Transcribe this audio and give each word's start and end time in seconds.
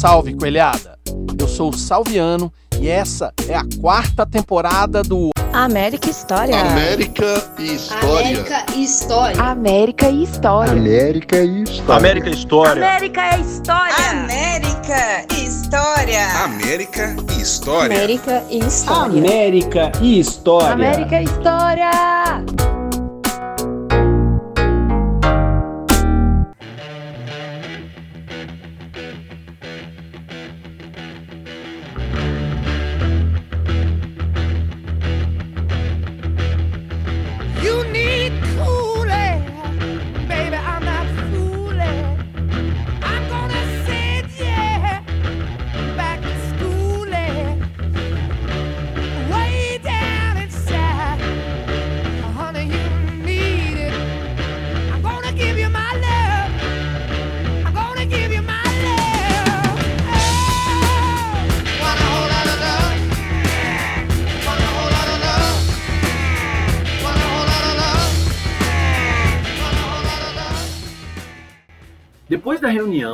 Salve, 0.00 0.34
coelhada! 0.34 0.98
Eu 1.38 1.46
sou 1.46 1.68
o 1.68 1.76
Salviano 1.76 2.50
e 2.80 2.88
essa 2.88 3.34
é 3.46 3.54
a 3.54 3.66
quarta 3.82 4.24
temporada 4.24 5.02
do 5.02 5.28
América 5.52 6.08
História. 6.08 6.58
América 6.58 7.52
e 7.58 7.74
História. 7.74 8.30
América 8.30 8.64
e 8.74 8.82
História. 8.82 9.42
América 9.42 10.08
e 10.08 10.22
História. 10.22 10.72
América 10.72 11.36
e 11.36 11.62
História. 11.62 11.92
América 11.98 12.30
História. 12.30 12.74
América 12.80 13.26
e 13.28 13.36
História. 13.36 14.10
América 14.10 15.26
e 15.36 15.44
História. 15.44 16.24
América 16.44 17.16
e 17.28 17.42
História. 17.42 17.84
América 17.84 18.44
e 18.48 18.58
História. 18.58 19.04
América 19.04 19.92
e 20.00 20.18
História. 20.18 20.72
América 20.72 21.20
e 21.20 21.24
História. 21.24 22.69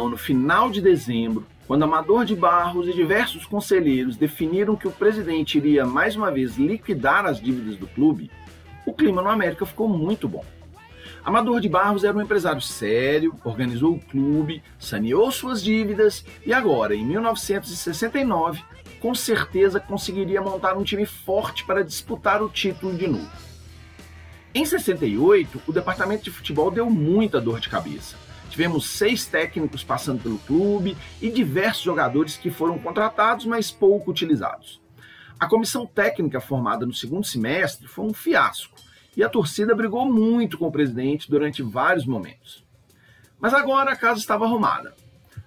Reunião, 0.07 0.09
no 0.09 0.17
final 0.17 0.71
de 0.71 0.81
dezembro, 0.81 1.47
quando 1.67 1.83
Amador 1.83 2.25
de 2.25 2.37
Barros 2.37 2.89
e 2.89 2.93
diversos 2.93 3.45
conselheiros 3.45 4.17
definiram 4.17 4.77
que 4.77 4.87
o 4.87 4.93
presidente 4.93 5.59
iria 5.59 5.85
mais 5.85 6.15
uma 6.15 6.31
vez 6.31 6.57
liquidar 6.57 7.27
as 7.27 7.41
dívidas 7.41 7.77
do 7.77 7.87
clube, 7.89 8.31
o 8.84 8.93
clima 8.93 9.21
no 9.21 9.29
América 9.29 9.67
ficou 9.67 9.89
muito 9.89 10.29
bom. 10.29 10.45
Amador 11.25 11.61
de 11.61 11.69
Barros 11.69 12.05
era 12.05 12.17
um 12.17 12.23
empresário 12.23 12.61
sério, 12.61 13.34
organizou 13.43 13.95
o 13.95 14.01
clube, 14.01 14.62
saneou 14.79 15.29
suas 15.33 15.61
dívidas 15.61 16.25
e 16.45 16.53
agora, 16.53 16.95
em 16.95 17.05
1969, 17.05 18.62
com 19.01 19.12
certeza 19.12 19.81
conseguiria 19.81 20.41
montar 20.41 20.77
um 20.77 20.84
time 20.84 21.05
forte 21.05 21.65
para 21.65 21.83
disputar 21.83 22.41
o 22.43 22.49
título 22.49 22.97
de 22.97 23.09
novo. 23.09 23.29
Em 24.55 24.65
68, 24.65 25.62
o 25.67 25.73
departamento 25.73 26.25
de 26.25 26.31
futebol 26.31 26.71
deu 26.71 26.89
muita 26.89 27.41
dor 27.41 27.59
de 27.59 27.69
cabeça. 27.69 28.26
Tivemos 28.57 28.87
seis 28.87 29.27
técnicos 29.27 29.85
passando 29.85 30.23
pelo 30.23 30.39
clube 30.39 30.97
e 31.21 31.29
diversos 31.29 31.83
jogadores 31.83 32.39
que 32.39 32.51
foram 32.51 32.79
contratados, 32.79 33.45
mas 33.45 33.71
pouco 33.71 34.11
utilizados. 34.11 34.81
A 35.39 35.47
comissão 35.47 35.85
técnica 35.87 36.41
formada 36.41 36.87
no 36.87 36.95
segundo 36.95 37.27
semestre 37.27 37.87
foi 37.87 38.07
um 38.07 38.15
fiasco 38.15 38.75
e 39.15 39.23
a 39.23 39.29
torcida 39.29 39.75
brigou 39.75 40.11
muito 40.11 40.57
com 40.57 40.69
o 40.69 40.73
presidente 40.73 41.31
durante 41.31 41.62
vários 41.62 42.07
momentos. 42.07 42.65
Mas 43.39 43.53
agora 43.53 43.93
a 43.93 43.97
casa 43.97 44.21
estava 44.21 44.47
arrumada. 44.47 44.95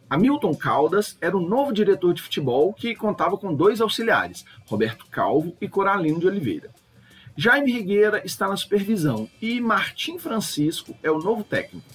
Hamilton 0.07 0.53
Caldas 0.53 1.17
era 1.19 1.35
o 1.35 1.41
novo 1.41 1.73
diretor 1.73 2.13
de 2.13 2.21
futebol 2.21 2.71
que 2.75 2.93
contava 2.93 3.39
com 3.39 3.55
dois 3.55 3.81
auxiliares, 3.81 4.45
Roberto 4.67 5.07
Calvo 5.09 5.57
e 5.59 5.67
Coralino 5.67 6.19
de 6.19 6.27
Oliveira. 6.27 6.69
Jaime 7.35 7.71
Rigueira 7.71 8.21
está 8.23 8.47
na 8.47 8.55
supervisão 8.55 9.27
e 9.41 9.59
Martim 9.59 10.19
Francisco 10.19 10.95
é 11.01 11.09
o 11.09 11.17
novo 11.17 11.43
técnico, 11.43 11.87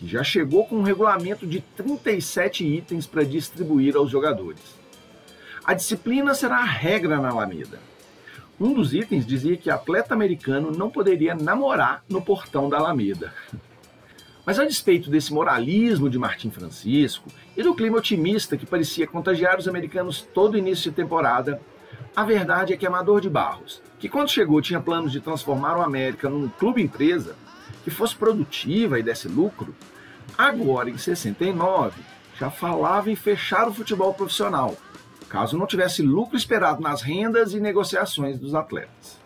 que 0.00 0.08
já 0.08 0.24
chegou 0.24 0.64
com 0.64 0.76
um 0.76 0.82
regulamento 0.82 1.46
de 1.46 1.60
37 1.60 2.64
itens 2.64 3.06
para 3.06 3.22
distribuir 3.22 3.94
aos 3.94 4.10
jogadores. 4.10 4.80
A 5.62 5.74
disciplina 5.74 6.32
será 6.34 6.56
a 6.56 6.64
regra 6.64 7.20
na 7.20 7.28
Alameda. 7.28 7.78
Um 8.58 8.72
dos 8.72 8.94
itens 8.94 9.26
dizia 9.26 9.58
que 9.58 9.68
atleta 9.68 10.14
americano 10.14 10.70
não 10.70 10.88
poderia 10.88 11.34
namorar 11.34 12.02
no 12.08 12.22
portão 12.22 12.70
da 12.70 12.78
Alameda. 12.78 13.34
Mas 14.46 14.58
a 14.58 14.64
despeito 14.64 15.10
desse 15.10 15.34
moralismo 15.34 16.08
de 16.08 16.18
Martim 16.18 16.50
Francisco 16.50 17.28
e 17.54 17.62
do 17.62 17.74
clima 17.74 17.98
otimista 17.98 18.56
que 18.56 18.64
parecia 18.64 19.06
contagiar 19.06 19.58
os 19.58 19.68
americanos 19.68 20.26
todo 20.32 20.56
início 20.56 20.90
de 20.90 20.96
temporada, 20.96 21.60
a 22.16 22.24
verdade 22.24 22.72
é 22.72 22.76
que 22.78 22.86
Amador 22.86 23.20
de 23.20 23.28
Barros, 23.28 23.82
que 23.98 24.08
quando 24.08 24.30
chegou 24.30 24.62
tinha 24.62 24.80
planos 24.80 25.12
de 25.12 25.20
transformar 25.20 25.76
o 25.76 25.82
América 25.82 26.30
num 26.30 26.48
clube 26.48 26.82
empresa 26.82 27.36
que 27.82 27.90
fosse 27.90 28.14
produtiva 28.14 28.98
e 28.98 29.02
desse 29.02 29.28
lucro, 29.28 29.74
agora 30.36 30.90
em 30.90 30.98
69 30.98 32.00
já 32.38 32.50
falava 32.50 33.10
em 33.10 33.16
fechar 33.16 33.68
o 33.68 33.74
futebol 33.74 34.14
profissional, 34.14 34.76
caso 35.28 35.58
não 35.58 35.66
tivesse 35.66 36.02
lucro 36.02 36.36
esperado 36.36 36.80
nas 36.80 37.02
rendas 37.02 37.52
e 37.52 37.60
negociações 37.60 38.38
dos 38.38 38.54
atletas. 38.54 39.20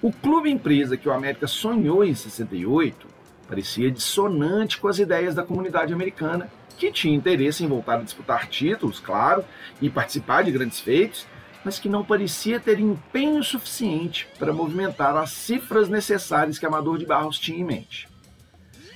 O 0.00 0.12
clube 0.12 0.50
empresa 0.50 0.96
que 0.96 1.08
o 1.08 1.12
América 1.12 1.46
sonhou 1.46 2.04
em 2.04 2.14
68 2.14 3.06
parecia 3.48 3.90
dissonante 3.90 4.78
com 4.78 4.88
as 4.88 4.98
ideias 4.98 5.34
da 5.34 5.42
comunidade 5.42 5.92
americana, 5.92 6.50
que 6.76 6.90
tinha 6.90 7.14
interesse 7.14 7.64
em 7.64 7.68
voltar 7.68 7.94
a 7.94 8.02
disputar 8.02 8.48
títulos, 8.48 8.98
claro, 8.98 9.44
e 9.80 9.88
participar 9.88 10.42
de 10.42 10.50
grandes 10.50 10.80
feitos, 10.80 11.26
mas 11.64 11.78
que 11.78 11.88
não 11.88 12.04
parecia 12.04 12.60
ter 12.60 12.78
empenho 12.78 13.42
suficiente 13.42 14.28
para 14.38 14.52
movimentar 14.52 15.16
as 15.16 15.30
cifras 15.30 15.88
necessárias 15.88 16.58
que 16.58 16.66
Amador 16.66 16.98
de 16.98 17.06
Barros 17.06 17.38
tinha 17.38 17.58
em 17.58 17.64
mente. 17.64 18.06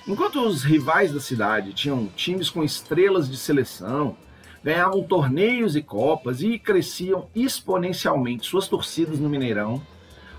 Enquanto 0.06 0.46
os 0.46 0.62
rivais 0.62 1.12
da 1.12 1.20
cidade 1.20 1.72
tinham 1.72 2.06
times 2.16 2.50
com 2.50 2.62
estrelas 2.62 3.28
de 3.30 3.36
seleção, 3.36 4.16
ganhavam 4.62 5.02
torneios 5.02 5.76
e 5.76 5.82
copas 5.82 6.42
e 6.42 6.58
cresciam 6.58 7.28
exponencialmente 7.34 8.46
suas 8.46 8.68
torcidas 8.68 9.18
no 9.18 9.28
Mineirão, 9.28 9.82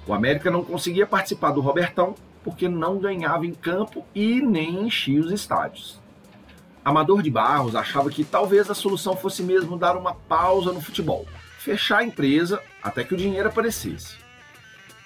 o 0.08 0.14
América 0.14 0.50
não 0.50 0.64
conseguia 0.64 1.06
participar 1.06 1.52
do 1.52 1.62
Robertão 1.62 2.16
porque 2.44 2.68
não 2.68 2.98
ganhava 2.98 3.46
em 3.46 3.54
campo 3.54 4.06
e 4.16 4.42
nem 4.42 4.86
enchia 4.86 5.20
os 5.20 5.32
estádios. 5.32 6.00
Amador 6.84 7.22
de 7.22 7.30
Barros 7.30 7.76
achava 7.76 8.10
que 8.10 8.24
talvez 8.24 8.70
a 8.70 8.74
solução 8.74 9.16
fosse 9.16 9.44
mesmo 9.44 9.78
dar 9.78 9.96
uma 9.96 10.16
pausa 10.16 10.72
no 10.72 10.82
futebol, 10.82 11.28
fechar 11.60 12.00
a 12.00 12.04
empresa 12.04 12.62
até 12.82 13.04
que 13.04 13.14
o 13.14 13.18
dinheiro 13.18 13.50
aparecesse. 13.50 14.16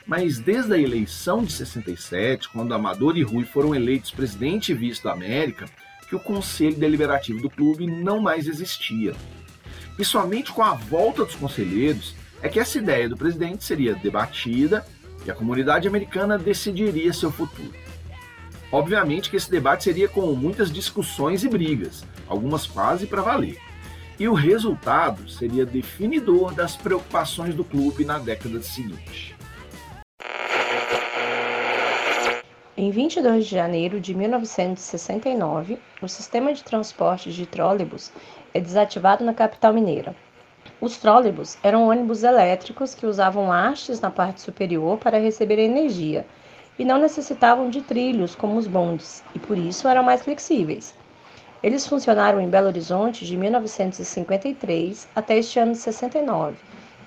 Mas 0.06 0.38
desde 0.38 0.74
a 0.74 0.78
eleição 0.78 1.44
de 1.44 1.52
67, 1.52 2.50
quando 2.50 2.74
Amador 2.74 3.18
e 3.18 3.24
Rui 3.24 3.44
foram 3.44 3.74
eleitos 3.74 4.12
presidente 4.12 4.72
e 4.72 4.76
vice 4.76 5.04
da 5.04 5.14
América, 5.14 5.66
que 6.08 6.16
o 6.16 6.20
conselho 6.20 6.76
deliberativo 6.76 7.42
do 7.42 7.50
clube 7.50 7.88
não 7.88 8.20
mais 8.20 8.48
existia. 8.48 9.16
E 9.98 10.06
somente 10.06 10.52
com 10.52 10.62
a 10.62 10.74
volta 10.74 11.26
dos 11.26 11.36
conselheiros 11.36 12.14
é 12.42 12.50
que 12.50 12.60
essa 12.60 12.78
ideia 12.78 13.10
do 13.10 13.18
presidente 13.18 13.64
seria 13.64 13.96
debatida 13.96 14.86
e 15.26 15.32
a 15.32 15.36
comunidade 15.36 15.88
americana 15.88 16.38
decidiria 16.38 17.14
seu 17.14 17.32
futuro. 17.32 17.74
Obviamente 18.72 19.30
que 19.30 19.38
esse 19.38 19.50
debate 19.50 19.86
seria 19.86 20.10
com 20.10 20.34
muitas 20.34 20.72
discussões 20.72 21.44
e 21.44 21.50
brigas, 21.50 22.04
algumas 22.28 22.68
quase 22.68 23.08
para 23.08 23.22
valer. 23.22 23.58
E 24.24 24.28
o 24.30 24.34
resultado 24.34 25.30
seria 25.30 25.66
definidor 25.66 26.54
das 26.54 26.78
preocupações 26.78 27.54
do 27.54 27.66
clube 27.66 28.06
na 28.06 28.18
década 28.18 28.62
seguinte. 28.62 29.36
Em 32.78 32.90
22 32.90 33.46
de 33.46 33.52
janeiro 33.52 34.00
de 34.00 34.16
1969, 34.16 35.78
o 36.02 36.08
sistema 36.08 36.54
de 36.54 36.64
transporte 36.64 37.34
de 37.34 37.46
trólebus 37.46 38.14
é 38.54 38.62
desativado 38.62 39.26
na 39.26 39.34
capital 39.34 39.74
mineira. 39.74 40.16
Os 40.80 40.96
trólebus 40.96 41.58
eram 41.62 41.90
ônibus 41.90 42.24
elétricos 42.24 42.96
que 42.96 43.06
usavam 43.06 43.52
hastes 43.52 44.00
na 44.00 44.10
parte 44.10 44.40
superior 44.40 44.98
para 45.00 45.20
receber 45.20 45.60
energia 45.60 46.26
e 46.80 46.86
não 46.86 46.98
necessitavam 46.98 47.70
de 47.70 47.82
trilhos 47.82 48.36
como 48.36 48.56
os 48.56 48.68
bondes, 48.68 49.22
e 49.36 49.40
por 49.40 49.58
isso 49.58 49.86
eram 49.86 50.02
mais 50.02 50.24
flexíveis. 50.24 50.96
Eles 51.64 51.88
funcionaram 51.88 52.42
em 52.42 52.50
Belo 52.50 52.68
Horizonte 52.68 53.26
de 53.26 53.38
1953 53.38 55.08
até 55.16 55.38
este 55.38 55.58
ano 55.58 55.72
de 55.72 55.78
69 55.78 56.58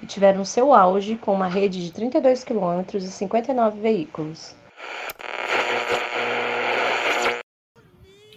e 0.02 0.06
tiveram 0.06 0.46
seu 0.46 0.72
auge 0.72 1.16
com 1.16 1.34
uma 1.34 1.46
rede 1.46 1.84
de 1.84 1.92
32 1.92 2.42
quilômetros 2.42 3.04
e 3.04 3.08
59 3.08 3.78
veículos. 3.78 4.56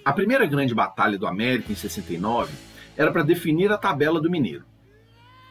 A 0.04 0.12
primeira 0.12 0.46
grande 0.46 0.76
batalha 0.76 1.18
do 1.18 1.26
América 1.26 1.72
em 1.72 1.76
69 1.76 2.54
era 2.98 3.14
para 3.14 3.24
definir 3.24 3.72
a 3.72 3.78
tabela 3.78 4.20
do 4.20 4.30
Mineiro. 4.30 4.66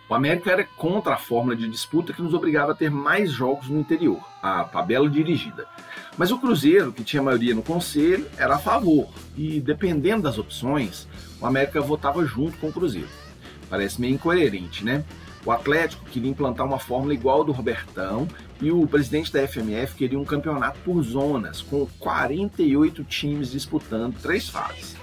O 0.06 0.14
América 0.14 0.50
era 0.50 0.64
contra 0.64 1.14
a 1.14 1.18
fórmula 1.18 1.56
de 1.56 1.66
disputa 1.68 2.12
que 2.12 2.20
nos 2.20 2.34
obrigava 2.34 2.72
a 2.72 2.74
ter 2.74 2.90
mais 2.90 3.30
jogos 3.30 3.70
no 3.70 3.80
interior, 3.80 4.20
a 4.42 4.64
tabela 4.64 5.08
dirigida. 5.08 5.66
Mas 6.18 6.32
o 6.32 6.38
Cruzeiro, 6.38 6.92
que 6.92 7.04
tinha 7.04 7.22
maioria 7.22 7.54
no 7.54 7.62
conselho, 7.62 8.26
era 8.36 8.56
a 8.56 8.58
favor, 8.58 9.08
e 9.36 9.60
dependendo 9.60 10.24
das 10.24 10.36
opções, 10.36 11.06
o 11.40 11.46
América 11.46 11.80
votava 11.80 12.26
junto 12.26 12.58
com 12.58 12.68
o 12.68 12.72
Cruzeiro. 12.72 13.08
Parece 13.70 14.00
meio 14.00 14.14
incoerente, 14.14 14.84
né? 14.84 15.04
O 15.46 15.52
Atlético 15.52 16.04
queria 16.06 16.28
implantar 16.28 16.66
uma 16.66 16.80
fórmula 16.80 17.14
igual 17.14 17.38
ao 17.38 17.44
do 17.44 17.52
Robertão 17.52 18.26
e 18.60 18.72
o 18.72 18.84
presidente 18.88 19.32
da 19.32 19.46
FMF 19.46 19.94
queria 19.94 20.18
um 20.18 20.24
campeonato 20.24 20.80
por 20.80 21.00
zonas, 21.04 21.62
com 21.62 21.86
48 22.00 23.04
times 23.04 23.52
disputando 23.52 24.20
três 24.20 24.48
fases. 24.48 24.96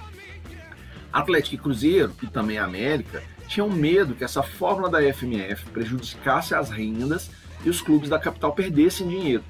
Atlético 1.13 1.55
e 1.55 1.59
Cruzeiro, 1.59 2.13
e 2.21 2.27
também 2.27 2.57
América, 2.57 3.23
tinham 3.47 3.69
medo 3.69 4.15
que 4.15 4.25
essa 4.25 4.43
fórmula 4.43 4.89
da 4.89 4.99
FMF 5.13 5.65
prejudicasse 5.67 6.53
as 6.53 6.69
rendas 6.69 7.31
e 7.63 7.69
os 7.69 7.79
clubes 7.79 8.09
da 8.09 8.19
capital 8.19 8.51
perdessem 8.51 9.07
dinheiro. 9.07 9.43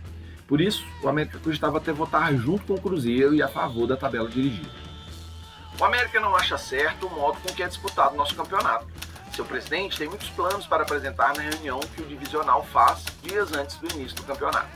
Por 0.47 0.61
isso, 0.61 0.85
o 1.01 1.09
América 1.09 1.39
cogitava 1.39 1.77
até 1.77 1.91
votar 1.91 2.33
junto 2.35 2.65
com 2.65 2.73
o 2.75 2.81
Cruzeiro 2.81 3.33
e 3.33 3.41
a 3.41 3.47
favor 3.47 3.87
da 3.87 3.97
tabela 3.97 4.29
dirigida. 4.29 4.69
O 5.79 5.83
América 5.83 6.19
não 6.19 6.35
acha 6.35 6.57
certo 6.57 7.07
o 7.07 7.09
modo 7.09 7.37
com 7.41 7.53
que 7.53 7.63
é 7.63 7.67
disputado 7.67 8.13
o 8.13 8.17
nosso 8.17 8.35
campeonato. 8.35 8.87
Seu 9.33 9.43
presidente 9.43 9.97
tem 9.97 10.07
muitos 10.07 10.29
planos 10.29 10.65
para 10.65 10.83
apresentar 10.83 11.35
na 11.35 11.41
reunião 11.41 11.79
que 11.79 12.01
o 12.01 12.05
divisional 12.05 12.63
faz 12.63 13.03
dias 13.21 13.51
antes 13.53 13.75
do 13.77 13.91
início 13.93 14.15
do 14.15 14.23
campeonato. 14.23 14.69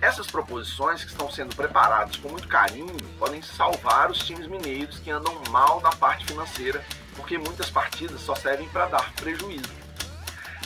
Essas 0.00 0.28
proposições 0.28 1.02
que 1.02 1.10
estão 1.10 1.30
sendo 1.30 1.56
preparadas 1.56 2.16
com 2.16 2.28
muito 2.28 2.46
carinho 2.46 2.96
podem 3.18 3.42
salvar 3.42 4.10
os 4.10 4.18
times 4.18 4.46
mineiros 4.46 4.98
que 4.98 5.10
andam 5.10 5.34
mal 5.50 5.80
na 5.80 5.90
parte 5.90 6.24
financeira, 6.24 6.84
porque 7.16 7.36
muitas 7.36 7.68
partidas 7.68 8.20
só 8.20 8.34
servem 8.34 8.68
para 8.68 8.86
dar 8.86 9.12
prejuízo. 9.14 9.79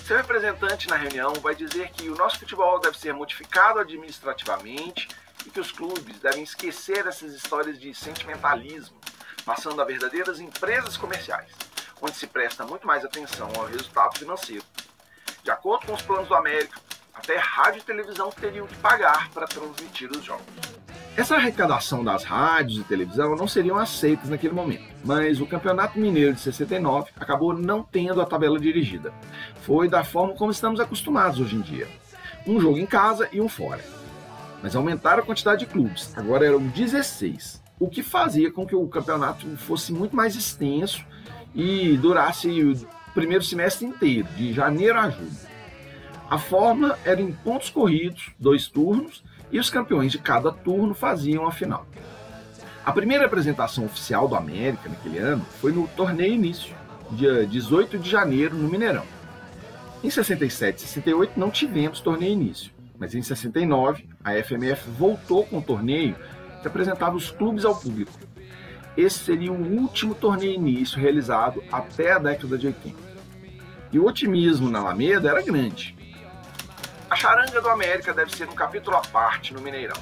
Seu 0.07 0.19
representante 0.19 0.87
na 0.87 0.97
reunião 0.97 1.33
vai 1.41 1.55
dizer 1.55 1.91
que 1.93 2.11
o 2.11 2.15
nosso 2.15 2.39
futebol 2.39 2.79
deve 2.79 2.99
ser 2.99 3.15
modificado 3.15 3.79
administrativamente 3.79 5.09
e 5.47 5.51
que 5.51 5.59
os 5.59 5.73
clubes 5.73 6.19
devem 6.19 6.43
esquecer 6.43 7.07
essas 7.07 7.33
histórias 7.33 7.81
de 7.81 7.95
sentimentalismo, 7.95 9.01
passando 9.47 9.81
a 9.81 9.85
verdadeiras 9.87 10.41
empresas 10.41 10.99
comerciais, 10.99 11.51
onde 12.03 12.17
se 12.17 12.27
presta 12.27 12.67
muito 12.67 12.87
mais 12.87 13.03
atenção 13.03 13.51
ao 13.57 13.65
resultado 13.65 14.19
financeiro. 14.19 14.65
De 15.43 15.51
acordo 15.51 15.87
com 15.87 15.95
os 15.95 16.03
planos 16.03 16.29
do 16.29 16.35
América, 16.35 16.79
até 17.15 17.39
rádio 17.39 17.79
e 17.79 17.85
televisão 17.85 18.31
teriam 18.31 18.67
que 18.67 18.77
pagar 18.77 19.31
para 19.31 19.47
transmitir 19.47 20.11
os 20.11 20.23
jogos. 20.23 20.74
Essa 21.17 21.37
arrecadação 21.37 22.03
das 22.03 22.25
rádios 22.25 22.81
e 22.81 22.85
televisão 22.85 23.37
não 23.37 23.47
seriam 23.47 23.79
aceitas 23.79 24.29
naquele 24.29 24.53
momento, 24.53 24.83
mas 25.05 25.41
o 25.41 25.47
Campeonato 25.47 25.97
Mineiro 25.97 26.35
de 26.35 26.41
69 26.41 27.13
acabou 27.17 27.55
não 27.57 27.85
tendo 27.85 28.21
a 28.21 28.27
tabela 28.27 28.59
dirigida. 28.59 29.15
Foi 29.63 29.89
da 29.89 30.03
forma 30.03 30.35
como 30.35 30.51
estamos 30.51 30.81
acostumados 30.81 31.39
hoje 31.39 31.55
em 31.55 31.61
dia: 31.61 31.87
um 32.45 32.61
jogo 32.61 32.79
em 32.79 32.87
casa 32.87 33.29
e 33.33 33.41
um 33.41 33.49
fora. 33.49 33.81
Mas 34.61 34.75
aumentaram 34.75 35.23
a 35.23 35.27
quantidade 35.27 35.61
de 35.61 35.67
clubes, 35.67 36.13
agora 36.17 36.47
eram 36.47 36.59
16, 36.59 37.63
o 37.79 37.89
que 37.89 38.03
fazia 38.03 38.51
com 38.51 38.67
que 38.67 38.75
o 38.75 38.89
campeonato 38.89 39.47
fosse 39.57 39.93
muito 39.93 40.17
mais 40.17 40.35
extenso 40.35 41.05
e 41.55 41.97
durasse 41.97 42.49
o 42.65 42.75
primeiro 43.15 43.45
semestre 43.45 43.87
inteiro, 43.87 44.27
de 44.37 44.53
janeiro 44.53 44.99
a 44.99 45.11
julho. 45.11 45.31
A 46.29 46.39
forma 46.39 46.99
era 47.05 47.21
em 47.21 47.31
pontos 47.31 47.71
corridos, 47.71 48.33
dois 48.37 48.67
turnos, 48.67 49.23
e 49.55 49.59
os 49.61 49.71
campeões 49.71 50.11
de 50.11 50.19
cada 50.19 50.51
turno 50.51 50.95
faziam 50.95 51.47
a 51.47 51.53
final. 51.53 51.87
A 52.85 52.91
primeira 52.91 53.27
apresentação 53.27 53.85
oficial 53.85 54.27
do 54.27 54.35
América 54.35 54.89
naquele 54.89 55.19
ano 55.19 55.47
foi 55.61 55.71
no 55.71 55.87
torneio 55.87 56.35
início, 56.35 56.75
dia 57.13 57.47
18 57.47 57.97
de 58.01 58.11
janeiro, 58.11 58.57
no 58.57 58.69
Mineirão. 58.69 59.05
Em 60.03 60.11
67 60.11 60.79
e 60.79 60.81
68 60.81 61.39
não 61.39 61.53
tivemos 61.53 62.01
torneio 62.01 62.33
início, 62.33 62.73
mas 62.99 63.15
em 63.15 63.23
69 63.23 64.09
a 64.25 64.33
FMF 64.43 64.91
voltou 64.91 65.47
com 65.47 65.59
o 65.59 65.63
torneio 65.63 66.17
que 66.61 66.67
apresentava 66.67 67.15
os 67.15 67.31
clubes 67.31 67.65
ao 67.65 67.77
público. 67.77 68.13
Esse 68.97 69.21
seria 69.21 69.53
o 69.53 69.81
último 69.81 70.17
torneio 70.17 70.55
início 70.55 70.99
realizado 70.99 71.63
até 71.71 72.11
a 72.11 72.19
década 72.19 72.59
de 72.59 72.67
80. 72.67 72.97
E 73.93 74.01
o 74.01 74.07
otimismo 74.07 74.69
na 74.69 74.81
Alameda 74.81 75.31
era 75.31 75.43
grande. 75.43 75.94
A 77.15 77.17
charanga 77.17 77.61
do 77.61 77.69
América 77.69 78.13
deve 78.13 78.35
ser 78.35 78.49
um 78.49 78.57
capítulo 78.57 78.97
à 78.97 79.01
parte 79.01 79.55
no 79.55 79.61
Mineirão. 79.61 79.95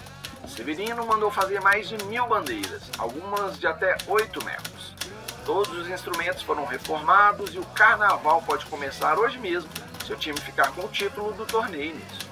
Severino 0.48 1.06
mandou 1.06 1.30
fazer 1.30 1.60
mais 1.60 1.86
de 1.86 2.02
mil 2.06 2.26
bandeiras, 2.26 2.80
algumas 2.96 3.58
de 3.60 3.66
até 3.66 3.98
8 4.08 4.42
metros. 4.42 4.94
Todos 5.44 5.76
os 5.76 5.90
instrumentos 5.90 6.40
foram 6.40 6.64
reformados 6.64 7.54
e 7.54 7.58
o 7.58 7.64
carnaval 7.66 8.40
pode 8.46 8.64
começar 8.64 9.18
hoje 9.18 9.38
mesmo 9.38 9.68
se 10.06 10.10
o 10.10 10.16
time 10.16 10.40
ficar 10.40 10.72
com 10.72 10.86
o 10.86 10.88
título 10.88 11.34
do 11.34 11.44
torneio 11.44 11.90
início. 11.90 12.30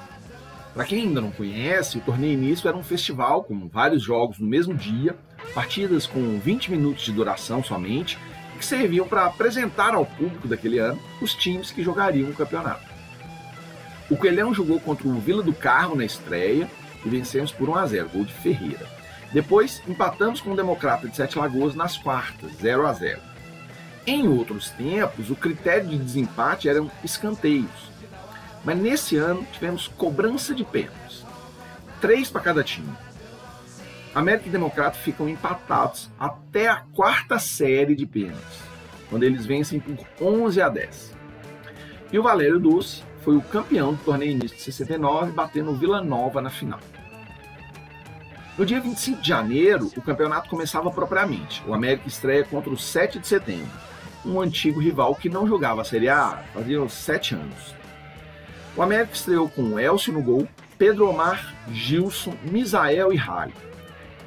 Para 0.72 0.86
quem 0.86 1.02
ainda 1.02 1.20
não 1.20 1.30
conhece, 1.30 1.98
o 1.98 2.00
torneio 2.00 2.32
início 2.32 2.66
era 2.66 2.74
um 2.74 2.82
festival 2.82 3.44
com 3.44 3.68
vários 3.68 4.02
jogos 4.02 4.38
no 4.38 4.46
mesmo 4.46 4.74
dia, 4.74 5.14
partidas 5.52 6.06
com 6.06 6.40
20 6.40 6.70
minutos 6.70 7.04
de 7.04 7.12
duração 7.12 7.62
somente, 7.62 8.18
que 8.56 8.64
serviam 8.64 9.06
para 9.06 9.26
apresentar 9.26 9.92
ao 9.92 10.06
público 10.06 10.48
daquele 10.48 10.78
ano 10.78 10.98
os 11.20 11.34
times 11.34 11.70
que 11.70 11.82
jogariam 11.82 12.30
o 12.30 12.34
campeonato. 12.34 12.89
O 14.10 14.16
Coelhão 14.16 14.52
jogou 14.52 14.80
contra 14.80 15.06
o 15.06 15.20
Vila 15.20 15.40
do 15.40 15.52
Carro 15.52 15.94
na 15.94 16.04
estreia 16.04 16.68
e 17.04 17.08
vencemos 17.08 17.52
por 17.52 17.68
1 17.68 17.74
a 17.76 17.86
0, 17.86 18.08
gol 18.08 18.24
de 18.24 18.34
Ferreira. 18.34 18.84
Depois 19.32 19.80
empatamos 19.86 20.40
com 20.40 20.50
o 20.50 20.56
Democrata 20.56 21.08
de 21.08 21.14
Sete 21.14 21.38
Lagoas 21.38 21.76
nas 21.76 21.96
quartas, 21.96 22.50
0 22.60 22.86
a 22.86 22.92
0. 22.92 23.20
Em 24.04 24.26
outros 24.26 24.70
tempos, 24.70 25.30
o 25.30 25.36
critério 25.36 25.86
de 25.86 25.96
desempate 25.96 26.68
eram 26.68 26.90
escanteios. 27.04 27.90
Mas 28.64 28.76
nesse 28.76 29.16
ano 29.16 29.46
tivemos 29.52 29.86
cobrança 29.86 30.52
de 30.52 30.64
pênaltis. 30.64 31.24
Três 32.00 32.28
para 32.28 32.40
cada 32.40 32.64
time. 32.64 32.92
América 34.12 34.48
e 34.48 34.52
Democrata 34.52 34.98
ficam 34.98 35.28
empatados 35.28 36.10
até 36.18 36.66
a 36.66 36.82
quarta 36.92 37.38
série 37.38 37.94
de 37.94 38.04
pênaltis, 38.06 38.58
quando 39.08 39.22
eles 39.22 39.46
vencem 39.46 39.78
por 39.78 39.96
11 40.20 40.60
a 40.60 40.68
10. 40.68 41.14
E 42.12 42.18
o 42.18 42.22
Valério 42.24 42.58
Dulce 42.58 43.04
foi 43.20 43.36
o 43.36 43.42
campeão 43.42 43.94
do 43.94 44.02
torneio 44.02 44.32
início 44.32 44.56
de 44.56 44.62
69, 44.62 45.32
batendo 45.32 45.70
o 45.70 45.74
Vila 45.74 46.02
Nova 46.02 46.40
na 46.40 46.50
final. 46.50 46.80
No 48.58 48.66
dia 48.66 48.80
25 48.80 49.22
de 49.22 49.28
janeiro, 49.28 49.90
o 49.96 50.02
campeonato 50.02 50.50
começava 50.50 50.90
propriamente. 50.90 51.62
O 51.66 51.72
América 51.72 52.08
estreia 52.08 52.44
contra 52.44 52.70
o 52.70 52.76
7 52.76 53.18
de 53.18 53.26
setembro, 53.26 53.70
um 54.24 54.40
antigo 54.40 54.80
rival 54.80 55.14
que 55.14 55.28
não 55.28 55.46
jogava 55.46 55.80
a 55.80 55.84
Série 55.84 56.08
A 56.08 56.42
fazia 56.52 56.86
sete 56.88 57.34
anos. 57.34 57.74
O 58.76 58.82
América 58.82 59.14
estreou 59.14 59.48
com 59.48 59.78
Elcio 59.78 60.12
no 60.12 60.22
gol, 60.22 60.46
Pedro 60.78 61.08
Omar, 61.08 61.54
Gilson, 61.72 62.34
Misael 62.42 63.12
e 63.12 63.16
Rale, 63.16 63.54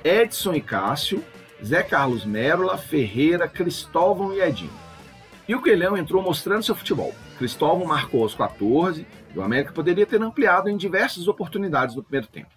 Edson 0.03 0.53
e 0.53 0.61
Cássio, 0.61 1.23
Zé 1.63 1.81
Carlos 1.81 2.25
Mérola, 2.25 2.77
Ferreira, 2.77 3.47
Cristóvão 3.47 4.33
e 4.33 4.41
Edinho. 4.41 4.73
E 5.47 5.55
o 5.55 5.61
Coelhão 5.61 5.97
entrou 5.97 6.21
mostrando 6.21 6.63
seu 6.63 6.75
futebol. 6.75 7.13
Cristóvão 7.37 7.85
marcou 7.85 8.23
aos 8.23 8.35
14 8.35 9.05
e 9.33 9.37
o 9.37 9.41
América 9.41 9.73
poderia 9.73 10.05
ter 10.05 10.21
ampliado 10.21 10.69
em 10.69 10.77
diversas 10.77 11.27
oportunidades 11.27 11.95
no 11.95 12.03
primeiro 12.03 12.27
tempo. 12.27 12.51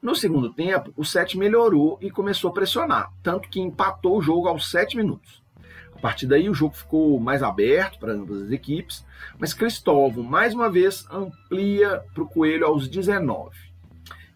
No 0.00 0.14
segundo 0.14 0.52
tempo, 0.52 0.92
o 0.96 1.04
7 1.04 1.36
melhorou 1.36 1.98
e 2.00 2.10
começou 2.10 2.50
a 2.50 2.54
pressionar, 2.54 3.12
tanto 3.22 3.48
que 3.48 3.60
empatou 3.60 4.18
o 4.18 4.22
jogo 4.22 4.48
aos 4.48 4.70
7 4.70 4.96
minutos. 4.96 5.42
A 5.92 6.00
partir 6.00 6.26
daí, 6.26 6.48
o 6.48 6.54
jogo 6.54 6.76
ficou 6.76 7.18
mais 7.18 7.42
aberto 7.42 7.98
para 7.98 8.12
ambas 8.12 8.42
as 8.42 8.52
equipes, 8.52 9.04
mas 9.36 9.52
Cristóvão, 9.52 10.22
mais 10.22 10.54
uma 10.54 10.70
vez, 10.70 11.04
amplia 11.10 12.04
para 12.14 12.22
o 12.22 12.28
Coelho 12.28 12.66
aos 12.66 12.88
19. 12.88 13.56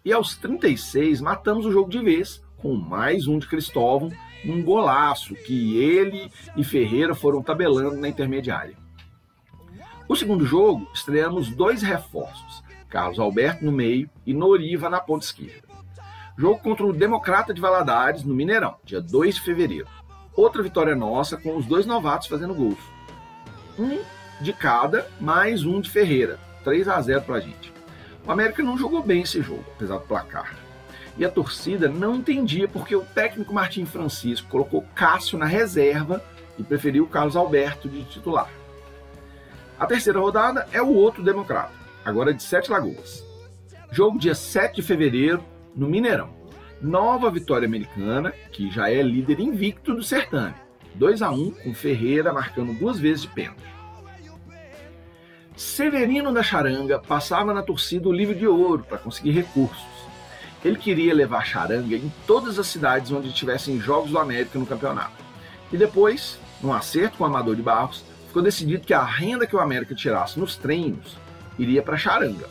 E 0.05 0.13
aos 0.13 0.35
36, 0.35 1.21
matamos 1.21 1.65
o 1.65 1.71
jogo 1.71 1.89
de 1.89 2.01
vez, 2.01 2.43
com 2.57 2.75
mais 2.75 3.29
um 3.29 3.39
de 3.39 3.47
Cristóvão, 3.47 4.11
num 4.45 4.65
golaço 4.65 5.37
que 5.37 5.79
ele 5.79 6.29
e 6.57 6.65
Ferreira 6.65 7.15
foram 7.15 7.41
tabelando 7.41 7.97
na 7.97 8.09
intermediária. 8.09 8.82
No 10.09 10.17
segundo 10.17 10.45
jogo, 10.45 10.89
estreamos 10.93 11.49
dois 11.49 11.83
reforços, 11.83 12.63
Carlos 12.89 13.19
Alberto 13.19 13.65
no 13.65 13.73
meio 13.73 14.09
e 14.27 14.35
Noriva 14.35 14.91
na 14.91 15.01
ponta 15.01 15.25
esquerda. 15.25 15.69
Jogo 16.37 16.61
contra 16.61 16.85
o 16.85 16.93
Democrata 16.93 17.53
de 17.53 17.61
Valadares, 17.61 18.25
no 18.25 18.35
Mineirão, 18.35 18.77
dia 18.85 19.01
2 19.01 19.37
de 19.37 19.41
fevereiro. 19.41 19.87
Outra 20.35 20.63
vitória 20.63 20.95
nossa 20.95 21.37
com 21.37 21.57
os 21.57 21.67
dois 21.67 21.87
novatos 21.87 22.29
fazendo 22.29 22.55
gols. 22.55 22.79
Um 23.79 24.01
de 24.41 24.53
cada, 24.53 25.09
mais 25.21 25.65
um 25.65 25.81
de 25.81 25.91
Ferreira. 25.91 26.39
3 26.65 26.89
a 26.89 27.01
0 27.01 27.23
pra 27.23 27.41
gente. 27.41 27.73
O 28.27 28.31
América 28.31 28.63
não 28.63 28.79
jogou 28.79 29.03
bem 29.03 29.23
esse 29.23 29.43
jogo, 29.43 29.65
apesar 29.75 29.99
do 29.99 30.07
placar 30.07 30.63
e 31.17 31.25
a 31.25 31.31
torcida 31.31 31.89
não 31.89 32.17
entendia 32.17 32.67
porque 32.67 32.97
o 32.97 33.03
técnico 33.03 33.53
Martim 33.53 33.85
Francisco 33.85 34.49
colocou 34.49 34.85
Cássio 34.95 35.39
na 35.39 35.47
reserva 35.47 36.23
e 36.59 36.63
preferiu 36.63 37.07
Carlos 37.07 37.37
Alberto 37.37 37.89
de 37.89 38.05
titular. 38.05 38.51
A 39.83 39.87
terceira 39.87 40.21
rodada 40.21 40.69
é 40.71 40.81
o 40.81 40.95
outro 40.95 41.25
democrata, 41.25 41.73
agora 42.05 42.33
de 42.33 42.41
Sete 42.41 42.71
Lagoas. 42.71 43.27
Jogo 43.91 44.17
dia 44.17 44.33
7 44.33 44.77
de 44.77 44.83
fevereiro, 44.83 45.45
no 45.75 45.89
Mineirão. 45.89 46.33
Nova 46.81 47.29
vitória 47.29 47.67
americana, 47.67 48.31
que 48.53 48.71
já 48.71 48.89
é 48.89 49.03
líder 49.03 49.41
invicto 49.41 49.93
do 49.93 50.01
certame. 50.01 50.55
2 50.95 51.21
a 51.21 51.33
1 51.33 51.51
com 51.51 51.75
Ferreira 51.75 52.33
marcando 52.33 52.79
duas 52.79 53.01
vezes 53.01 53.23
de 53.23 53.29
pênalti. 53.31 53.65
Severino 55.57 56.33
da 56.33 56.45
Charanga 56.45 57.01
passava 57.01 57.53
na 57.53 57.65
torcida 57.65 58.09
o 58.09 58.13
livro 58.13 58.37
de 58.37 58.47
ouro 58.47 58.87
para 58.89 58.99
conseguir 58.99 59.33
recursos. 59.33 59.85
Ele 60.65 60.77
queria 60.77 61.13
levar 61.13 61.45
charanga 61.45 61.97
em 61.97 62.13
todas 62.25 62.57
as 62.57 62.69
cidades 62.69 63.11
onde 63.11 63.33
tivessem 63.33 63.81
jogos 63.81 64.13
do 64.13 64.19
América 64.21 64.61
no 64.61 64.65
campeonato. 64.65 65.25
E 65.73 65.77
depois, 65.77 66.39
num 66.63 66.73
acerto 66.73 67.19
com 67.19 67.25
o 67.25 67.27
Amador 67.27 67.57
de 67.57 67.63
Barros, 67.63 68.12
ficou 68.33 68.43
decidido 68.43 68.87
que 68.87 68.95
a 68.95 69.05
renda 69.05 69.47
que 69.47 69.55
o 69.55 69.61
América 69.61 69.95
tirasse 69.95 70.41
nos 70.41 70.57
treinos 70.57 71.19
iria 71.59 71.83
para 71.83 71.99
Charanga. 71.99 72.49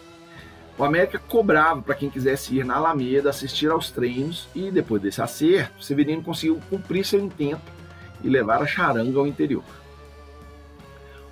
O 0.77 0.83
América 0.83 1.17
cobrava 1.17 1.81
para 1.81 1.95
quem 1.95 2.07
quisesse 2.07 2.55
ir 2.55 2.63
na 2.63 2.75
Alameda 2.75 3.31
assistir 3.31 3.71
aos 3.71 3.89
treinos 3.89 4.47
e 4.53 4.69
depois 4.69 5.01
desse 5.01 5.23
acerto, 5.23 5.83
Severino 5.83 6.21
conseguiu 6.21 6.61
cumprir 6.69 7.03
seu 7.03 7.19
intento 7.19 7.63
e 8.23 8.29
levar 8.29 8.61
a 8.61 8.67
Charanga 8.67 9.17
ao 9.17 9.25
interior. 9.25 9.63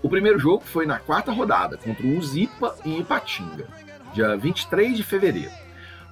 O 0.01 0.09
primeiro 0.09 0.39
jogo 0.39 0.63
foi 0.65 0.87
na 0.87 0.97
quarta 0.97 1.31
rodada 1.31 1.77
contra 1.77 2.03
o 2.03 2.17
Uzipa 2.17 2.75
em 2.83 2.99
Ipatinga, 3.01 3.67
dia 4.15 4.35
23 4.35 4.97
de 4.97 5.03
fevereiro. 5.03 5.51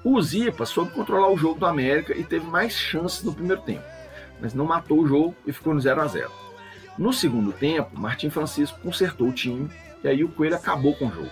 O 0.03 0.21
Zipa 0.21 0.63
soube 0.63 0.91
controlar 0.91 1.31
o 1.31 1.37
jogo 1.37 1.59
do 1.59 1.65
América 1.65 2.15
e 2.15 2.23
teve 2.23 2.45
mais 2.45 2.73
chances 2.73 3.23
no 3.23 3.33
primeiro 3.33 3.63
tempo, 3.63 3.85
mas 4.39 4.53
não 4.53 4.65
matou 4.65 4.99
o 4.99 5.07
jogo 5.07 5.35
e 5.43 5.51
ficou 5.51 5.73
no 5.73 5.81
0 5.81 6.01
a 6.01 6.07
0. 6.07 6.46
No 6.97 7.13
segundo 7.13 7.51
tempo, 7.51 7.99
Martim 7.99 8.29
Francisco 8.29 8.79
consertou 8.81 9.27
o 9.27 9.33
time 9.33 9.69
e 10.03 10.07
aí 10.07 10.23
o 10.23 10.29
Coelho 10.29 10.55
acabou 10.55 10.95
com 10.95 11.05
o 11.05 11.11
jogo. 11.11 11.29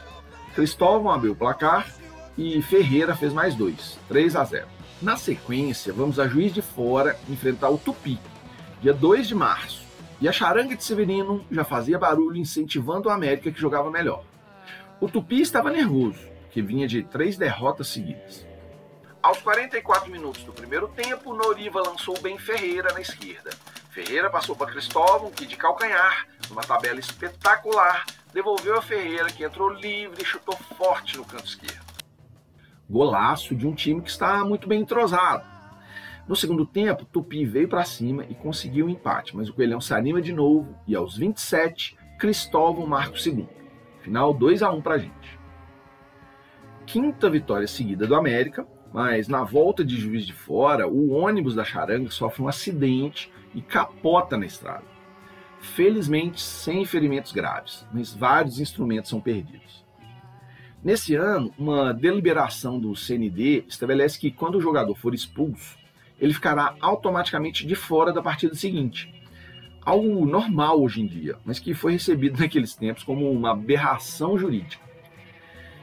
Cristóvão 0.53 1.12
abriu 1.12 1.31
o 1.31 1.36
placar 1.36 1.91
e 2.38 2.62
Ferreira 2.62 3.15
fez 3.15 3.34
mais 3.34 3.55
dois, 3.55 3.98
3 4.07 4.36
a 4.36 4.43
0. 4.43 4.67
Na 5.01 5.17
sequência, 5.17 5.91
vamos 5.91 6.19
a 6.19 6.27
Juiz 6.27 6.53
de 6.53 6.62
Fora 6.62 7.17
enfrentar 7.27 7.69
o 7.69 7.77
Tupi, 7.77 8.19
dia 8.81 8.93
2 8.93 9.27
de 9.27 9.36
março. 9.36 9.84
E 10.22 10.29
a 10.29 10.31
charanga 10.31 10.75
de 10.75 10.84
Severino 10.84 11.43
já 11.51 11.63
fazia 11.63 11.98
barulho 11.98 12.38
incentivando 12.38 13.10
o 13.10 13.12
América 13.12 13.51
que 13.51 13.60
jogava 13.60 13.89
melhor. 13.89 14.24
O 15.01 15.10
Tupi 15.10 15.41
estava 15.41 15.72
nervoso, 15.72 16.19
que 16.51 16.62
vinha 16.62 16.88
de 16.88 17.03
três 17.03 17.38
derrotas 17.38 17.88
seguidas. 17.88 18.45
Aos 19.22 19.39
44 19.39 20.12
minutos 20.12 20.43
do 20.43 20.53
primeiro 20.53 20.88
tempo, 20.89 21.34
Noriva 21.34 21.81
lançou 21.81 22.17
bem 22.22 22.38
Ferreira 22.38 22.93
na 22.93 23.01
esquerda. 23.01 23.50
Ferreira 23.95 24.29
passou 24.29 24.57
para 24.57 24.73
Cristóvão, 24.73 25.31
que 25.31 25.45
de 25.45 25.55
calcanhar, 25.55 26.27
numa 26.49 26.61
tabela 26.61 26.99
espetacular, 26.99 28.05
devolveu 28.33 28.77
a 28.77 28.81
Ferreira, 28.81 29.27
que 29.27 29.41
entrou 29.41 29.69
livre 29.69 30.21
e 30.21 30.25
chutou 30.25 30.53
forte 30.77 31.15
no 31.15 31.23
canto 31.23 31.45
esquerdo. 31.45 31.85
Golaço 32.89 33.55
de 33.55 33.65
um 33.65 33.73
time 33.73 34.01
que 34.01 34.09
está 34.09 34.43
muito 34.43 34.67
bem 34.67 34.81
entrosado. 34.81 35.45
No 36.27 36.35
segundo 36.35 36.65
tempo, 36.65 37.05
Tupi 37.05 37.45
veio 37.45 37.69
para 37.69 37.85
cima 37.85 38.25
e 38.25 38.35
conseguiu 38.35 38.85
o 38.85 38.89
um 38.89 38.91
empate, 38.91 39.33
mas 39.33 39.47
o 39.47 39.53
Coelhão 39.53 39.79
se 39.79 39.93
anima 39.93 40.21
de 40.21 40.33
novo 40.33 40.77
e 40.85 40.93
aos 40.93 41.15
27, 41.15 41.97
Cristóvão 42.19 42.85
marca 42.85 43.15
o 43.15 43.17
segundo. 43.17 43.49
Final 44.01 44.33
2 44.33 44.61
a 44.61 44.71
1 44.71 44.81
para 44.81 44.95
a 44.95 44.99
gente. 44.99 45.39
Quinta 46.85 47.29
vitória 47.29 47.65
seguida 47.65 48.05
do 48.05 48.13
América, 48.13 48.67
mas 48.93 49.29
na 49.29 49.45
volta 49.45 49.85
de 49.85 49.95
Juiz 49.95 50.25
de 50.25 50.33
Fora, 50.33 50.85
o 50.85 51.11
ônibus 51.11 51.55
da 51.55 51.63
Charanga 51.63 52.11
sofre 52.11 52.41
um 52.41 52.49
acidente 52.49 53.31
e 53.55 53.62
capota 53.62 54.38
na 54.38 54.45
estrada. 54.45 54.83
Felizmente, 55.59 56.41
sem 56.41 56.85
ferimentos 56.85 57.31
graves, 57.31 57.88
mas 57.91 58.13
vários 58.13 58.59
instrumentos 58.59 59.09
são 59.09 59.19
perdidos. 59.19 59.83
Nesse 60.83 61.15
ano, 61.15 61.51
uma 61.57 61.91
deliberação 61.91 62.79
do 62.79 62.95
CND 62.95 63.65
estabelece 63.67 64.19
que 64.19 64.29
quando 64.29 64.55
o 64.55 64.62
jogador 64.62 64.93
for 64.93 65.15
expulso, 65.15 65.75
ele 66.19 66.33
ficará 66.33 66.75
automaticamente 66.79 67.65
de 67.65 67.74
fora 67.74 68.13
da 68.13 68.21
partida 68.21 68.53
seguinte. 68.53 69.12
Algo 69.81 70.25
normal 70.25 70.81
hoje 70.81 71.01
em 71.01 71.07
dia, 71.07 71.38
mas 71.43 71.57
que 71.57 71.74
foi 71.74 71.93
recebido 71.93 72.38
naqueles 72.41 72.75
tempos 72.75 73.03
como 73.03 73.31
uma 73.31 73.51
aberração 73.51 74.38
jurídica. 74.38 74.85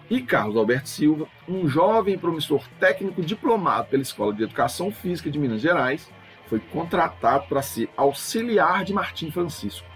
E 0.08 0.20
Carlos 0.20 0.56
Alberto 0.56 0.88
Silva, 0.88 1.26
um 1.48 1.66
jovem 1.66 2.18
promissor 2.18 2.62
técnico 2.78 3.22
diplomado 3.22 3.88
pela 3.88 4.02
Escola 4.02 4.32
de 4.32 4.42
Educação 4.42 4.92
Física 4.92 5.30
de 5.30 5.38
Minas 5.38 5.60
Gerais, 5.60 6.08
foi 6.52 6.60
contratado 6.60 7.46
para 7.48 7.62
ser 7.62 7.88
auxiliar 7.96 8.84
de 8.84 8.92
Martim 8.92 9.30
Francisco. 9.30 9.86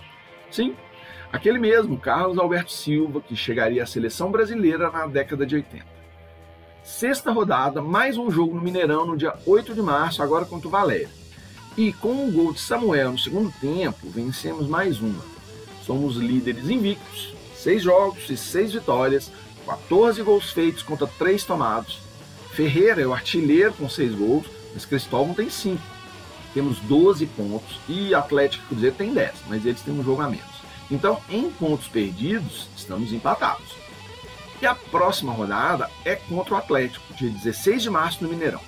Sim, 0.51 0.75
aquele 1.31 1.59
mesmo 1.59 1.99
Carlos 1.99 2.39
Alberto 2.39 2.73
Silva 2.73 3.21
que 3.21 3.37
chegaria 3.37 3.83
à 3.83 3.87
seleção 3.87 4.31
brasileira 4.31 4.91
na 4.91 5.07
década 5.07 5.45
de 5.45 5.55
80. 5.55 5.85
Sexta 6.83 7.31
rodada, 7.31 7.83
mais 7.83 8.17
um 8.17 8.31
jogo 8.31 8.55
no 8.55 8.63
Mineirão 8.63 9.05
no 9.05 9.19
dia 9.19 9.35
8 9.45 9.75
de 9.75 9.83
março, 9.83 10.23
agora 10.23 10.47
contra 10.47 10.67
o 10.67 10.71
Valério. 10.71 11.11
E 11.77 11.93
com 11.93 12.09
um 12.09 12.33
gol 12.33 12.55
de 12.55 12.61
Samuel 12.61 13.13
no 13.13 13.19
segundo 13.19 13.53
tempo, 13.61 14.09
vencemos 14.09 14.67
mais 14.67 14.99
uma. 14.99 15.23
Somos 15.83 16.17
líderes 16.17 16.71
invictos, 16.71 17.35
seis 17.55 17.83
jogos 17.83 18.31
e 18.31 18.37
seis 18.39 18.73
vitórias, 18.73 19.31
14 19.67 20.23
gols 20.23 20.53
feitos 20.53 20.83
contra 20.83 21.07
3 21.07 21.45
tomados. 21.45 22.01
Ferreira 22.53 23.03
é 23.03 23.07
o 23.07 23.13
artilheiro 23.13 23.75
com 23.75 23.91
6 23.91 24.15
gols, 24.15 24.47
mas 24.73 24.87
Cristóvão 24.87 25.35
tem 25.35 25.51
5. 25.51 25.96
Temos 26.57 26.79
12 26.79 27.27
pontos 27.27 27.79
e 27.87 28.15
Atlético 28.15 28.65
e 28.65 28.69
Cruzeiro 28.69 28.97
tem 28.97 29.13
10, 29.13 29.43
mas 29.47 29.67
eles 29.67 29.83
têm 29.83 29.93
um 29.93 30.03
jogo 30.03 30.23
a 30.23 30.27
menos. 30.31 30.57
Então, 30.91 31.21
em 31.29 31.51
pontos 31.51 31.87
perdidos, 31.87 32.67
estamos 32.75 33.13
empatados. 33.13 33.75
E 34.63 34.65
a 34.65 34.75
próxima 34.75 35.35
rodada 35.35 35.91
é 36.03 36.17
contra 36.17 36.55
o 36.55 36.57
Atlético, 36.57 37.13
dia 37.13 37.29
16 37.29 37.83
de 37.83 37.91
março 37.91 38.25
no 38.25 38.31
Mineirão. 38.31 38.63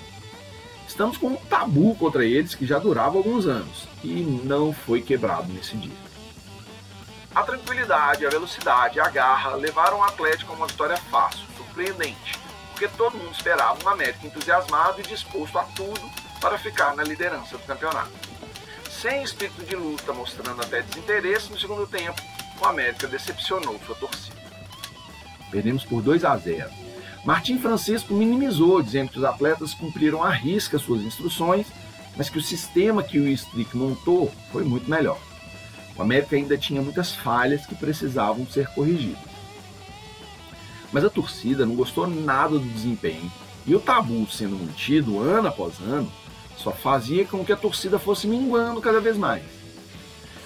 Estamos 0.86 1.16
com 1.16 1.28
um 1.28 1.36
tabu 1.36 1.94
contra 1.94 2.26
eles 2.26 2.54
que 2.54 2.66
já 2.66 2.78
durava 2.78 3.16
alguns 3.16 3.46
anos 3.46 3.88
e 4.04 4.20
não 4.44 4.70
foi 4.70 5.00
quebrado 5.00 5.50
nesse 5.50 5.74
dia. 5.78 5.96
A 7.34 7.42
tranquilidade, 7.42 8.26
a 8.26 8.28
velocidade, 8.28 9.00
a 9.00 9.08
garra 9.08 9.54
levaram 9.54 10.00
o 10.00 10.04
Atlético 10.04 10.52
a 10.52 10.56
uma 10.56 10.66
vitória 10.66 10.98
fácil, 11.10 11.46
surpreendente, 11.56 12.38
porque 12.70 12.86
todo 12.86 13.16
mundo 13.16 13.32
esperava 13.32 13.82
um 13.82 13.88
América 13.88 14.26
entusiasmado 14.26 15.00
e 15.00 15.04
disposto 15.04 15.58
a 15.58 15.62
tudo 15.74 16.27
para 16.40 16.58
ficar 16.58 16.94
na 16.94 17.02
liderança 17.02 17.56
do 17.56 17.64
campeonato. 17.64 18.12
Sem 18.90 19.22
espírito 19.22 19.64
de 19.64 19.76
luta, 19.76 20.12
mostrando 20.12 20.60
até 20.60 20.82
desinteresse 20.82 21.50
no 21.50 21.58
segundo 21.58 21.86
tempo, 21.86 22.20
o 22.60 22.66
América 22.66 23.06
decepcionou 23.06 23.78
sua 23.86 23.94
torcida. 23.94 24.36
Perdemos 25.50 25.84
por 25.84 26.02
2 26.02 26.24
a 26.24 26.36
0. 26.36 26.68
Martim 27.24 27.58
Francisco 27.58 28.14
minimizou, 28.14 28.82
dizendo 28.82 29.10
que 29.10 29.18
os 29.18 29.24
atletas 29.24 29.74
cumpriram 29.74 30.22
à 30.22 30.30
risca 30.30 30.78
suas 30.78 31.02
instruções, 31.02 31.66
mas 32.16 32.28
que 32.28 32.38
o 32.38 32.42
sistema 32.42 33.02
que 33.02 33.18
o 33.18 33.28
Strick 33.28 33.76
montou 33.76 34.32
foi 34.50 34.64
muito 34.64 34.90
melhor. 34.90 35.18
O 35.96 36.02
América 36.02 36.36
ainda 36.36 36.56
tinha 36.56 36.82
muitas 36.82 37.12
falhas 37.12 37.66
que 37.66 37.74
precisavam 37.74 38.46
ser 38.46 38.68
corrigidas. 38.68 39.18
Mas 40.92 41.04
a 41.04 41.10
torcida 41.10 41.66
não 41.66 41.74
gostou 41.74 42.06
nada 42.06 42.58
do 42.58 42.68
desempenho 42.68 43.30
e 43.66 43.74
o 43.74 43.80
tabu 43.80 44.26
sendo 44.30 44.56
mantido 44.56 45.20
ano 45.20 45.48
após 45.48 45.78
ano 45.80 46.10
só 46.58 46.72
fazia 46.72 47.24
com 47.24 47.44
que 47.44 47.52
a 47.52 47.56
torcida 47.56 47.98
fosse 47.98 48.26
minguando 48.26 48.80
cada 48.80 49.00
vez 49.00 49.16
mais. 49.16 49.42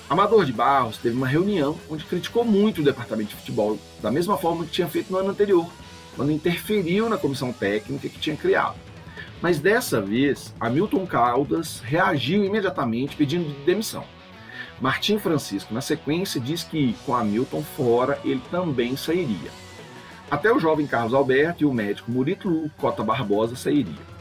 Amador 0.08 0.44
de 0.44 0.52
Barros 0.52 0.98
teve 0.98 1.16
uma 1.16 1.26
reunião 1.26 1.78
onde 1.88 2.04
criticou 2.04 2.44
muito 2.44 2.82
o 2.82 2.84
departamento 2.84 3.30
de 3.30 3.36
futebol, 3.36 3.78
da 4.02 4.10
mesma 4.10 4.36
forma 4.36 4.64
que 4.64 4.70
tinha 4.70 4.86
feito 4.86 5.10
no 5.10 5.18
ano 5.18 5.30
anterior, 5.30 5.66
quando 6.14 6.30
interferiu 6.30 7.08
na 7.08 7.16
comissão 7.16 7.52
técnica 7.52 8.08
que 8.08 8.18
tinha 8.18 8.36
criado. 8.36 8.76
Mas 9.40 9.58
dessa 9.58 10.00
vez, 10.00 10.54
Hamilton 10.60 11.06
Caldas 11.06 11.80
reagiu 11.80 12.44
imediatamente 12.44 13.16
pedindo 13.16 13.64
demissão. 13.64 14.04
Martim 14.80 15.18
Francisco, 15.18 15.72
na 15.72 15.80
sequência, 15.80 16.40
diz 16.40 16.62
que 16.62 16.94
com 17.06 17.14
Hamilton 17.14 17.62
fora, 17.62 18.20
ele 18.24 18.42
também 18.50 18.96
sairia. 18.96 19.50
Até 20.30 20.52
o 20.52 20.58
jovem 20.58 20.86
Carlos 20.86 21.14
Alberto 21.14 21.62
e 21.62 21.66
o 21.66 21.72
médico 21.72 22.10
Murito 22.10 22.70
Cota 22.76 23.02
Barbosa 23.02 23.56
sairiam. 23.56 24.11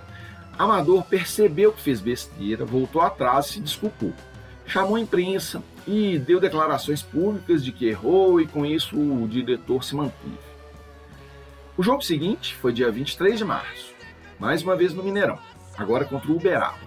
Amador 0.58 1.04
percebeu 1.06 1.72
que 1.72 1.82
fez 1.82 2.00
besteira, 2.00 2.66
voltou 2.66 3.02
atrás 3.02 3.48
e 3.48 3.54
se 3.54 3.60
desculpou. 3.62 4.14
Chamou 4.66 4.96
a 4.96 5.00
imprensa 5.00 5.64
e 5.88 6.18
deu 6.20 6.40
declarações 6.40 7.02
públicas 7.02 7.64
de 7.64 7.72
que 7.72 7.88
errou 7.88 8.40
e 8.40 8.48
com 8.48 8.66
isso 8.66 8.98
o 8.98 9.28
diretor 9.28 9.84
se 9.84 9.96
manteve. 9.96 10.38
O 11.78 11.84
jogo 11.84 12.02
seguinte 12.02 12.56
foi 12.56 12.72
dia 12.72 12.92
23 12.92 13.38
de 13.38 13.46
março, 13.46 13.94
mais 14.40 14.62
uma 14.62 14.76
vez 14.76 14.94
no 14.94 15.04
Mineirão, 15.04 15.40
agora 15.78 16.06
contra 16.06 16.32
o 16.32 16.36
Uberaba. 16.36 16.78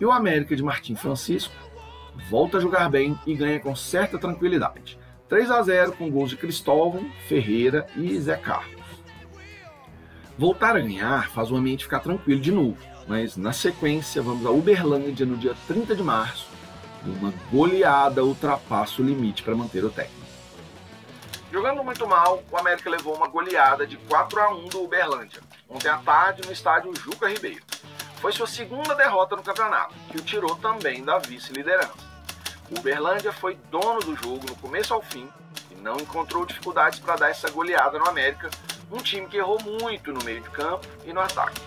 E 0.00 0.04
o 0.04 0.10
América 0.10 0.56
de 0.56 0.62
Martim 0.62 0.96
Francisco 0.96 1.54
volta 2.28 2.56
a 2.56 2.60
jogar 2.60 2.90
bem 2.90 3.18
e 3.26 3.34
ganha 3.34 3.60
com 3.60 3.76
certa 3.76 4.18
tranquilidade. 4.18 4.98
3 5.28 5.50
a 5.50 5.62
0 5.62 5.92
com 5.92 6.10
gols 6.10 6.30
de 6.30 6.36
Cristóvão, 6.36 7.08
Ferreira 7.28 7.86
e 7.96 8.18
Zé 8.18 8.36
Carlos. 8.36 8.82
Voltar 10.36 10.76
a 10.76 10.80
ganhar 10.80 11.30
faz 11.30 11.50
o 11.50 11.56
ambiente 11.56 11.84
ficar 11.84 12.00
tranquilo 12.00 12.40
de 12.40 12.50
novo, 12.50 12.76
mas 13.06 13.36
na 13.36 13.52
sequência 13.52 14.22
vamos 14.22 14.46
a 14.46 14.50
Uberlândia 14.50 15.26
no 15.26 15.36
dia 15.36 15.54
30 15.66 15.94
de 15.94 16.02
março 16.02 16.54
uma 17.06 17.32
goleada 17.50 18.24
ultrapassa 18.24 19.02
o 19.02 19.04
limite 19.04 19.42
para 19.42 19.54
manter 19.54 19.84
o 19.84 19.90
técnico. 19.90 20.24
Jogando 21.52 21.84
muito 21.84 22.06
mal, 22.06 22.42
o 22.50 22.56
América 22.56 22.90
levou 22.90 23.14
uma 23.14 23.28
goleada 23.28 23.86
de 23.86 23.96
4 23.96 24.40
a 24.40 24.50
1 24.50 24.68
do 24.68 24.82
Uberlândia, 24.82 25.40
ontem 25.68 25.88
à 25.88 25.98
tarde 25.98 26.42
no 26.44 26.52
estádio 26.52 26.92
Juca 26.96 27.28
Ribeiro. 27.28 27.62
Foi 28.16 28.32
sua 28.32 28.46
segunda 28.46 28.94
derrota 28.94 29.36
no 29.36 29.42
campeonato, 29.42 29.94
que 30.10 30.16
o 30.16 30.22
tirou 30.22 30.56
também 30.56 31.04
da 31.04 31.18
vice-liderança. 31.18 31.92
O 32.70 32.78
Uberlândia 32.80 33.32
foi 33.32 33.56
dono 33.70 34.00
do 34.00 34.16
jogo 34.16 34.46
no 34.48 34.56
começo 34.56 34.94
ao 34.94 35.02
fim 35.02 35.28
e 35.70 35.74
não 35.76 35.96
encontrou 35.96 36.46
dificuldades 36.46 36.98
para 36.98 37.16
dar 37.16 37.30
essa 37.30 37.50
goleada 37.50 37.98
no 37.98 38.08
América, 38.08 38.50
um 38.90 38.98
time 38.98 39.28
que 39.28 39.36
errou 39.36 39.60
muito 39.62 40.12
no 40.12 40.24
meio 40.24 40.40
de 40.40 40.50
campo 40.50 40.86
e 41.04 41.12
no 41.12 41.20
ataque, 41.20 41.60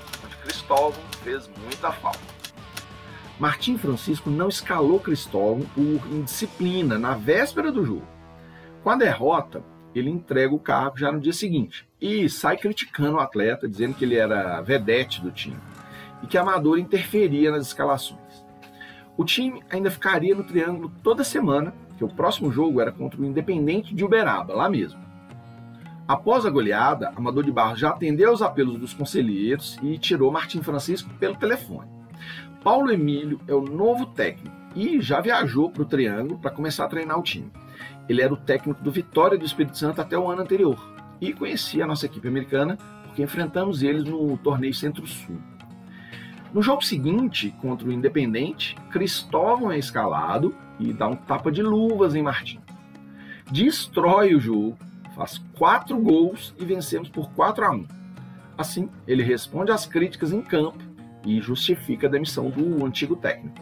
Cristóvão 0.48 1.02
fez 1.24 1.50
muita 1.62 1.92
falta. 1.92 2.20
Martim 3.38 3.78
Francisco 3.78 4.30
não 4.30 4.48
escalou 4.48 4.98
Cristóvão 4.98 5.68
por 5.76 5.82
indisciplina 6.10 6.98
na 6.98 7.16
véspera 7.16 7.70
do 7.70 7.86
jogo. 7.86 8.08
Com 8.82 8.90
a 8.90 8.96
derrota, 8.96 9.62
ele 9.94 10.10
entrega 10.10 10.56
o 10.56 10.60
cargo 10.60 10.98
já 10.98 11.12
no 11.12 11.20
dia 11.20 11.34
seguinte 11.34 11.86
e 12.00 12.30
sai 12.30 12.56
criticando 12.56 13.18
o 13.18 13.20
atleta, 13.20 13.68
dizendo 13.68 13.96
que 13.96 14.06
ele 14.06 14.16
era 14.16 14.62
vedete 14.62 15.22
do 15.22 15.32
time 15.32 15.60
e 16.24 16.28
que 16.28 16.38
a 16.38 16.42
Amador 16.42 16.80
interferia 16.80 17.52
nas 17.52 17.68
escalações. 17.68 18.46
O 19.18 19.26
time 19.26 19.62
ainda 19.70 19.92
ficaria 19.92 20.34
no 20.34 20.46
triângulo 20.46 20.90
toda 21.04 21.26
semana, 21.26 21.74
que 21.98 22.06
o 22.06 22.10
próximo 22.10 22.50
jogo 22.52 22.80
era 22.80 22.92
contra 22.92 23.20
o 23.20 23.26
Independente 23.26 23.94
de 23.94 24.06
Uberaba, 24.06 24.54
lá 24.54 24.70
mesmo. 24.70 25.07
Após 26.08 26.46
a 26.46 26.50
goleada, 26.50 27.12
Amador 27.18 27.44
de 27.44 27.52
Barros 27.52 27.80
já 27.80 27.90
atendeu 27.90 28.30
aos 28.30 28.42
apelos 28.42 28.80
dos 28.80 28.94
conselheiros 28.94 29.78
e 29.84 29.98
tirou 29.98 30.32
Martim 30.32 30.62
Francisco 30.62 31.10
pelo 31.16 31.36
telefone. 31.36 31.90
Paulo 32.64 32.92
Emílio 32.92 33.42
é 33.46 33.54
o 33.54 33.62
novo 33.62 34.06
técnico 34.06 34.56
e 34.74 35.02
já 35.02 35.20
viajou 35.20 35.70
para 35.70 35.82
o 35.82 35.86
Triângulo 35.86 36.40
para 36.40 36.52
começar 36.52 36.86
a 36.86 36.88
treinar 36.88 37.20
o 37.20 37.24
time. 37.24 37.52
Ele 38.08 38.22
era 38.22 38.34
o 38.34 38.38
técnico 38.38 38.82
do 38.82 38.90
Vitória 38.90 39.38
do 39.38 39.46
Espírito 39.46 39.78
Santo 39.78 40.00
até 40.00 40.18
o 40.18 40.30
ano 40.30 40.44
anterior 40.44 40.78
e 41.20 41.34
conhecia 41.34 41.84
a 41.84 41.88
nossa 41.88 42.06
equipe 42.06 42.28
americana 42.28 42.78
porque 43.04 43.22
enfrentamos 43.22 43.84
eles 43.84 44.06
no 44.06 44.38
torneio 44.38 44.74
Centro-Sul. 44.74 45.38
No 46.54 46.62
jogo 46.62 46.86
seguinte, 46.86 47.54
contra 47.62 47.86
o 47.86 47.92
Independente, 47.92 48.78
Cristóvão 48.92 49.74
é 49.74 49.78
escalado 49.78 50.56
e 50.80 50.94
dá 50.94 51.08
um 51.08 51.18
tapa 51.18 51.52
de 51.52 51.62
luvas 51.62 52.16
em 52.16 52.24
Martim. 52.24 52.62
Destrói 53.52 54.34
o 54.34 54.40
jogo, 54.40 54.78
faz 55.18 55.40
quatro 55.58 55.98
gols 55.98 56.54
e 56.60 56.64
vencemos 56.64 57.10
por 57.10 57.32
4 57.32 57.66
a 57.66 57.72
1. 57.72 57.88
Assim, 58.56 58.90
ele 59.08 59.24
responde 59.24 59.72
às 59.72 59.88
críticas 59.88 60.32
em 60.32 60.42
campo 60.42 60.78
e 61.26 61.42
justifica 61.42 62.08
a 62.08 62.10
demissão 62.10 62.50
do 62.52 62.86
antigo 62.86 63.16
técnico. 63.16 63.58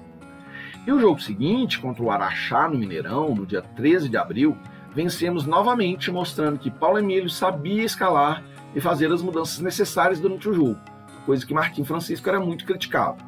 E 0.85 0.91
o 0.91 0.99
jogo 0.99 1.19
seguinte, 1.19 1.79
contra 1.79 2.03
o 2.03 2.11
Araxá 2.11 2.67
no 2.67 2.77
Mineirão, 2.77 3.33
no 3.33 3.45
dia 3.45 3.61
13 3.61 4.09
de 4.09 4.17
abril, 4.17 4.55
vencemos 4.93 5.45
novamente, 5.45 6.11
mostrando 6.11 6.59
que 6.59 6.69
Paulo 6.69 6.99
Emílio 6.99 7.29
sabia 7.29 7.83
escalar 7.83 8.43
e 8.75 8.81
fazer 8.81 9.11
as 9.11 9.21
mudanças 9.21 9.59
necessárias 9.59 10.19
durante 10.19 10.47
o 10.49 10.53
jogo, 10.53 10.79
coisa 11.25 11.45
que 11.45 11.53
Martim 11.53 11.83
Francisco 11.83 12.27
era 12.29 12.39
muito 12.39 12.65
criticado. 12.65 13.23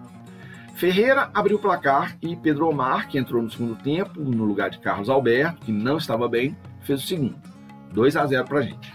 Ferreira 0.76 1.32
abriu 1.34 1.58
o 1.58 1.60
placar 1.60 2.16
e 2.22 2.36
Pedro 2.36 2.68
Omar, 2.68 3.08
que 3.08 3.18
entrou 3.18 3.42
no 3.42 3.50
segundo 3.50 3.76
tempo, 3.76 4.20
no 4.20 4.44
lugar 4.44 4.70
de 4.70 4.78
Carlos 4.78 5.10
Alberto, 5.10 5.66
que 5.66 5.72
não 5.72 5.98
estava 5.98 6.28
bem, 6.30 6.56
fez 6.82 7.04
o 7.04 7.08
segundo. 7.08 7.57
2 7.92 8.16
a 8.16 8.26
0 8.26 8.46
para 8.46 8.60
a 8.60 8.62
gente. 8.62 8.94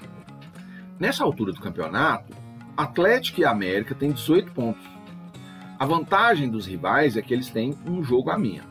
Nessa 0.99 1.25
altura 1.25 1.53
do 1.53 1.61
campeonato, 1.61 2.33
Atlético 2.77 3.41
e 3.41 3.45
América 3.45 3.95
têm 3.95 4.13
18 4.13 4.53
pontos. 4.53 4.87
A 5.79 5.85
vantagem 5.85 6.49
dos 6.49 6.67
rivais 6.67 7.17
é 7.17 7.23
que 7.23 7.35
eles 7.35 7.51
têm 7.51 7.77
um 7.87 8.03
jogo 8.03 8.31
a 8.31 8.39
menos. 8.39 8.71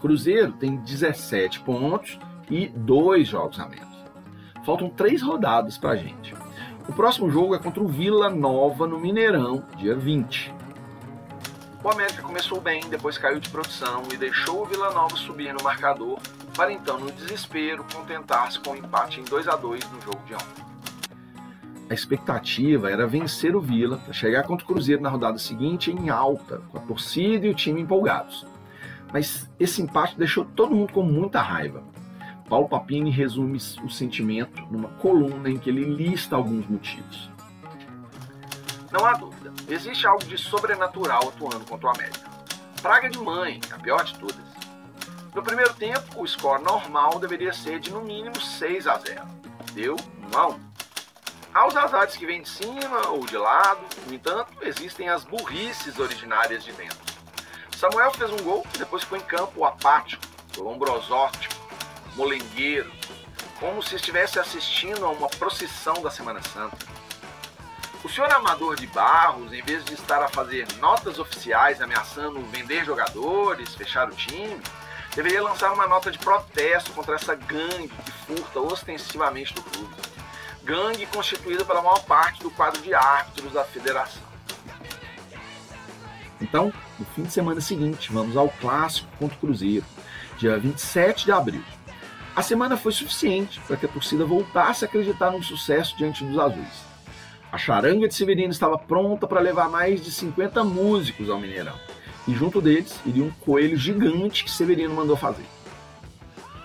Cruzeiro 0.00 0.52
tem 0.52 0.76
17 0.76 1.60
pontos 1.60 2.18
e 2.50 2.68
dois 2.68 3.28
jogos 3.28 3.58
a 3.58 3.66
menos. 3.66 3.88
Faltam 4.64 4.90
três 4.90 5.22
rodadas 5.22 5.78
para 5.78 5.90
a 5.90 5.96
gente. 5.96 6.34
O 6.88 6.92
próximo 6.92 7.30
jogo 7.30 7.54
é 7.54 7.58
contra 7.58 7.82
o 7.82 7.88
Vila 7.88 8.28
Nova 8.28 8.86
no 8.86 8.98
Mineirão, 8.98 9.64
dia 9.76 9.94
20. 9.94 10.52
O 11.82 11.88
América 11.88 12.22
começou 12.22 12.60
bem, 12.60 12.80
depois 12.90 13.16
caiu 13.16 13.40
de 13.40 13.48
produção 13.48 14.02
e 14.12 14.16
deixou 14.16 14.62
o 14.62 14.66
Vila 14.66 14.92
Nova 14.92 15.16
subir 15.16 15.54
no 15.54 15.62
marcador, 15.62 16.18
para 16.60 16.74
então, 16.74 17.00
no 17.00 17.10
desespero, 17.10 17.82
contentar-se 17.90 18.60
com 18.60 18.68
o 18.68 18.72
um 18.74 18.76
empate 18.76 19.18
em 19.18 19.24
2 19.24 19.48
a 19.48 19.56
2 19.56 19.82
no 19.92 20.00
jogo 20.02 20.20
de 20.26 20.34
ontem. 20.34 20.62
A 21.88 21.94
expectativa 21.94 22.90
era 22.90 23.06
vencer 23.06 23.56
o 23.56 23.62
Vila 23.62 23.96
para 23.96 24.12
chegar 24.12 24.42
contra 24.42 24.62
o 24.62 24.68
Cruzeiro 24.68 25.00
na 25.00 25.08
rodada 25.08 25.38
seguinte 25.38 25.90
em 25.90 26.10
alta, 26.10 26.60
com 26.68 26.76
a 26.76 26.80
torcida 26.82 27.46
e 27.46 27.50
o 27.50 27.54
time 27.54 27.80
empolgados. 27.80 28.46
Mas 29.10 29.50
esse 29.58 29.80
empate 29.80 30.18
deixou 30.18 30.44
todo 30.44 30.76
mundo 30.76 30.92
com 30.92 31.02
muita 31.02 31.40
raiva. 31.40 31.82
Paulo 32.46 32.68
Papini 32.68 33.10
resume 33.10 33.56
o 33.82 33.88
sentimento 33.88 34.60
numa 34.70 34.90
coluna 34.98 35.48
em 35.48 35.56
que 35.56 35.70
ele 35.70 35.84
lista 35.84 36.36
alguns 36.36 36.68
motivos. 36.68 37.30
Não 38.92 39.06
há 39.06 39.14
dúvida, 39.14 39.50
existe 39.66 40.06
algo 40.06 40.22
de 40.26 40.36
sobrenatural 40.36 41.26
atuando 41.26 41.64
contra 41.64 41.86
o 41.86 41.90
América. 41.90 42.28
Praga 42.82 43.08
de 43.08 43.18
mãe, 43.18 43.62
a 43.72 43.78
pior 43.78 44.04
de 44.04 44.18
todas. 44.18 44.49
No 45.34 45.42
primeiro 45.44 45.72
tempo, 45.74 46.20
o 46.20 46.26
score 46.26 46.62
normal 46.62 47.20
deveria 47.20 47.52
ser 47.52 47.78
de 47.78 47.92
no 47.92 48.02
mínimo 48.02 48.40
6 48.40 48.86
a 48.88 48.98
0. 48.98 49.22
Deu 49.72 49.96
1 50.34 50.36
a 50.36 50.48
1. 50.48 50.70
Há 51.54 51.66
os 51.66 51.76
azares 51.76 52.16
que 52.16 52.26
vêm 52.26 52.42
de 52.42 52.48
cima 52.48 53.08
ou 53.08 53.24
de 53.24 53.36
lado, 53.36 53.80
no 54.06 54.14
entanto, 54.14 54.52
existem 54.62 55.08
as 55.08 55.24
burrices 55.24 55.98
originárias 55.98 56.64
de 56.64 56.72
dentro. 56.72 56.98
Samuel 57.76 58.12
fez 58.12 58.30
um 58.30 58.42
gol 58.42 58.66
e 58.74 58.78
depois 58.78 59.04
ficou 59.04 59.18
em 59.18 59.22
campo 59.22 59.64
apático, 59.64 60.22
lombrosótico, 60.56 61.54
molengueiro, 62.14 62.90
como 63.58 63.82
se 63.82 63.96
estivesse 63.96 64.38
assistindo 64.38 65.04
a 65.04 65.10
uma 65.10 65.28
procissão 65.28 65.94
da 66.02 66.10
Semana 66.10 66.42
Santa. 66.42 66.76
O 68.02 68.08
senhor 68.08 68.32
Amador 68.32 68.76
de 68.76 68.86
Barros, 68.86 69.52
em 69.52 69.62
vez 69.62 69.84
de 69.84 69.94
estar 69.94 70.22
a 70.22 70.28
fazer 70.28 70.66
notas 70.78 71.18
oficiais 71.18 71.80
ameaçando 71.82 72.40
vender 72.46 72.84
jogadores, 72.84 73.74
fechar 73.74 74.08
o 74.08 74.14
time, 74.14 74.60
deveria 75.14 75.42
lançar 75.42 75.72
uma 75.72 75.86
nota 75.86 76.10
de 76.10 76.18
protesto 76.18 76.92
contra 76.92 77.14
essa 77.14 77.34
gangue 77.34 77.88
que 77.88 78.12
furta 78.12 78.60
ostensivamente 78.60 79.54
do 79.54 79.62
clube. 79.62 79.94
Gangue 80.62 81.06
constituída 81.06 81.64
pela 81.64 81.82
maior 81.82 82.02
parte 82.04 82.42
do 82.42 82.50
quadro 82.50 82.80
de 82.80 82.94
árbitros 82.94 83.52
da 83.52 83.64
federação. 83.64 84.22
Então, 86.40 86.72
no 86.98 87.04
fim 87.06 87.22
de 87.22 87.32
semana 87.32 87.60
seguinte, 87.60 88.12
vamos 88.12 88.36
ao 88.36 88.48
clássico 88.48 89.08
contra 89.18 89.36
o 89.36 89.40
Cruzeiro, 89.40 89.84
dia 90.38 90.58
27 90.58 91.26
de 91.26 91.32
abril. 91.32 91.62
A 92.34 92.42
semana 92.42 92.76
foi 92.76 92.92
suficiente 92.92 93.60
para 93.66 93.76
que 93.76 93.86
a 93.86 93.88
torcida 93.88 94.24
voltasse 94.24 94.84
a 94.84 94.88
acreditar 94.88 95.30
no 95.30 95.42
sucesso 95.42 95.96
diante 95.96 96.24
dos 96.24 96.38
azuis. 96.38 96.90
A 97.52 97.58
charanga 97.58 98.06
de 98.06 98.14
Severino 98.14 98.52
estava 98.52 98.78
pronta 98.78 99.26
para 99.26 99.40
levar 99.40 99.68
mais 99.68 100.02
de 100.02 100.10
50 100.10 100.62
músicos 100.62 101.28
ao 101.28 101.38
Mineirão. 101.38 101.78
E 102.30 102.32
junto 102.32 102.60
deles 102.60 102.94
iria 103.04 103.24
um 103.24 103.30
coelho 103.40 103.76
gigante 103.76 104.44
que 104.44 104.50
Severino 104.52 104.94
mandou 104.94 105.16
fazer. 105.16 105.44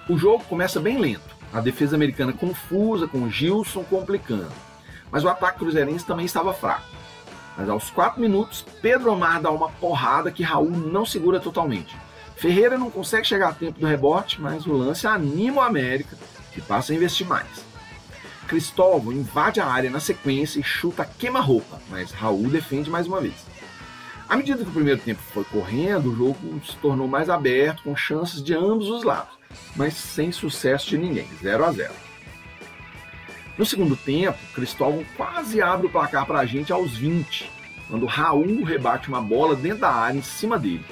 O 0.08 0.16
jogo 0.16 0.44
começa 0.44 0.80
bem 0.80 1.00
lento, 1.00 1.36
a 1.52 1.60
defesa 1.60 1.96
americana 1.96 2.32
confusa, 2.32 3.08
com 3.08 3.28
Gilson 3.28 3.84
complicando. 3.84 4.52
Mas 5.10 5.24
o 5.24 5.28
ataque 5.28 5.58
cruzeirense 5.58 6.06
também 6.06 6.28
estava 6.28 6.54
fraco. 6.54 6.86
Mas 7.58 7.68
aos 7.68 7.90
4 7.90 8.22
minutos, 8.22 8.64
Pedro 8.80 9.12
Omar 9.12 9.42
dá 9.42 9.50
uma 9.50 9.68
porrada 9.68 10.32
que 10.32 10.44
Raul 10.44 10.70
não 10.70 11.04
segura 11.04 11.40
totalmente. 11.40 11.98
Ferreira 12.36 12.78
não 12.78 12.92
consegue 12.92 13.26
chegar 13.26 13.50
a 13.50 13.54
tempo 13.54 13.80
do 13.80 13.88
rebote, 13.88 14.40
mas 14.40 14.68
o 14.68 14.74
lance 14.74 15.08
anima 15.08 15.62
o 15.62 15.64
América, 15.64 16.16
que 16.54 16.62
passa 16.62 16.94
a 16.94 16.96
investir 16.96 17.26
mais. 17.26 17.66
Cristóvão 18.48 19.12
invade 19.12 19.60
a 19.60 19.66
área 19.66 19.90
na 19.90 20.00
sequência 20.00 20.60
e 20.60 20.64
chuta 20.64 21.10
queima-roupa, 21.18 21.82
mas 21.90 22.12
Raul 22.12 22.50
defende 22.50 22.88
mais 22.88 23.08
uma 23.08 23.20
vez. 23.20 23.55
À 24.28 24.36
medida 24.36 24.64
que 24.64 24.70
o 24.70 24.74
primeiro 24.74 25.00
tempo 25.00 25.22
foi 25.34 25.44
correndo, 25.44 26.12
o 26.12 26.16
jogo 26.16 26.62
se 26.66 26.76
tornou 26.78 27.08
mais 27.08 27.30
aberto, 27.30 27.84
com 27.84 27.96
chances 27.96 28.44
de 28.44 28.56
ambos 28.56 28.90
os 28.90 29.04
lados, 29.04 29.38
mas 29.76 29.94
sem 29.94 30.32
sucesso 30.32 30.90
de 30.90 30.98
ninguém, 30.98 31.28
0 31.42 31.64
a 31.64 31.72
0. 31.72 31.94
No 33.58 33.66
segundo 33.66 33.96
tempo, 33.96 34.38
Cristóvão 34.54 35.06
quase 35.16 35.62
abre 35.62 35.88
o 35.88 35.90
placar 35.90 36.26
para 36.26 36.40
a 36.40 36.46
gente 36.46 36.74
aos 36.74 36.98
20, 36.98 37.52
quando 37.88 38.08
Raul 38.08 38.64
rebate 38.64 39.08
uma 39.08 39.22
bola 39.22 39.56
dentro 39.56 39.80
da 39.80 39.92
área 39.92 40.18
em 40.18 40.24
cima 40.24 40.58
dele. 40.58 40.84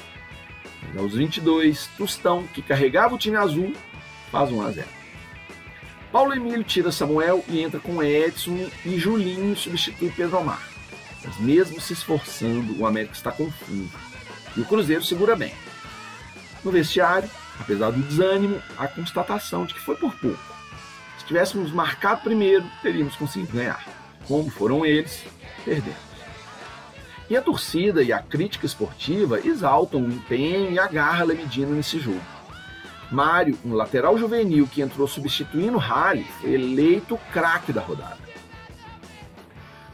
Mas 0.88 0.98
aos 0.98 1.16
22, 1.16 1.90
Tostão, 1.98 2.44
que 2.54 2.62
carregava 2.62 3.16
o 3.16 3.18
time 3.18 3.36
azul, 3.36 3.74
faz 4.32 4.52
1 4.52 4.62
a 4.62 4.72
0. 4.72 4.88
Paulo 6.12 6.36
Emílio 6.36 6.64
tira 6.64 6.92
Samuel 6.92 7.44
e 7.50 7.60
entra 7.60 7.80
com 7.80 8.04
Edson 8.04 8.70
e 8.86 9.00
Julinho 9.00 9.56
substitui 9.56 10.12
Pedro 10.16 10.38
Omar. 10.38 10.73
Mas 11.24 11.38
mesmo 11.38 11.80
se 11.80 11.94
esforçando, 11.94 12.78
o 12.80 12.86
América 12.86 13.14
está 13.14 13.32
confuso. 13.32 13.90
E 14.56 14.62
o 14.62 14.66
Cruzeiro 14.66 15.04
segura 15.04 15.36
bem. 15.36 15.54
No 16.64 16.72
vestiário, 16.72 17.30
apesar 17.60 17.92
do 17.92 18.02
desânimo, 18.02 18.62
a 18.78 18.88
constatação 18.88 19.66
de 19.66 19.74
que 19.74 19.80
foi 19.80 19.96
por 19.96 20.14
pouco. 20.16 20.54
Se 21.18 21.26
tivéssemos 21.26 21.72
marcado 21.72 22.22
primeiro, 22.22 22.66
teríamos 22.82 23.16
conseguido 23.16 23.54
ganhar. 23.54 23.86
Como 24.28 24.50
foram 24.50 24.86
eles, 24.86 25.24
perdemos. 25.64 26.14
E 27.30 27.38
a 27.38 27.42
torcida 27.42 28.04
e 28.04 28.12
a 28.12 28.20
crítica 28.20 28.66
esportiva 28.66 29.40
exaltam 29.40 30.02
o 30.02 30.12
empenho 30.12 30.72
e 30.72 30.80
a 30.80 30.88
garra 30.88 31.24
lemedina 31.24 31.72
nesse 31.72 32.00
jogo. 32.00 32.22
Mário, 33.10 33.58
um 33.64 33.74
lateral 33.74 34.18
juvenil 34.18 34.68
que 34.68 34.82
entrou 34.82 35.08
substituindo 35.08 35.78
Halley, 35.78 36.26
foi 36.42 36.54
eleito 36.54 37.18
craque 37.32 37.72
da 37.72 37.82
rodada. 37.82 38.18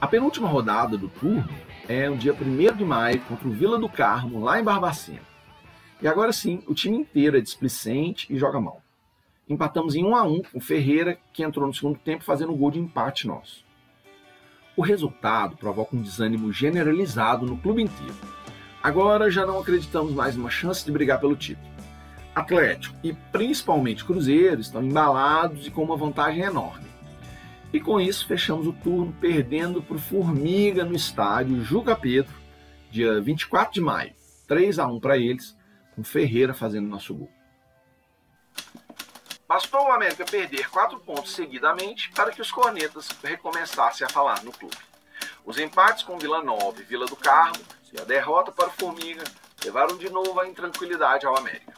A 0.01 0.07
penúltima 0.07 0.47
rodada 0.47 0.97
do 0.97 1.09
turno 1.09 1.49
é 1.85 2.07
no 2.07 2.15
dia 2.15 2.33
1 2.33 2.77
de 2.77 2.85
maio 2.85 3.19
contra 3.21 3.45
o 3.45 3.51
Vila 3.51 3.77
do 3.77 3.89
Carmo, 3.89 4.41
lá 4.41 4.57
em 4.57 4.63
Barbacena. 4.63 5.27
E 6.01 6.07
agora 6.07 6.31
sim, 6.31 6.63
o 6.67 6.73
time 6.73 6.95
inteiro 6.95 7.37
é 7.37 7.41
displicente 7.41 8.31
e 8.33 8.37
joga 8.37 8.61
mal. 8.61 8.81
Empatamos 9.49 9.95
em 9.95 10.05
1 10.05 10.15
a 10.15 10.23
1 10.23 10.41
com 10.53 10.61
Ferreira, 10.61 11.17
que 11.33 11.43
entrou 11.43 11.67
no 11.67 11.73
segundo 11.73 11.99
tempo 11.99 12.23
fazendo 12.23 12.53
um 12.53 12.57
gol 12.57 12.71
de 12.71 12.79
empate 12.79 13.27
nosso. 13.27 13.65
O 14.77 14.81
resultado 14.81 15.57
provoca 15.57 15.93
um 15.93 16.01
desânimo 16.01 16.53
generalizado 16.53 17.45
no 17.45 17.57
clube 17.57 17.83
inteiro. 17.83 18.15
Agora 18.81 19.29
já 19.29 19.45
não 19.45 19.59
acreditamos 19.59 20.13
mais 20.13 20.37
numa 20.37 20.49
chance 20.49 20.85
de 20.85 20.93
brigar 20.93 21.19
pelo 21.19 21.35
título. 21.35 21.67
Atlético 22.33 22.95
e 23.03 23.11
principalmente 23.33 24.05
Cruzeiro 24.05 24.61
estão 24.61 24.81
embalados 24.81 25.67
e 25.67 25.71
com 25.71 25.83
uma 25.83 25.97
vantagem 25.97 26.43
enorme. 26.43 26.88
E 27.71 27.79
com 27.79 27.99
isso 28.01 28.27
fechamos 28.27 28.65
o 28.65 28.73
turno 28.73 29.15
perdendo 29.21 29.81
para 29.81 29.95
o 29.95 29.99
Formiga 29.99 30.83
no 30.83 30.95
estádio 30.95 31.63
Juca 31.63 31.95
Pedro, 31.95 32.33
dia 32.89 33.21
24 33.21 33.73
de 33.73 33.81
maio, 33.81 34.13
3 34.47 34.79
a 34.79 34.87
1 34.87 34.99
para 34.99 35.17
eles, 35.17 35.55
com 35.95 36.03
Ferreira 36.03 36.53
fazendo 36.53 36.87
nosso 36.87 37.13
gol. 37.13 37.29
Bastou 39.47 39.87
o 39.87 39.91
América 39.91 40.25
perder 40.25 40.69
quatro 40.69 40.99
pontos 40.99 41.33
seguidamente 41.33 42.11
para 42.11 42.31
que 42.31 42.41
os 42.41 42.51
cornetas 42.51 43.09
recomeçassem 43.23 44.05
a 44.05 44.09
falar 44.09 44.43
no 44.43 44.51
clube. 44.51 44.77
Os 45.45 45.59
empates 45.59 46.03
com 46.03 46.17
Vila 46.17 46.43
Nova 46.43 46.79
e 46.79 46.83
Vila 46.83 47.05
do 47.05 47.15
Carmo 47.15 47.61
e 47.91 47.99
a 47.99 48.03
derrota 48.03 48.51
para 48.51 48.69
o 48.69 48.71
Formiga 48.71 49.23
levaram 49.63 49.97
de 49.97 50.09
novo 50.09 50.39
a 50.39 50.47
intranquilidade 50.47 51.25
ao 51.25 51.37
América, 51.37 51.73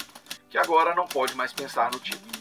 que 0.50 0.58
agora 0.58 0.96
não 0.96 1.08
pode 1.08 1.36
mais 1.36 1.52
pensar 1.52 1.92
no 1.92 2.00
título. 2.00 2.41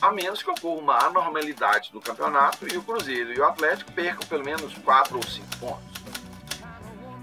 A 0.00 0.10
menos 0.10 0.42
que 0.42 0.50
ocorra 0.50 0.80
uma 0.80 1.06
anormalidade 1.06 1.90
do 1.92 2.00
campeonato 2.00 2.66
e 2.72 2.76
o 2.78 2.82
Cruzeiro 2.82 3.34
e 3.34 3.38
o 3.38 3.44
Atlético 3.44 3.92
percam 3.92 4.26
pelo 4.26 4.42
menos 4.42 4.72
4 4.78 5.14
ou 5.14 5.22
5 5.22 5.46
pontos. 5.58 6.00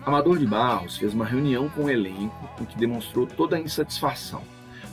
Amador 0.06 0.38
de 0.38 0.46
Barros 0.46 0.96
fez 0.96 1.12
uma 1.12 1.26
reunião 1.26 1.68
com 1.70 1.86
o 1.86 1.90
elenco 1.90 2.50
em 2.62 2.66
que 2.66 2.78
demonstrou 2.78 3.26
toda 3.26 3.56
a 3.56 3.60
insatisfação. 3.60 4.44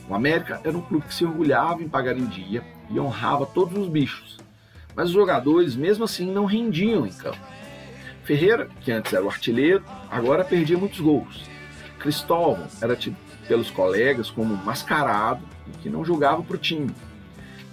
O 0.08 0.14
América 0.14 0.62
era 0.64 0.76
um 0.76 0.80
clube 0.80 1.06
que 1.06 1.14
se 1.14 1.26
orgulhava 1.26 1.82
em 1.82 1.88
pagar 1.88 2.16
em 2.16 2.24
dia 2.24 2.64
e 2.88 2.98
honrava 2.98 3.44
todos 3.44 3.76
os 3.76 3.88
bichos, 3.88 4.38
mas 4.96 5.08
os 5.08 5.14
jogadores 5.14 5.76
mesmo 5.76 6.04
assim 6.04 6.30
não 6.30 6.46
rendiam 6.46 7.06
em 7.06 7.12
campo. 7.12 7.38
Ferreira, 8.24 8.70
que 8.80 8.92
antes 8.92 9.12
era 9.12 9.24
o 9.24 9.28
artilheiro, 9.28 9.84
agora 10.10 10.42
perdia 10.42 10.78
muitos 10.78 11.00
gols. 11.00 11.44
Cristóvão 11.98 12.66
era 12.80 12.96
tido 12.96 13.16
pelos 13.46 13.70
colegas 13.70 14.30
como 14.30 14.56
mascarado 14.56 15.44
e 15.68 15.78
que 15.78 15.90
não 15.90 16.02
jogava 16.02 16.42
para 16.42 16.56
o 16.56 16.58
time. 16.58 16.94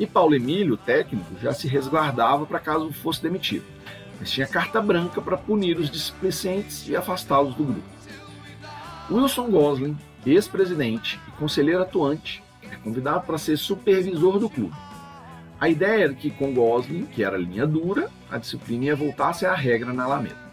E 0.01 0.07
Paulo 0.07 0.33
Emílio, 0.33 0.77
técnico, 0.77 1.37
já 1.39 1.53
se 1.53 1.67
resguardava 1.67 2.43
para 2.47 2.59
caso 2.59 2.91
fosse 2.91 3.21
demitido, 3.21 3.65
mas 4.19 4.31
tinha 4.31 4.47
carta 4.47 4.81
branca 4.81 5.21
para 5.21 5.37
punir 5.37 5.77
os 5.77 5.91
displicentes 5.91 6.87
e 6.87 6.95
afastá-los 6.95 7.53
do 7.53 7.65
grupo. 7.65 7.83
Wilson 9.11 9.51
Gosling, 9.51 9.95
ex-presidente 10.25 11.19
e 11.27 11.31
conselheiro 11.33 11.83
atuante, 11.83 12.43
é 12.63 12.75
convidado 12.77 13.27
para 13.27 13.37
ser 13.37 13.57
supervisor 13.57 14.39
do 14.39 14.49
clube. 14.49 14.73
A 15.59 15.69
ideia 15.69 16.05
era 16.05 16.13
que 16.15 16.31
com 16.31 16.51
Gosling, 16.51 17.05
que 17.05 17.23
era 17.23 17.37
linha 17.37 17.67
dura, 17.67 18.09
a 18.31 18.39
disciplina 18.39 18.85
ia 18.85 18.95
voltar 18.95 19.29
a 19.29 19.33
ser 19.33 19.45
a 19.45 19.55
regra 19.55 19.93
na 19.93 20.05
Alameda. 20.05 20.49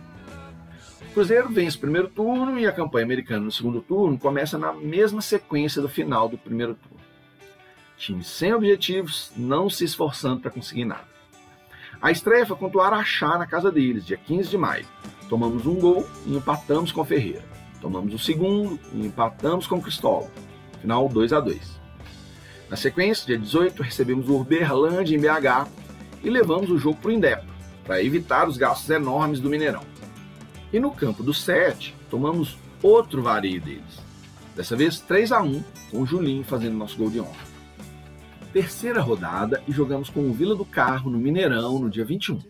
O 1.10 1.14
Cruzeiro 1.14 1.48
vence 1.48 1.78
o 1.78 1.80
primeiro 1.80 2.08
turno 2.08 2.58
e 2.58 2.66
a 2.66 2.72
campanha 2.72 3.06
americana 3.06 3.46
no 3.46 3.50
segundo 3.50 3.80
turno 3.80 4.18
começa 4.18 4.58
na 4.58 4.74
mesma 4.74 5.22
sequência 5.22 5.80
do 5.80 5.88
final 5.88 6.28
do 6.28 6.36
primeiro 6.36 6.74
turno. 6.74 7.07
Time 7.98 8.22
sem 8.22 8.54
objetivos, 8.54 9.32
não 9.36 9.68
se 9.68 9.84
esforçando 9.84 10.40
para 10.40 10.52
conseguir 10.52 10.84
nada. 10.84 11.06
A 12.00 12.12
estreia 12.12 12.46
foi 12.46 12.56
contra 12.56 12.78
o 12.78 12.80
Araxá 12.80 13.36
na 13.36 13.46
casa 13.46 13.72
deles, 13.72 14.06
dia 14.06 14.16
15 14.16 14.48
de 14.48 14.56
maio. 14.56 14.86
Tomamos 15.28 15.66
um 15.66 15.74
gol 15.74 16.08
e 16.24 16.36
empatamos 16.36 16.92
com 16.92 17.04
Ferreira. 17.04 17.44
Tomamos 17.80 18.14
o 18.14 18.18
segundo 18.18 18.78
e 18.92 19.04
empatamos 19.04 19.66
com 19.66 19.82
Cristóvão. 19.82 20.30
Final 20.80 21.08
2 21.08 21.32
a 21.32 21.40
2. 21.40 21.78
Na 22.70 22.76
sequência, 22.76 23.26
dia 23.26 23.38
18, 23.38 23.82
recebemos 23.82 24.28
o 24.28 24.40
Uberlândia 24.40 25.16
em 25.16 25.20
BH 25.20 25.68
e 26.22 26.30
levamos 26.30 26.70
o 26.70 26.78
jogo 26.78 26.98
para 27.00 27.08
o 27.08 27.12
Indepa, 27.12 27.46
para 27.84 28.02
evitar 28.02 28.48
os 28.48 28.56
gastos 28.56 28.88
enormes 28.90 29.40
do 29.40 29.50
Mineirão. 29.50 29.82
E 30.72 30.78
no 30.78 30.92
campo 30.92 31.22
do 31.22 31.34
7, 31.34 31.96
tomamos 32.08 32.56
outro 32.80 33.22
vareio 33.22 33.60
deles. 33.60 34.08
Dessa 34.54 34.76
vez 34.76 35.00
3 35.00 35.32
a 35.32 35.42
1 35.42 35.64
com 35.90 36.02
o 36.02 36.06
Julinho 36.06 36.44
fazendo 36.44 36.76
nosso 36.76 36.96
gol 36.96 37.10
de 37.10 37.20
honra. 37.20 37.47
Terceira 38.52 39.00
rodada 39.02 39.62
e 39.68 39.72
jogamos 39.72 40.08
com 40.08 40.20
o 40.20 40.32
Vila 40.32 40.54
do 40.54 40.64
Carro 40.64 41.10
no 41.10 41.18
Mineirão 41.18 41.78
no 41.78 41.90
dia 41.90 42.04
21. 42.04 42.40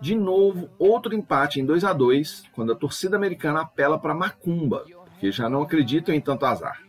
De 0.00 0.14
novo, 0.14 0.68
outro 0.78 1.14
empate 1.14 1.58
em 1.58 1.64
2 1.64 1.82
a 1.82 1.94
2 1.94 2.44
quando 2.52 2.72
a 2.72 2.76
torcida 2.76 3.16
americana 3.16 3.62
apela 3.62 3.98
para 3.98 4.14
Macumba, 4.14 4.84
que 5.18 5.32
já 5.32 5.48
não 5.48 5.62
acreditam 5.62 6.14
em 6.14 6.20
tanto 6.20 6.44
azar. 6.44 6.82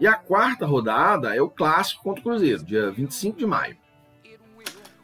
E 0.00 0.06
a 0.06 0.14
quarta 0.14 0.64
rodada 0.64 1.36
é 1.36 1.42
o 1.42 1.50
clássico 1.50 2.02
contra 2.02 2.20
o 2.20 2.24
Cruzeiro, 2.24 2.64
dia 2.64 2.90
25 2.90 3.38
de 3.38 3.46
maio. 3.46 3.76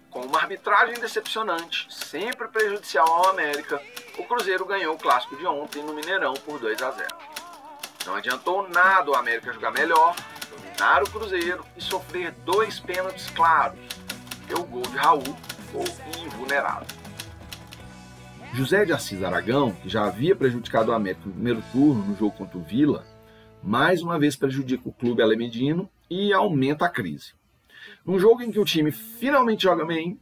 Com 0.08 0.20
uma 0.20 0.38
arbitragem 0.38 0.98
decepcionante, 0.98 1.86
sempre 1.90 2.48
prejudicial 2.48 3.06
ao 3.06 3.28
América, 3.28 3.80
o 4.18 4.24
Cruzeiro 4.24 4.64
ganhou 4.64 4.94
o 4.94 4.98
clássico 4.98 5.36
de 5.36 5.46
ontem 5.46 5.82
no 5.82 5.92
Mineirão 5.92 6.32
por 6.34 6.58
2 6.58 6.82
a 6.82 6.90
0. 6.90 7.08
Não 8.06 8.16
adiantou 8.16 8.66
nada 8.66 9.10
o 9.10 9.14
América 9.14 9.52
jogar 9.52 9.70
melhor, 9.70 10.16
dominar 10.78 11.02
o 11.02 11.10
Cruzeiro 11.10 11.64
e 11.76 11.82
sofrer 11.82 12.32
dois 12.44 12.78
pênaltis 12.78 13.28
claros, 13.30 13.80
porque 14.38 14.54
o 14.54 14.64
gol 14.64 14.82
de 14.82 14.96
Raul 14.96 15.22
ficou 15.22 15.84
invulnerável. 16.24 16.86
José 18.54 18.84
de 18.84 18.92
Assis 18.92 19.22
Aragão, 19.22 19.72
que 19.72 19.88
já 19.88 20.06
havia 20.06 20.36
prejudicado 20.36 20.90
o 20.90 20.94
América 20.94 21.22
no 21.26 21.32
primeiro 21.32 21.62
turno 21.72 22.04
no 22.04 22.16
jogo 22.16 22.36
contra 22.36 22.56
o 22.56 22.62
Vila, 22.62 23.04
mais 23.62 24.02
uma 24.02 24.18
vez 24.18 24.36
prejudica 24.36 24.88
o 24.88 24.92
clube 24.92 25.20
alemedino 25.20 25.90
e 26.08 26.32
aumenta 26.32 26.86
a 26.86 26.88
crise. 26.88 27.32
Num 28.06 28.18
jogo 28.18 28.42
em 28.42 28.50
que 28.50 28.60
o 28.60 28.64
time 28.64 28.92
finalmente 28.92 29.64
joga 29.64 29.84
bem, 29.84 30.18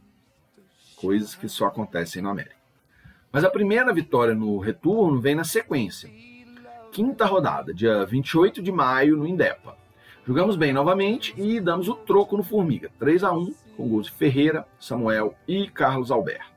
coisas 0.95 1.35
que 1.35 1.47
só 1.47 1.67
acontecem 1.67 2.21
no 2.21 2.29
América. 2.29 2.57
Mas 3.31 3.43
a 3.43 3.49
primeira 3.49 3.93
vitória 3.93 4.33
no 4.33 4.57
retorno 4.57 5.21
vem 5.21 5.35
na 5.35 5.43
sequência. 5.43 6.09
Quinta 6.91 7.25
rodada, 7.25 7.73
dia 7.73 8.03
28 8.05 8.61
de 8.61 8.71
maio, 8.71 9.15
no 9.15 9.27
Indepa. 9.27 9.86
Jogamos 10.27 10.57
bem 10.57 10.73
novamente 10.73 11.33
e 11.37 11.57
damos 11.57 11.87
o 11.87 11.95
troco 11.95 12.35
no 12.35 12.43
Formiga, 12.43 12.91
3 12.99 13.23
a 13.23 13.31
1 13.31 13.55
com 13.77 13.87
gols 13.87 14.07
de 14.07 14.11
Ferreira, 14.11 14.67
Samuel 14.77 15.33
e 15.47 15.69
Carlos 15.69 16.11
Alberto. 16.11 16.51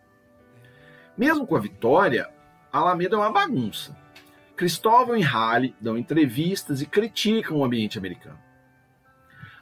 Mesmo 1.17 1.47
com 1.47 1.55
a 1.55 1.61
vitória, 1.61 2.29
Alameda 2.73 3.15
é 3.15 3.19
uma 3.21 3.31
bagunça. 3.31 3.97
Cristóvão 4.57 5.17
e 5.17 5.23
Halley 5.23 5.73
dão 5.81 5.97
entrevistas 5.97 6.83
e 6.83 6.87
criticam 6.87 7.59
o 7.59 7.65
ambiente 7.65 7.97
americano. 7.97 8.41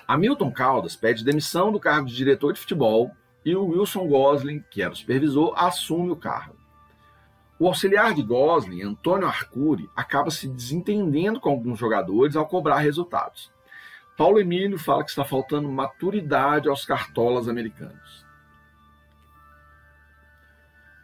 Hamilton 0.07 0.53
Caldas 0.53 0.97
pede 0.97 1.23
demissão 1.23 1.71
do 1.71 1.79
cargo 1.79 2.09
de 2.09 2.17
diretor 2.17 2.55
de 2.55 2.61
futebol 2.61 3.11
e 3.45 3.55
o 3.55 3.67
Wilson 3.67 4.09
Gosling, 4.09 4.65
que 4.71 4.81
era 4.81 4.95
o 4.95 4.97
supervisor, 4.97 5.53
assume 5.55 6.11
o 6.11 6.17
cargo. 6.17 6.57
O 7.59 7.67
auxiliar 7.67 8.15
de 8.15 8.23
Gosling, 8.23 8.81
Antônio 8.81 9.29
Arcuri, 9.29 9.87
acaba 9.95 10.31
se 10.31 10.49
desentendendo 10.49 11.39
com 11.39 11.51
alguns 11.51 11.79
jogadores 11.79 12.37
ao 12.37 12.47
cobrar 12.47 12.79
resultados. 12.79 13.53
Paulo 14.19 14.41
Emílio 14.41 14.81
fala 14.81 15.05
que 15.05 15.11
está 15.11 15.25
faltando 15.25 15.69
maturidade 15.69 16.69
aos 16.69 16.85
cartolas 16.85 17.49
americanos. 17.49 18.27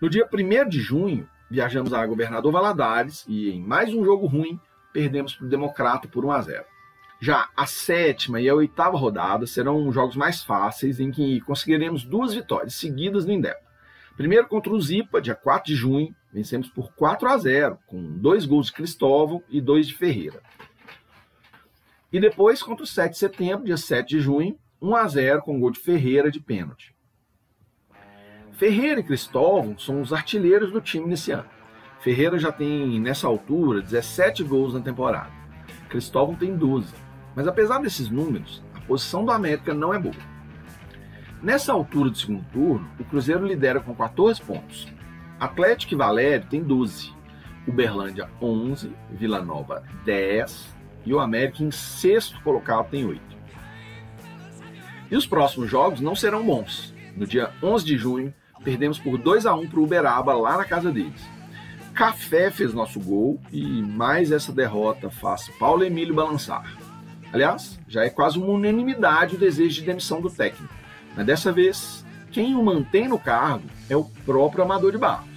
No 0.03 0.11
dia 0.11 0.29
1 0.31 0.69
de 0.69 0.81
junho, 0.81 1.31
viajamos 1.49 1.95
a 1.95 2.05
Governador 2.05 2.51
Valadares 2.51 3.25
e, 3.29 3.51
em 3.51 3.63
mais 3.63 3.95
um 3.95 4.05
jogo 4.05 4.27
ruim, 4.27 4.59
perdemos 4.93 5.33
para 5.33 5.47
o 5.47 5.49
Democrata 5.49 6.09
por 6.09 6.25
1 6.25 6.33
a 6.33 6.43
0. 6.43 6.65
Já 7.21 7.49
a 7.57 7.67
sétima 7.67 8.41
e 8.41 8.49
a 8.49 8.55
oitava 8.55 8.99
rodada 8.99 9.47
serão 9.47 9.93
jogos 9.93 10.17
mais 10.17 10.43
fáceis, 10.43 10.99
em 10.99 11.13
que 11.13 11.41
conseguiremos 11.43 12.03
duas 12.03 12.35
vitórias 12.35 12.75
seguidas 12.75 13.25
no 13.25 13.33
Indep. 13.33 13.63
Primeiro 14.17 14.49
contra 14.49 14.73
o 14.73 14.81
Zipa, 14.81 15.23
dia 15.23 15.37
4 15.37 15.73
de 15.73 15.77
junho, 15.77 16.13
vencemos 16.33 16.69
por 16.69 16.93
4 16.95 17.29
a 17.29 17.39
0, 17.39 17.79
com 17.87 18.19
dois 18.19 18.45
gols 18.45 18.67
de 18.67 18.73
Cristóvão 18.73 19.41
e 19.49 19.61
dois 19.61 19.87
de 19.87 19.95
Ferreira. 19.95 20.43
E 22.15 22.21
depois 22.21 22.63
contra 22.63 22.85
o 22.85 22.87
7 22.87 23.11
de 23.11 23.19
setembro, 23.19 23.65
dia 23.65 23.77
7 23.77 24.09
de 24.09 24.21
junho, 24.21 24.57
1 24.81 24.95
a 24.95 25.09
0 25.09 25.43
com 25.43 25.59
gol 25.59 25.73
de 25.73 25.81
Ferreira 25.81 26.31
de 26.31 26.39
pênalti. 26.39 26.95
Ferreira 28.53 29.01
e 29.01 29.03
Cristóvão 29.03 29.77
são 29.77 30.01
os 30.01 30.13
artilheiros 30.13 30.71
do 30.71 30.81
time 30.81 31.09
nesse 31.09 31.33
ano. 31.33 31.51
Ferreira 31.99 32.39
já 32.39 32.53
tem, 32.53 33.01
nessa 33.01 33.27
altura, 33.27 33.83
17 33.83 34.45
gols 34.45 34.73
na 34.73 34.81
temporada. 34.81 35.33
Cristóvão 35.89 36.37
tem 36.37 36.55
12. 36.55 36.95
Mas 37.35 37.49
apesar 37.49 37.81
desses 37.81 38.09
números, 38.09 38.63
a 38.77 38.81
posição 38.83 39.25
do 39.25 39.33
América 39.33 39.75
não 39.75 39.93
é 39.93 39.99
boa. 39.99 40.15
Nessa 41.43 41.73
altura 41.73 42.11
do 42.11 42.17
segundo 42.17 42.45
turno, 42.53 42.89
o 42.97 43.05
Cruzeiro 43.05 43.45
lidera 43.45 43.81
com 43.81 43.93
14 43.93 44.41
pontos. 44.41 44.87
Atlético 45.41 45.95
e 45.95 45.97
Valério 45.97 46.47
tem 46.49 46.63
12. 46.63 47.13
Uberlândia 47.67 48.31
11, 48.41 48.93
Vila 49.11 49.43
Nova 49.43 49.83
10 50.05 50.84
e 51.05 51.13
o 51.13 51.21
América 51.21 51.63
em 51.63 51.71
sexto 51.71 52.41
colocado 52.43 52.91
tem 52.91 53.05
8. 53.05 53.21
E 55.11 55.17
os 55.17 55.27
próximos 55.27 55.71
jogos 55.71 56.01
não 56.01 56.15
serão 56.15 56.45
bons. 56.45 56.95
No 57.17 57.27
dia 57.27 57.53
11 57.63 57.85
de 57.85 57.97
junho, 57.97 58.35
perdemos 58.63 58.99
por 58.99 59.19
2 59.19 59.47
a 59.47 59.55
1 59.55 59.69
para 59.69 59.81
o 59.81 59.85
Uberaba 59.85 60.35
lá 60.35 60.57
na 60.57 60.65
casa 60.65 60.91
deles. 60.91 61.23
Café 61.95 62.51
fez 62.51 62.75
nosso 62.75 62.99
gol 62.99 63.41
e 63.53 63.63
mais 63.83 64.33
essa 64.33 64.53
derrota 64.53 65.11
faz 65.11 65.49
Paulo 65.61 65.85
Emílio 65.85 66.15
balançar. 66.15 66.65
Aliás, 67.33 67.79
já 67.87 68.05
é 68.05 68.11
quase 68.11 68.39
uma 68.39 68.49
unanimidade 68.49 69.37
o 69.37 69.39
desejo 69.39 69.77
de 69.77 69.87
demissão 69.87 70.21
do 70.21 70.31
técnico. 70.31 70.73
Mas 71.17 71.27
dessa 71.27 71.53
vez, 71.53 72.05
quem 72.33 72.57
o 72.57 72.65
mantém 72.65 73.07
no 73.07 73.19
cargo 73.19 73.69
é 73.89 73.97
o 73.97 74.05
próprio 74.25 74.65
Amador 74.65 74.91
de 74.91 74.99
Barros. 74.99 75.29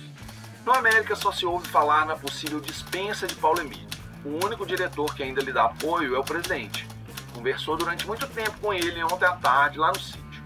No 0.66 0.74
América 0.74 1.16
só 1.16 1.32
se 1.32 1.46
ouve 1.46 1.68
falar 1.68 2.06
na 2.06 2.16
possível 2.16 2.60
dispensa 2.60 3.28
de 3.28 3.36
Paulo 3.36 3.62
Emílio. 3.62 3.87
O 4.28 4.46
único 4.46 4.66
diretor 4.66 5.16
que 5.16 5.24
ainda 5.24 5.42
lhe 5.42 5.54
dá 5.54 5.64
apoio 5.64 6.14
é 6.14 6.20
o 6.20 6.24
presidente. 6.24 6.86
conversou 7.34 7.78
durante 7.78 8.06
muito 8.06 8.28
tempo 8.28 8.60
com 8.60 8.74
ele 8.74 9.02
ontem 9.04 9.26
à 9.26 9.32
tarde 9.32 9.78
lá 9.78 9.88
no 9.88 10.00
sítio. 10.00 10.44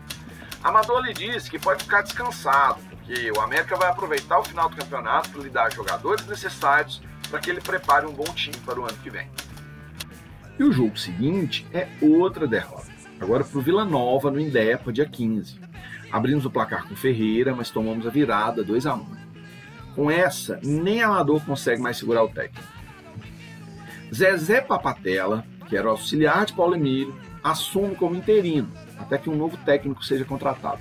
Amador 0.63 1.01
lhe 1.03 1.13
disse 1.13 1.49
que 1.49 1.57
pode 1.57 1.83
ficar 1.83 2.03
descansado, 2.03 2.79
porque 2.89 3.31
o 3.31 3.41
América 3.41 3.75
vai 3.75 3.89
aproveitar 3.89 4.37
o 4.37 4.43
final 4.43 4.69
do 4.69 4.75
campeonato 4.75 5.31
para 5.31 5.41
lhe 5.41 5.49
dar 5.49 5.73
jogadores 5.73 6.27
necessários 6.27 7.01
para 7.27 7.39
que 7.39 7.49
ele 7.49 7.59
prepare 7.59 8.05
um 8.05 8.13
bom 8.13 8.31
time 8.35 8.55
para 8.57 8.79
o 8.79 8.83
ano 8.83 8.97
que 9.01 9.09
vem. 9.09 9.27
E 10.59 10.63
o 10.63 10.71
jogo 10.71 10.95
seguinte 10.95 11.65
é 11.73 11.87
outra 12.01 12.45
derrota. 12.45 12.91
Agora 13.19 13.43
para 13.43 13.57
o 13.57 13.61
Vila 13.61 13.83
Nova 13.83 14.29
no 14.29 14.39
Indepa, 14.39 14.93
dia 14.93 15.07
15. 15.07 15.59
Abrimos 16.11 16.45
o 16.45 16.51
placar 16.51 16.87
com 16.87 16.95
Ferreira, 16.95 17.55
mas 17.55 17.71
tomamos 17.71 18.05
a 18.05 18.11
virada 18.11 18.63
2 18.63 18.85
a 18.85 18.93
1 18.93 19.05
Com 19.95 20.11
essa, 20.11 20.59
nem 20.61 21.01
Amador 21.01 21.43
consegue 21.43 21.81
mais 21.81 21.97
segurar 21.97 22.23
o 22.23 22.29
técnico. 22.29 22.80
Zezé 24.13 24.61
Papatella, 24.61 25.45
que 25.67 25.77
era 25.77 25.89
auxiliar 25.89 26.45
de 26.45 26.53
Paulo 26.53 26.75
Emílio, 26.75 27.15
assume 27.43 27.95
como 27.95 28.15
interino, 28.15 28.69
até 28.99 29.17
que 29.17 29.29
um 29.29 29.35
novo 29.35 29.57
técnico 29.65 30.03
seja 30.03 30.25
contratado. 30.25 30.79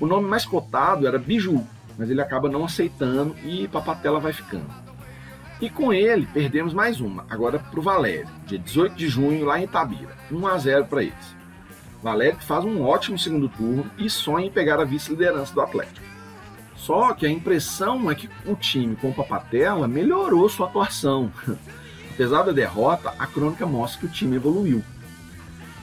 O 0.00 0.06
nome 0.06 0.28
mais 0.28 0.44
cotado 0.44 1.06
era 1.06 1.18
Biju, 1.18 1.64
mas 1.96 2.10
ele 2.10 2.20
acaba 2.20 2.48
não 2.48 2.64
aceitando 2.64 3.36
e 3.44 3.68
Papatella 3.68 4.18
vai 4.18 4.32
ficando. 4.32 4.66
E 5.60 5.70
com 5.70 5.92
ele, 5.92 6.26
perdemos 6.26 6.74
mais 6.74 7.00
uma, 7.00 7.24
agora 7.30 7.60
para 7.60 7.78
o 7.78 7.82
Valério, 7.82 8.28
dia 8.44 8.58
18 8.58 8.96
de 8.96 9.08
junho, 9.08 9.46
lá 9.46 9.58
em 9.58 9.64
Itabira. 9.64 10.16
1 10.30 10.46
a 10.46 10.58
0 10.58 10.86
para 10.86 11.02
eles. 11.04 11.36
Valério 12.02 12.38
faz 12.40 12.64
um 12.64 12.82
ótimo 12.82 13.18
segundo 13.18 13.48
turno 13.48 13.90
e 13.96 14.10
sonha 14.10 14.46
em 14.46 14.50
pegar 14.50 14.80
a 14.80 14.84
vice-liderança 14.84 15.54
do 15.54 15.60
Atlético. 15.60 16.04
Só 16.76 17.14
que 17.14 17.24
a 17.24 17.30
impressão 17.30 18.10
é 18.10 18.14
que 18.14 18.28
o 18.44 18.56
time 18.56 18.96
com 18.96 19.10
o 19.10 19.14
Papatella 19.14 19.86
melhorou 19.86 20.48
sua 20.48 20.66
atuação. 20.66 21.32
Apesar 22.14 22.44
da 22.44 22.52
derrota, 22.52 23.12
a 23.18 23.26
crônica 23.26 23.66
mostra 23.66 24.00
que 24.00 24.06
o 24.06 24.08
time 24.08 24.36
evoluiu. 24.36 24.84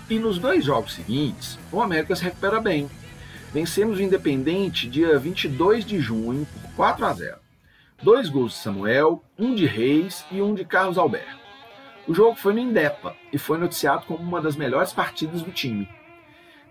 E 0.09 0.17
nos 0.17 0.39
dois 0.39 0.63
jogos 0.63 0.93
seguintes, 0.93 1.59
o 1.69 1.81
América 1.81 2.15
se 2.15 2.23
recupera 2.23 2.61
bem. 2.61 2.89
Vencemos 3.53 3.99
o 3.99 4.01
Independente 4.01 4.89
dia 4.89 5.19
22 5.19 5.83
de 5.83 5.99
junho 5.99 6.45
por 6.45 6.71
4 6.71 7.05
a 7.05 7.13
0. 7.13 7.37
Dois 8.01 8.29
gols 8.29 8.53
de 8.53 8.59
Samuel, 8.59 9.21
um 9.37 9.53
de 9.53 9.65
Reis 9.65 10.25
e 10.31 10.41
um 10.41 10.55
de 10.55 10.63
Carlos 10.63 10.97
Alberto. 10.97 11.41
O 12.07 12.13
jogo 12.13 12.37
foi 12.37 12.53
no 12.53 12.59
Indepa 12.59 13.13
e 13.31 13.37
foi 13.37 13.57
noticiado 13.57 14.05
como 14.05 14.23
uma 14.23 14.41
das 14.41 14.55
melhores 14.55 14.93
partidas 14.93 15.41
do 15.41 15.51
time. 15.51 15.87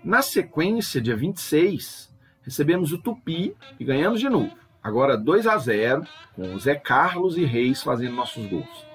Na 0.02 0.22
sequência, 0.22 1.02
dia 1.02 1.14
26, 1.14 2.10
recebemos 2.42 2.92
o 2.92 2.98
Tupi 2.98 3.54
e 3.78 3.84
ganhamos 3.84 4.20
de 4.20 4.28
novo. 4.30 4.56
Agora 4.82 5.18
2 5.18 5.46
a 5.46 5.58
0, 5.58 6.06
com 6.34 6.58
Zé 6.58 6.76
Carlos 6.76 7.36
e 7.36 7.44
Reis 7.44 7.82
fazendo 7.82 8.16
nossos 8.16 8.46
gols. 8.46 8.89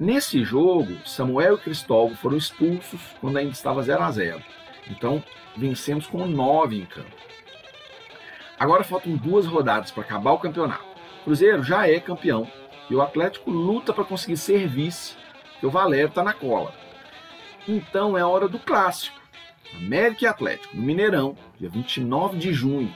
Nesse 0.00 0.42
jogo, 0.42 0.96
Samuel 1.06 1.56
e 1.56 1.58
Cristóvão 1.58 2.16
foram 2.16 2.34
expulsos 2.34 3.02
quando 3.20 3.36
ainda 3.36 3.52
estava 3.52 3.82
0 3.82 4.02
a 4.02 4.10
0. 4.10 4.42
Então, 4.90 5.22
vencemos 5.54 6.06
com 6.06 6.26
9 6.26 6.80
em 6.80 6.86
campo. 6.86 7.14
Agora 8.58 8.82
faltam 8.82 9.14
duas 9.14 9.44
rodadas 9.44 9.90
para 9.90 10.02
acabar 10.02 10.32
o 10.32 10.38
campeonato. 10.38 10.86
O 11.20 11.24
Cruzeiro 11.24 11.62
já 11.62 11.86
é 11.86 12.00
campeão 12.00 12.50
e 12.88 12.94
o 12.94 13.02
Atlético 13.02 13.50
luta 13.50 13.92
para 13.92 14.04
conseguir 14.04 14.38
ser 14.38 14.66
vice, 14.66 15.16
que 15.60 15.66
o 15.66 15.70
Valério 15.70 16.08
está 16.08 16.24
na 16.24 16.32
cola. 16.32 16.72
Então 17.68 18.16
é 18.16 18.24
hora 18.24 18.48
do 18.48 18.58
clássico. 18.58 19.20
América 19.76 20.24
e 20.24 20.26
Atlético, 20.26 20.78
no 20.78 20.82
Mineirão, 20.82 21.36
dia 21.58 21.68
29 21.68 22.38
de 22.38 22.54
junho. 22.54 22.94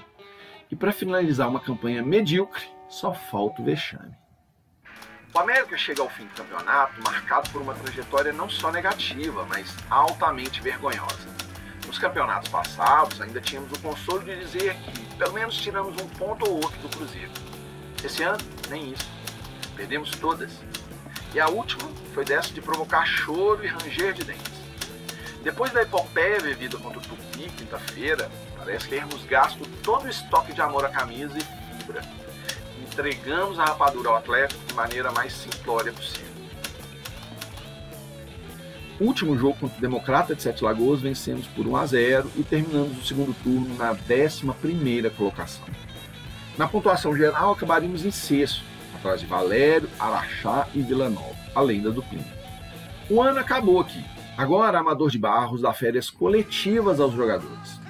E 0.71 0.75
para 0.75 0.91
finalizar 0.91 1.51
uma 1.51 1.61
campanha 1.61 2.03
medíocre, 2.03 2.65
só 2.89 3.13
falta 3.13 3.61
o 3.61 3.65
vexame. 3.67 4.24
O 5.35 5.41
América 5.41 5.77
chega 5.77 6.01
ao 6.01 6.09
fim 6.09 6.27
do 6.27 6.35
campeonato 6.35 7.03
marcado 7.03 7.51
por 7.51 7.61
uma 7.61 7.75
trajetória 7.75 8.33
não 8.33 8.49
só 8.49 8.71
negativa, 8.71 9.45
mas 9.49 9.75
altamente 9.91 10.61
vergonhosa. 10.61 11.27
Nos 11.85 11.99
campeonatos 11.99 12.49
passados, 12.49 13.21
ainda 13.21 13.41
tínhamos 13.41 13.73
o 13.73 13.81
consolo 13.81 14.23
de 14.23 14.39
dizer 14.39 14.77
que 14.77 15.17
pelo 15.17 15.33
menos 15.33 15.57
tiramos 15.57 16.01
um 16.01 16.09
ponto 16.11 16.49
ou 16.49 16.59
outro 16.59 16.79
do 16.83 16.89
Cruzeiro. 16.89 17.33
Esse 18.05 18.23
ano, 18.23 18.39
nem 18.71 18.93
isso. 18.93 19.11
Perdemos 19.75 20.13
todas. 20.13 20.53
E 21.35 21.41
a 21.41 21.49
última 21.49 21.91
foi 22.15 22.25
dessa 22.25 22.55
de 22.55 22.61
provocar 22.61 23.05
choro 23.05 23.65
e 23.65 23.67
ranger 23.67 24.13
de 24.13 24.23
dentes. 24.23 24.53
Depois 25.43 25.73
da 25.73 25.83
epopeia 25.83 26.39
vivida 26.39 26.79
contra 26.79 27.01
o 27.01 27.03
Tupi, 27.03 27.51
quinta-feira, 27.51 28.31
parece 28.57 28.85
que 28.85 28.95
termos 28.95 29.25
gasto 29.25 29.67
todo 29.83 30.05
o 30.05 30.09
estoque 30.09 30.53
de 30.53 30.61
amor 30.61 30.85
à 30.85 30.91
camisa 30.91 31.37
e 31.37 31.77
fibra 31.77 32.03
entregamos 32.95 33.59
a 33.59 33.65
rapadura 33.65 34.09
ao 34.11 34.17
Atlético 34.17 34.65
de 34.67 34.75
maneira 34.75 35.11
mais 35.11 35.33
simplória 35.33 35.93
possível. 35.93 36.33
Último 39.01 39.37
jogo 39.37 39.59
contra 39.59 39.77
o 39.77 39.81
Democrata 39.81 40.37
de 40.37 40.43
Sete 40.43 40.63
Lagoas, 40.63 41.01
vencemos 41.01 41.49
por 41.49 41.67
1 41.67 41.77
a 41.77 41.87
0 41.87 42.31
e 42.37 42.45
terminamos 42.45 42.97
o 42.97 43.05
segundo 43.05 43.35
turno 43.43 43.77
na 43.77 43.93
11ª 43.93 45.11
colocação. 45.11 45.65
Na 46.57 46.69
pontuação 46.69 47.17
geral, 47.17 47.51
acabaríamos 47.51 48.05
em 48.05 48.13
sexto, 48.13 48.63
atrás 48.95 49.21
de 49.21 49.27
Valério, 49.27 49.91
Araxá 49.99 50.69
e 50.73 50.81
Vila 50.81 51.11
Nova, 51.11 51.35
além 51.53 51.83
da 51.83 51.91
Dupina. 51.91 52.25
O 53.11 53.21
ano 53.21 53.41
acabou 53.41 53.81
aqui. 53.81 54.05
Agora, 54.39 54.79
Amador 54.79 55.11
de 55.11 55.19
Barros 55.19 55.63
dá 55.63 55.73
férias 55.73 56.09
coletivas 56.09 57.01
aos 57.01 57.13
jogadores. 57.13 57.81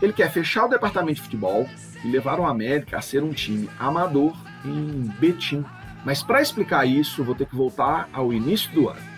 Ele 0.00 0.12
quer 0.12 0.30
fechar 0.30 0.66
o 0.66 0.68
departamento 0.68 1.16
de 1.16 1.22
futebol 1.22 1.68
e 2.04 2.08
levar 2.08 2.38
o 2.38 2.44
América 2.44 2.98
a 2.98 3.00
ser 3.00 3.22
um 3.22 3.32
time 3.32 3.68
amador 3.78 4.36
em 4.64 5.10
Betim. 5.18 5.64
Mas 6.04 6.22
para 6.22 6.42
explicar 6.42 6.84
isso, 6.84 7.24
vou 7.24 7.34
ter 7.34 7.46
que 7.46 7.56
voltar 7.56 8.08
ao 8.12 8.32
início 8.32 8.70
do 8.72 8.88
ano. 8.88 9.14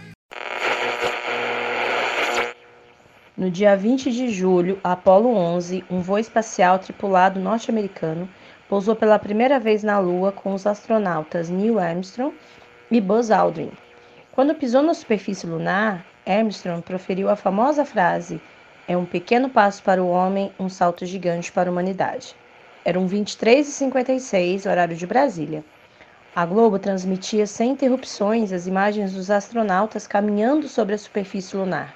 No 3.36 3.50
dia 3.50 3.76
20 3.76 4.10
de 4.12 4.30
julho, 4.30 4.78
Apollo 4.82 5.28
11, 5.28 5.84
um 5.90 6.00
voo 6.00 6.18
espacial 6.18 6.78
tripulado 6.78 7.38
norte-americano, 7.38 8.26
pousou 8.66 8.96
pela 8.96 9.18
primeira 9.18 9.60
vez 9.60 9.82
na 9.82 9.98
Lua 9.98 10.32
com 10.32 10.54
os 10.54 10.66
astronautas 10.66 11.50
Neil 11.50 11.78
Armstrong 11.78 12.34
e 12.90 12.98
Buzz 13.00 13.30
Aldrin. 13.30 13.72
Quando 14.32 14.54
pisou 14.54 14.82
na 14.82 14.94
superfície 14.94 15.46
lunar, 15.46 16.04
Armstrong 16.26 16.80
proferiu 16.82 17.28
a 17.28 17.36
famosa 17.36 17.84
frase: 17.84 18.40
É 18.88 18.96
um 18.96 19.04
pequeno 19.04 19.50
passo 19.50 19.82
para 19.82 20.02
o 20.02 20.08
homem, 20.08 20.50
um 20.58 20.68
salto 20.68 21.04
gigante 21.04 21.52
para 21.52 21.68
a 21.68 21.72
humanidade. 21.72 22.34
Eram 22.86 23.08
23h56, 23.08 24.70
horário 24.70 24.94
de 24.94 25.04
Brasília. 25.08 25.64
A 26.32 26.46
Globo 26.46 26.78
transmitia 26.78 27.44
sem 27.44 27.72
interrupções 27.72 28.52
as 28.52 28.68
imagens 28.68 29.12
dos 29.12 29.28
astronautas 29.28 30.06
caminhando 30.06 30.68
sobre 30.68 30.94
a 30.94 30.98
superfície 30.98 31.56
lunar. 31.56 31.92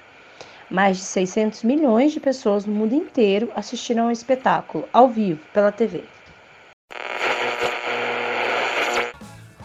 Mais 0.69 0.97
de 0.97 1.03
600 1.03 1.63
milhões 1.63 2.11
de 2.11 2.19
pessoas 2.19 2.65
no 2.65 2.73
mundo 2.73 2.93
inteiro 2.93 3.49
assistiram 3.55 4.03
ao 4.03 4.11
espetáculo, 4.11 4.83
ao 4.91 5.07
vivo, 5.07 5.39
pela 5.53 5.71
TV. 5.71 6.03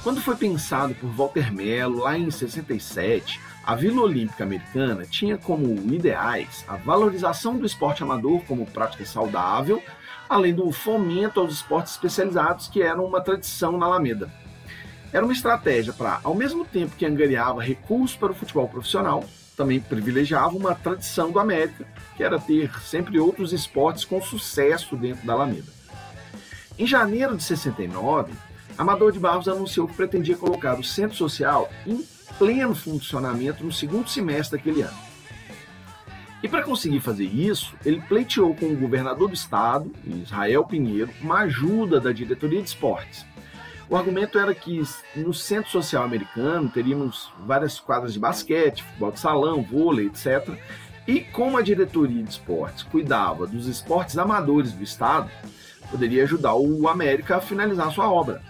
Quando 0.04 0.20
foi 0.20 0.36
pensado 0.36 0.94
por 0.94 1.10
Walter 1.10 1.52
Mello, 1.52 2.04
lá 2.04 2.16
em 2.16 2.30
67, 2.30 3.40
a 3.64 3.74
Vila 3.74 4.02
Olímpica 4.02 4.44
Americana 4.44 5.04
tinha 5.04 5.36
como 5.36 5.66
ideais 5.92 6.64
a 6.68 6.76
valorização 6.76 7.56
do 7.56 7.66
esporte 7.66 8.04
amador 8.04 8.44
como 8.46 8.64
prática 8.66 9.04
saudável 9.04 9.82
além 10.28 10.54
do 10.54 10.70
fomento 10.72 11.40
aos 11.40 11.52
esportes 11.52 11.92
especializados, 11.92 12.68
que 12.68 12.82
eram 12.82 13.04
uma 13.04 13.20
tradição 13.20 13.76
na 13.78 13.86
Alameda. 13.86 14.30
Era 15.12 15.24
uma 15.24 15.32
estratégia 15.32 15.92
para, 15.92 16.20
ao 16.22 16.34
mesmo 16.34 16.64
tempo 16.64 16.96
que 16.96 17.06
angariava 17.06 17.62
recursos 17.62 18.16
para 18.16 18.32
o 18.32 18.34
futebol 18.34 18.68
profissional, 18.68 19.24
também 19.56 19.80
privilegiava 19.80 20.56
uma 20.56 20.74
tradição 20.74 21.30
do 21.30 21.38
América, 21.38 21.86
que 22.16 22.22
era 22.22 22.38
ter 22.38 22.70
sempre 22.82 23.18
outros 23.18 23.52
esportes 23.52 24.04
com 24.04 24.20
sucesso 24.20 24.96
dentro 24.96 25.26
da 25.26 25.32
Alameda. 25.32 25.72
Em 26.78 26.86
janeiro 26.86 27.36
de 27.36 27.42
69, 27.42 28.34
Amador 28.76 29.10
de 29.10 29.18
Barros 29.18 29.48
anunciou 29.48 29.88
que 29.88 29.94
pretendia 29.94 30.36
colocar 30.36 30.78
o 30.78 30.84
centro 30.84 31.16
social 31.16 31.70
em 31.86 32.04
pleno 32.38 32.74
funcionamento 32.74 33.64
no 33.64 33.72
segundo 33.72 34.10
semestre 34.10 34.58
daquele 34.58 34.82
ano. 34.82 35.05
E 36.46 36.48
para 36.48 36.62
conseguir 36.62 37.00
fazer 37.00 37.24
isso, 37.24 37.74
ele 37.84 38.00
pleiteou 38.02 38.54
com 38.54 38.66
o 38.66 38.76
governador 38.76 39.26
do 39.26 39.34
estado, 39.34 39.90
Israel 40.06 40.64
Pinheiro, 40.64 41.10
uma 41.20 41.40
ajuda 41.40 42.00
da 42.00 42.12
diretoria 42.12 42.62
de 42.62 42.68
esportes. 42.68 43.26
O 43.90 43.96
argumento 43.96 44.38
era 44.38 44.54
que 44.54 44.80
no 45.16 45.34
centro 45.34 45.72
social 45.72 46.04
americano 46.04 46.68
teríamos 46.68 47.32
várias 47.44 47.80
quadras 47.80 48.12
de 48.12 48.20
basquete, 48.20 48.84
futebol 48.84 49.10
de 49.10 49.18
salão, 49.18 49.60
vôlei, 49.60 50.06
etc. 50.06 50.56
E 51.04 51.18
como 51.18 51.58
a 51.58 51.62
diretoria 51.62 52.22
de 52.22 52.30
esportes 52.30 52.84
cuidava 52.84 53.44
dos 53.44 53.66
esportes 53.66 54.16
amadores 54.16 54.70
do 54.70 54.84
estado, 54.84 55.28
poderia 55.90 56.22
ajudar 56.22 56.54
o 56.54 56.88
América 56.88 57.38
a 57.38 57.40
finalizar 57.40 57.90
sua 57.90 58.08
obra. 58.08 58.40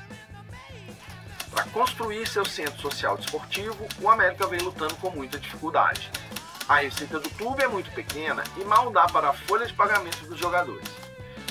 Para 1.51 1.65
construir 1.69 2.29
seu 2.29 2.45
centro 2.45 2.79
social 2.79 3.17
desportivo, 3.17 3.89
o 4.03 4.11
América 4.11 4.47
vem 4.47 4.61
lutando 4.61 4.95
com 4.97 5.09
muita 5.09 5.39
dificuldade. 5.39 6.11
A 6.69 6.79
receita 6.79 7.21
do 7.21 7.31
clube 7.31 7.63
é 7.63 7.69
muito 7.69 7.93
pequena 7.93 8.43
e 8.57 8.65
mal 8.65 8.91
dá 8.91 9.07
para 9.07 9.31
a 9.31 9.33
folha 9.33 9.65
de 9.67 9.73
pagamento 9.73 10.27
dos 10.27 10.37
jogadores. 10.37 10.89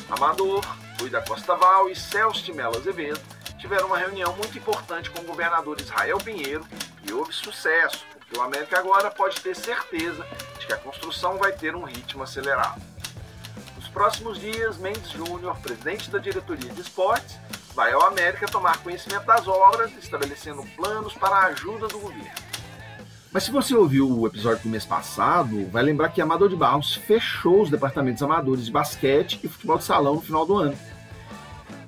Amador, 0.09 0.61
Rui 0.99 1.09
da 1.09 1.21
Costa 1.21 1.55
Val 1.55 1.89
e 1.89 1.95
Celso 1.95 2.43
de 2.43 2.51
Mello 2.51 2.75
Azevedo 2.75 3.21
tiveram 3.57 3.87
uma 3.87 3.97
reunião 3.97 4.35
muito 4.35 4.57
importante 4.57 5.09
com 5.09 5.21
o 5.21 5.25
governador 5.25 5.79
Israel 5.79 6.17
Pinheiro 6.17 6.67
e 7.07 7.13
houve 7.13 7.31
sucesso, 7.31 8.05
porque 8.11 8.37
o 8.37 8.41
América 8.41 8.77
agora 8.77 9.09
pode 9.09 9.39
ter 9.39 9.55
certeza 9.55 10.27
de 10.59 10.67
que 10.67 10.73
a 10.73 10.77
construção 10.77 11.37
vai 11.37 11.53
ter 11.53 11.77
um 11.77 11.85
ritmo 11.85 12.21
acelerado. 12.21 12.81
Nos 13.77 13.87
próximos 13.87 14.37
dias, 14.37 14.77
Mendes 14.77 15.11
Júnior, 15.11 15.57
presidente 15.59 16.11
da 16.11 16.19
diretoria 16.19 16.73
de 16.73 16.81
esportes, 16.81 17.37
vai 17.73 17.93
ao 17.93 18.05
América 18.05 18.47
tomar 18.47 18.79
conhecimento 18.79 19.25
das 19.25 19.47
obras, 19.47 19.91
estabelecendo 19.93 20.61
planos 20.75 21.13
para 21.13 21.35
a 21.37 21.45
ajuda 21.45 21.87
do 21.87 21.99
governo. 21.99 22.45
Mas 23.35 23.43
se 23.43 23.51
você 23.51 23.75
ouviu 23.75 24.09
o 24.09 24.25
episódio 24.25 24.63
do 24.63 24.69
mês 24.69 24.85
passado, 24.85 25.67
vai 25.69 25.83
lembrar 25.83 26.07
que 26.07 26.21
Amador 26.21 26.47
de 26.47 26.55
Barros 26.55 26.95
fechou 26.95 27.63
os 27.63 27.69
departamentos 27.69 28.23
amadores 28.23 28.63
de 28.63 28.71
basquete 28.71 29.41
e 29.43 29.49
futebol 29.49 29.77
de 29.77 29.83
salão 29.83 30.15
no 30.15 30.21
final 30.21 30.45
do 30.45 30.55
ano. 30.55 30.77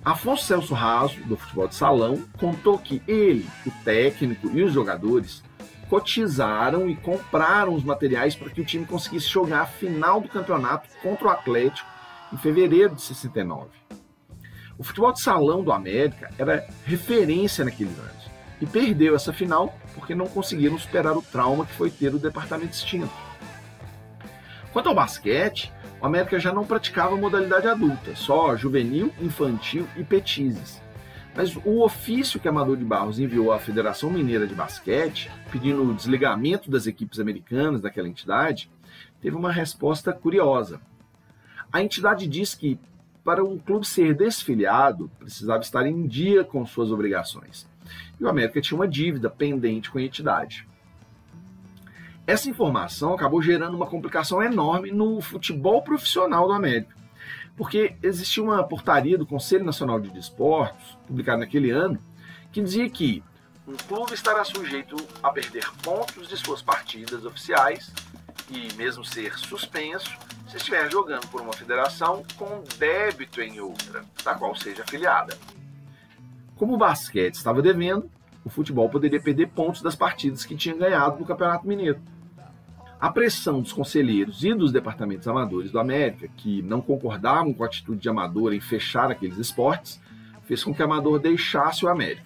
Afonso 0.03 0.43
Celso 0.43 0.73
Raso, 0.73 1.23
do 1.23 1.38
futebol 1.38 1.69
de 1.69 1.75
salão, 1.75 2.21
contou 2.38 2.77
que 2.77 3.01
ele, 3.07 3.47
o 3.65 3.71
técnico 3.86 4.49
e 4.49 4.62
os 4.62 4.73
jogadores 4.73 5.41
cotizaram 5.89 6.89
e 6.89 6.97
compraram 6.97 7.73
os 7.73 7.83
materiais 7.86 8.36
para 8.36 8.49
que 8.49 8.60
o 8.60 8.65
time 8.65 8.83
conseguisse 8.86 9.29
jogar 9.29 9.62
a 9.62 9.67
final 9.67 10.19
do 10.19 10.27
campeonato 10.27 10.89
contra 11.01 11.27
o 11.29 11.31
Atlético 11.31 11.89
em 12.33 12.36
fevereiro 12.36 12.93
de 12.93 13.03
69. 13.03 13.69
O 14.77 14.83
futebol 14.83 15.13
de 15.13 15.21
salão 15.21 15.63
do 15.63 15.71
América 15.71 16.29
era 16.38 16.67
referência 16.83 17.63
naqueles 17.63 17.97
anos 17.97 18.29
e 18.60 18.65
perdeu 18.65 19.15
essa 19.15 19.31
final 19.31 19.73
porque 19.97 20.13
não 20.13 20.27
conseguiram 20.27 20.77
superar 20.77 21.17
o 21.17 21.23
trauma 21.23 21.65
que 21.65 21.73
foi 21.73 21.89
ter 21.89 22.13
o 22.13 22.19
departamento 22.19 22.73
extinto. 22.73 23.12
Quanto 24.71 24.89
ao 24.89 24.95
basquete, 24.95 25.73
o 25.99 26.05
América 26.05 26.39
já 26.39 26.53
não 26.53 26.65
praticava 26.65 27.17
modalidade 27.17 27.67
adulta, 27.67 28.15
só 28.15 28.55
juvenil, 28.55 29.12
infantil 29.19 29.88
e 29.97 30.03
petizes. 30.03 30.79
Mas 31.36 31.55
o 31.55 31.83
ofício 31.83 32.39
que 32.39 32.47
Amador 32.47 32.77
de 32.77 32.86
Barros 32.86 33.19
enviou 33.19 33.51
à 33.51 33.60
Federação 33.60 34.12
Mineira 34.12 34.45
de 34.45 34.53
Basquete, 34.53 35.31
pedindo 35.51 35.83
o 35.83 35.93
desligamento 35.93 36.69
das 36.69 36.86
equipes 36.86 37.19
americanas 37.19 37.81
daquela 37.81 38.07
entidade, 38.07 38.69
teve 39.19 39.36
uma 39.36 39.51
resposta 39.51 40.13
curiosa. 40.13 40.79
A 41.73 41.81
entidade 41.81 42.27
diz 42.27 42.53
que, 42.53 42.79
para 43.23 43.43
um 43.43 43.57
clube 43.57 43.86
ser 43.86 44.15
desfiliado, 44.15 45.10
precisava 45.19 45.62
estar 45.62 45.86
em 45.88 46.05
dia 46.07 46.43
com 46.43 46.65
suas 46.65 46.91
obrigações 46.91 47.67
e 48.19 48.23
o 48.23 48.30
América 48.30 48.62
tinha 48.62 48.78
uma 48.78 48.88
dívida 48.88 49.30
pendente 49.30 49.89
com 49.89 49.97
a 49.97 50.02
entidade. 50.02 50.67
Essa 52.26 52.50
informação 52.50 53.13
acabou 53.13 53.41
gerando 53.41 53.76
uma 53.76 53.88
complicação 53.88 54.43
enorme 54.43 54.91
no 54.91 55.21
futebol 55.21 55.82
profissional 55.82 56.47
do 56.47 56.54
América, 56.54 56.93
porque 57.56 57.95
existia 58.04 58.43
uma 58.43 58.63
portaria 58.63 59.17
do 59.17 59.26
Conselho 59.26 59.63
Nacional 59.63 60.00
de 60.00 60.10
Desportos, 60.10 60.97
publicada 61.08 61.39
naquele 61.39 61.71
ano, 61.71 61.97
que 62.52 62.62
dizia 62.62 62.89
que 62.89 63.23
um 63.67 63.76
clube 63.76 64.13
estará 64.13 64.43
sujeito 64.43 64.95
a 65.21 65.30
perder 65.30 65.69
pontos 65.84 66.28
de 66.28 66.38
suas 66.38 66.62
partidas 66.62 67.26
oficiais 67.26 67.91
e 68.50 68.73
mesmo 68.76 69.04
ser 69.04 69.38
suspenso 69.38 70.17
se 70.50 70.56
estiver 70.58 70.89
jogando 70.89 71.28
por 71.28 71.41
uma 71.41 71.52
federação 71.52 72.23
com 72.38 72.63
débito 72.78 73.41
em 73.41 73.60
outra, 73.60 74.06
da 74.23 74.36
qual 74.36 74.56
seja 74.56 74.84
afiliada. 74.84 75.38
Como 76.58 76.74
o 76.74 76.78
basquete 76.78 77.36
estava 77.36 77.62
devendo, 77.62 78.10
o 78.43 78.50
futebol 78.50 78.89
poderia 78.89 79.22
perder 79.22 79.48
pontos 79.50 79.82
das 79.82 79.96
partidas 79.96 80.43
que 80.43 80.56
tinha 80.56 80.76
ganhado 80.76 81.20
no 81.20 81.26
Campeonato 81.26 81.67
Mineiro. 81.67 82.00
A 83.00 83.12
pressão 83.12 83.62
dos 83.62 83.72
conselheiros 83.72 84.43
e 84.43 84.54
dos 84.56 84.72
departamentos 84.72 85.28
amadores 85.28 85.70
do 85.70 85.80
América, 85.80 86.28
que 86.36 86.63
não 86.63 86.82
concordavam 86.82 87.54
com 87.54 87.63
a 87.63 87.67
atitude 87.67 88.02
de 88.02 88.10
Amador 88.10 88.54
em 88.54 88.60
fechar 88.60 89.12
aqueles 89.12 89.38
esportes, 89.38 90.02
fez 90.46 90.63
com 90.63 90.74
que 90.74 90.82
Amador 90.82 91.20
deixasse 91.20 91.86
o 91.86 91.89
América. 91.89 92.26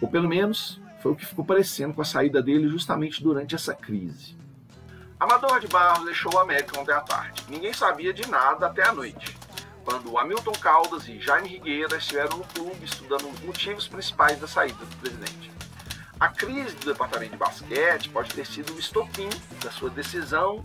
Ou 0.00 0.08
pelo 0.08 0.28
menos 0.28 0.80
foi 1.00 1.12
o 1.12 1.14
que 1.14 1.24
ficou 1.24 1.44
parecendo 1.44 1.94
com 1.94 2.02
a 2.02 2.04
saída 2.04 2.42
dele 2.42 2.68
justamente 2.68 3.22
durante 3.22 3.54
essa 3.54 3.74
crise. 3.74 4.36
Amador 5.20 5.60
de 5.60 5.68
Barros 5.68 6.04
deixou 6.04 6.34
o 6.34 6.38
América 6.38 6.80
ontem 6.80 6.92
à 6.92 7.00
tarde. 7.00 7.44
Ninguém 7.48 7.72
sabia 7.72 8.12
de 8.12 8.28
nada 8.28 8.66
até 8.66 8.88
a 8.88 8.92
noite 8.92 9.37
quando 9.88 10.18
Hamilton 10.18 10.52
Caldas 10.52 11.08
e 11.08 11.18
Jaime 11.18 11.48
Rigueira 11.48 11.96
estiveram 11.96 12.36
no 12.36 12.44
clube 12.44 12.84
estudando 12.84 13.26
os 13.26 13.40
motivos 13.40 13.88
principais 13.88 14.38
da 14.38 14.46
saída 14.46 14.84
do 14.84 14.96
presidente. 14.96 15.50
A 16.20 16.28
crise 16.28 16.76
do 16.76 16.92
departamento 16.92 17.32
de 17.32 17.38
basquete 17.38 18.10
pode 18.10 18.34
ter 18.34 18.46
sido 18.46 18.74
o 18.74 18.78
estopim 18.78 19.30
da 19.64 19.70
sua 19.70 19.88
decisão, 19.88 20.62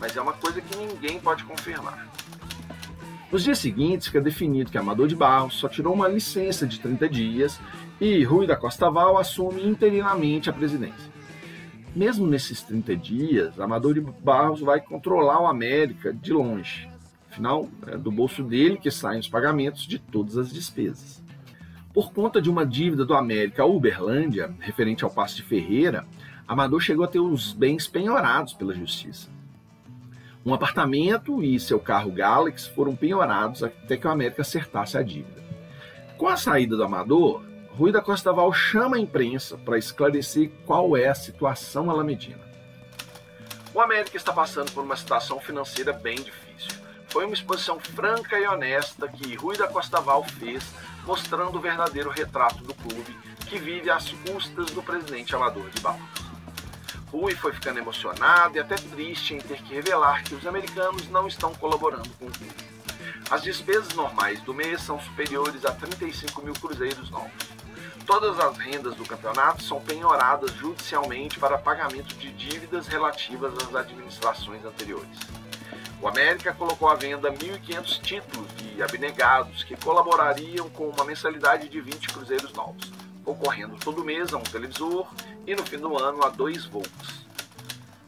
mas 0.00 0.16
é 0.16 0.20
uma 0.20 0.32
coisa 0.32 0.62
que 0.62 0.78
ninguém 0.78 1.20
pode 1.20 1.44
confirmar. 1.44 2.08
Nos 3.30 3.44
dias 3.44 3.58
seguintes, 3.58 4.06
fica 4.06 4.22
definido 4.22 4.70
que 4.70 4.78
Amador 4.78 5.08
de 5.08 5.16
Barros 5.16 5.56
só 5.56 5.68
tirou 5.68 5.92
uma 5.92 6.08
licença 6.08 6.66
de 6.66 6.80
30 6.80 7.06
dias 7.06 7.60
e 8.00 8.24
Rui 8.24 8.46
da 8.46 8.56
Costa 8.56 8.88
Val 8.90 9.18
assume 9.18 9.62
interinamente 9.62 10.48
a 10.48 10.54
presidência. 10.54 11.12
Mesmo 11.94 12.26
nesses 12.26 12.62
30 12.62 12.96
dias, 12.96 13.60
Amador 13.60 13.92
de 13.92 14.00
Barros 14.00 14.60
vai 14.60 14.80
controlar 14.80 15.42
o 15.42 15.46
América 15.46 16.14
de 16.14 16.32
longe. 16.32 16.93
Afinal, 17.34 17.68
é 17.88 17.96
do 17.98 18.12
bolso 18.12 18.44
dele 18.44 18.76
que 18.76 18.92
saem 18.92 19.18
os 19.18 19.26
pagamentos 19.26 19.88
de 19.88 19.98
todas 19.98 20.38
as 20.38 20.52
despesas. 20.52 21.20
Por 21.92 22.12
conta 22.12 22.40
de 22.40 22.48
uma 22.48 22.64
dívida 22.64 23.04
do 23.04 23.12
América 23.12 23.64
Uberlândia, 23.64 24.54
referente 24.60 25.02
ao 25.02 25.10
passe 25.10 25.34
de 25.34 25.42
Ferreira, 25.42 26.06
Amador 26.46 26.78
chegou 26.78 27.04
a 27.04 27.08
ter 27.08 27.18
os 27.18 27.52
bens 27.52 27.88
penhorados 27.88 28.52
pela 28.52 28.72
justiça. 28.72 29.28
Um 30.46 30.54
apartamento 30.54 31.42
e 31.42 31.58
seu 31.58 31.80
carro 31.80 32.12
Galaxy 32.12 32.70
foram 32.70 32.94
penhorados 32.94 33.64
até 33.64 33.96
que 33.96 34.06
o 34.06 34.10
América 34.10 34.42
acertasse 34.42 34.96
a 34.96 35.02
dívida. 35.02 35.42
Com 36.16 36.28
a 36.28 36.36
saída 36.36 36.76
do 36.76 36.84
Amador, 36.84 37.42
Rui 37.70 37.90
da 37.90 38.00
Costa 38.00 38.32
Val 38.32 38.52
chama 38.52 38.96
a 38.96 39.00
imprensa 39.00 39.58
para 39.58 39.76
esclarecer 39.76 40.52
qual 40.64 40.96
é 40.96 41.08
a 41.08 41.14
situação 41.16 41.90
alamedina. 41.90 42.44
O 43.74 43.80
América 43.80 44.16
está 44.16 44.32
passando 44.32 44.70
por 44.70 44.84
uma 44.84 44.94
situação 44.94 45.40
financeira 45.40 45.92
bem 45.92 46.14
difícil. 46.14 46.43
Foi 47.14 47.26
uma 47.26 47.34
exposição 47.34 47.78
franca 47.78 48.36
e 48.40 48.44
honesta 48.44 49.06
que 49.06 49.36
Rui 49.36 49.56
da 49.56 49.68
Costa 49.68 50.00
Val 50.00 50.24
fez, 50.24 50.64
mostrando 51.06 51.56
o 51.56 51.60
verdadeiro 51.60 52.10
retrato 52.10 52.64
do 52.64 52.74
clube 52.74 53.16
que 53.46 53.56
vive 53.56 53.88
às 53.88 54.10
custas 54.10 54.72
do 54.72 54.82
presidente 54.82 55.32
amador 55.32 55.70
de 55.70 55.80
Barros. 55.80 56.02
Rui 57.12 57.36
foi 57.36 57.52
ficando 57.52 57.78
emocionado 57.78 58.56
e 58.56 58.58
até 58.58 58.74
triste 58.74 59.32
em 59.32 59.38
ter 59.38 59.62
que 59.62 59.74
revelar 59.74 60.24
que 60.24 60.34
os 60.34 60.44
americanos 60.44 61.08
não 61.08 61.28
estão 61.28 61.54
colaborando 61.54 62.10
com 62.18 62.26
o 62.26 62.32
clube. 62.32 62.52
As 63.30 63.42
despesas 63.42 63.94
normais 63.94 64.40
do 64.40 64.52
mês 64.52 64.82
são 64.82 65.00
superiores 65.00 65.64
a 65.64 65.70
35 65.70 66.42
mil 66.42 66.54
cruzeiros 66.54 67.10
novos. 67.10 67.30
Todas 68.04 68.40
as 68.40 68.58
rendas 68.58 68.96
do 68.96 69.06
campeonato 69.06 69.62
são 69.62 69.80
penhoradas 69.80 70.50
judicialmente 70.56 71.38
para 71.38 71.58
pagamento 71.58 72.12
de 72.16 72.32
dívidas 72.32 72.88
relativas 72.88 73.54
às 73.62 73.72
administrações 73.72 74.64
anteriores. 74.64 75.43
O 76.04 76.08
América 76.08 76.52
colocou 76.52 76.86
à 76.86 76.94
venda 76.94 77.32
1.500 77.32 78.02
títulos 78.02 78.46
de 78.56 78.82
abnegados 78.82 79.64
que 79.64 79.74
colaborariam 79.74 80.68
com 80.68 80.90
uma 80.90 81.02
mensalidade 81.02 81.66
de 81.66 81.80
20 81.80 82.08
cruzeiros 82.08 82.52
novos, 82.52 82.92
concorrendo 83.24 83.76
todo 83.76 84.04
mês 84.04 84.34
a 84.34 84.36
um 84.36 84.42
televisor 84.42 85.10
e 85.46 85.56
no 85.56 85.64
fim 85.64 85.78
do 85.78 85.96
ano 85.96 86.22
a 86.22 86.28
dois 86.28 86.66
voos. 86.66 87.26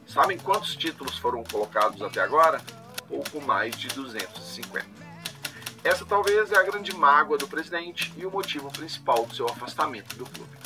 Sabem 0.06 0.36
quantos 0.36 0.76
títulos 0.76 1.16
foram 1.16 1.42
colocados 1.44 2.02
até 2.02 2.20
agora? 2.20 2.60
Pouco 3.08 3.40
mais 3.40 3.74
de 3.78 3.88
250. 3.88 4.86
Essa 5.82 6.04
talvez 6.04 6.52
é 6.52 6.58
a 6.58 6.64
grande 6.64 6.94
mágoa 6.94 7.38
do 7.38 7.48
presidente 7.48 8.12
e 8.14 8.26
o 8.26 8.30
motivo 8.30 8.70
principal 8.70 9.24
do 9.24 9.34
seu 9.34 9.46
afastamento 9.46 10.14
do 10.16 10.26
clube. 10.26 10.58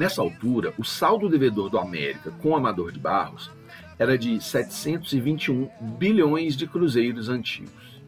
Nessa 0.00 0.20
altura, 0.20 0.74
o 0.76 0.84
saldo 0.84 1.28
devedor 1.28 1.70
do 1.70 1.78
América 1.78 2.32
com 2.42 2.50
o 2.50 2.56
Amador 2.56 2.90
de 2.90 2.98
Barros 2.98 3.56
era 3.98 4.16
de 4.16 4.40
721 4.40 5.68
bilhões 5.98 6.56
de 6.56 6.66
cruzeiros 6.66 7.28
antigos. 7.28 8.00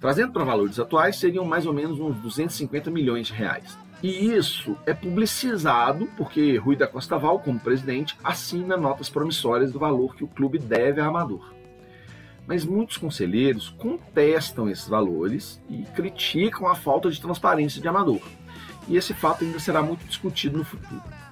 Trazendo 0.00 0.32
para 0.32 0.44
valores 0.44 0.78
atuais, 0.78 1.16
seriam 1.16 1.44
mais 1.44 1.66
ou 1.66 1.72
menos 1.72 2.00
uns 2.00 2.16
250 2.18 2.90
milhões 2.90 3.26
de 3.26 3.32
reais. 3.32 3.76
E 4.02 4.34
isso 4.34 4.76
é 4.84 4.92
publicizado 4.92 6.06
porque 6.16 6.58
Rui 6.58 6.76
da 6.76 6.86
Costa 6.86 7.16
Val, 7.16 7.38
como 7.38 7.58
presidente, 7.58 8.16
assina 8.22 8.76
notas 8.76 9.08
promissórias 9.08 9.72
do 9.72 9.78
valor 9.78 10.14
que 10.14 10.24
o 10.24 10.28
clube 10.28 10.58
deve 10.58 11.00
a 11.00 11.06
Amador. 11.06 11.54
Mas 12.46 12.66
muitos 12.66 12.98
conselheiros 12.98 13.70
contestam 13.70 14.68
esses 14.68 14.86
valores 14.86 15.58
e 15.70 15.84
criticam 15.94 16.68
a 16.68 16.74
falta 16.74 17.10
de 17.10 17.18
transparência 17.18 17.80
de 17.80 17.88
Amador. 17.88 18.20
E 18.86 18.98
esse 18.98 19.14
fato 19.14 19.42
ainda 19.42 19.58
será 19.58 19.82
muito 19.82 20.04
discutido 20.04 20.58
no 20.58 20.64
futuro. 20.64 21.23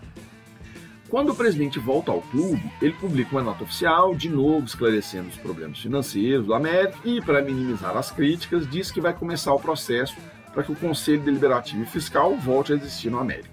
Quando 1.12 1.28
o 1.28 1.34
presidente 1.34 1.78
volta 1.78 2.10
ao 2.10 2.22
clube, 2.22 2.72
ele 2.80 2.94
publica 2.94 3.32
uma 3.32 3.42
nota 3.42 3.64
oficial, 3.64 4.14
de 4.14 4.30
novo 4.30 4.64
esclarecendo 4.64 5.28
os 5.28 5.36
problemas 5.36 5.78
financeiros 5.78 6.46
do 6.46 6.54
América 6.54 6.96
e, 7.04 7.20
para 7.20 7.42
minimizar 7.42 7.94
as 7.94 8.10
críticas, 8.10 8.66
diz 8.66 8.90
que 8.90 8.98
vai 8.98 9.12
começar 9.12 9.52
o 9.52 9.60
processo 9.60 10.16
para 10.54 10.62
que 10.62 10.72
o 10.72 10.74
Conselho 10.74 11.20
Deliberativo 11.20 11.82
e 11.82 11.86
Fiscal 11.86 12.34
volte 12.38 12.72
a 12.72 12.76
existir 12.76 13.10
no 13.10 13.18
América. 13.18 13.50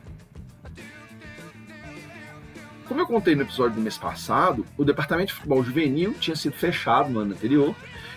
Como 2.88 3.02
eu 3.02 3.06
contei 3.06 3.36
no 3.36 3.42
episódio 3.42 3.76
do 3.76 3.82
mês 3.82 3.98
passado, 3.98 4.66
o 4.78 4.86
Departamento 4.86 5.28
de 5.28 5.34
Futebol 5.34 5.62
Juvenil 5.62 6.14
tinha 6.14 6.38
sido 6.38 6.54
fechado 6.54 7.10
no 7.10 7.20
ano 7.20 7.34
anterior 7.34 7.76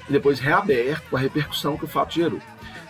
e 0.09 0.13
depois 0.13 0.39
reaberto 0.39 1.11
com 1.11 1.17
a 1.17 1.21
repercussão 1.21 1.77
que 1.77 1.85
o 1.85 1.89
fato 1.89 2.15
gerou. 2.15 2.41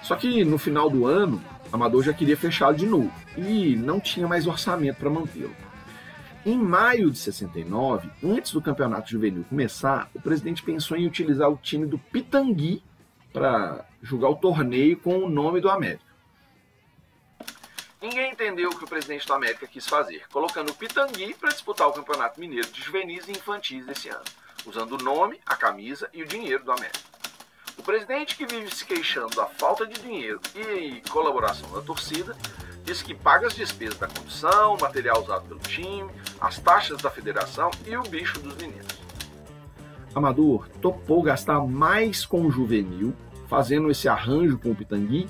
Só 0.03 0.16
que 0.16 0.44
no 0.44 0.59
final 0.59 0.90
do 0.90 1.07
ano, 1.07 1.42
Amador 1.72 2.03
já 2.03 2.12
queria 2.12 2.36
fechá-lo 2.36 2.76
de 2.76 2.84
novo 2.84 3.11
e 3.38 3.74
não 3.74 3.98
tinha 3.98 4.28
mais 4.28 4.46
orçamento 4.46 4.96
para 4.96 5.09
mantê-lo. 5.09 5.71
Em 6.45 6.59
maio 6.59 7.09
de 7.09 7.18
69, 7.18 8.11
antes 8.24 8.51
do 8.51 8.61
campeonato 8.61 9.09
juvenil 9.09 9.45
começar, 9.49 10.11
o 10.12 10.20
presidente 10.20 10.61
pensou 10.61 10.97
em 10.97 11.07
utilizar 11.07 11.49
o 11.49 11.57
time 11.57 11.86
do 11.86 11.97
Pitangui 11.97 12.82
para 13.32 13.86
jogar 14.03 14.28
o 14.28 14.34
torneio 14.34 14.99
com 14.99 15.18
o 15.18 15.30
nome 15.30 15.61
do 15.61 15.70
América. 15.70 16.05
Ninguém 18.01 18.32
entendeu 18.32 18.70
o 18.70 18.76
que 18.76 18.82
o 18.82 18.88
presidente 18.88 19.24
do 19.24 19.32
América 19.32 19.68
quis 19.68 19.86
fazer, 19.86 20.26
colocando 20.32 20.70
o 20.70 20.74
Pitangui 20.74 21.32
para 21.34 21.51
disputar 21.51 21.86
o 21.86 21.93
Campeonato 21.93 22.40
Mineiro 22.40 22.68
de 22.72 22.82
Juvenis 22.82 23.28
e 23.28 23.30
Infantis 23.30 23.86
desse 23.86 24.09
ano, 24.09 24.24
usando 24.66 24.99
o 24.99 25.05
nome, 25.05 25.38
a 25.47 25.55
camisa 25.55 26.11
e 26.12 26.24
o 26.24 26.26
dinheiro 26.26 26.64
do 26.64 26.72
América. 26.72 26.99
O 27.78 27.84
presidente, 27.84 28.36
que 28.36 28.47
vive 28.47 28.74
se 28.74 28.84
queixando 28.84 29.36
da 29.36 29.47
falta 29.47 29.86
de 29.86 30.01
dinheiro 30.01 30.40
e 30.57 31.01
colaboração 31.09 31.70
da 31.72 31.80
torcida, 31.80 32.36
diz 32.85 33.03
que 33.03 33.14
paga 33.14 33.47
as 33.47 33.55
despesas 33.55 33.99
da 33.99 34.07
condução, 34.07 34.76
material 34.80 35.22
usado 35.22 35.47
pelo 35.47 35.61
time, 35.61 36.11
as 36.41 36.59
taxas 36.59 37.01
da 37.01 37.11
federação 37.11 37.70
e 37.87 37.97
o 37.97 38.03
bicho 38.03 38.41
dos 38.41 38.57
meninos. 38.57 39.01
Amador 40.14 40.68
topou 40.80 41.22
gastar 41.22 41.61
mais 41.61 42.26
com 42.26 42.43
o 42.43 42.51
juvenil, 42.51 43.14
fazendo 43.49 43.91
esse 43.91 44.09
arranjo 44.09 44.59
com 44.59 44.70
o 44.70 44.74
Pitangui, 44.74 45.28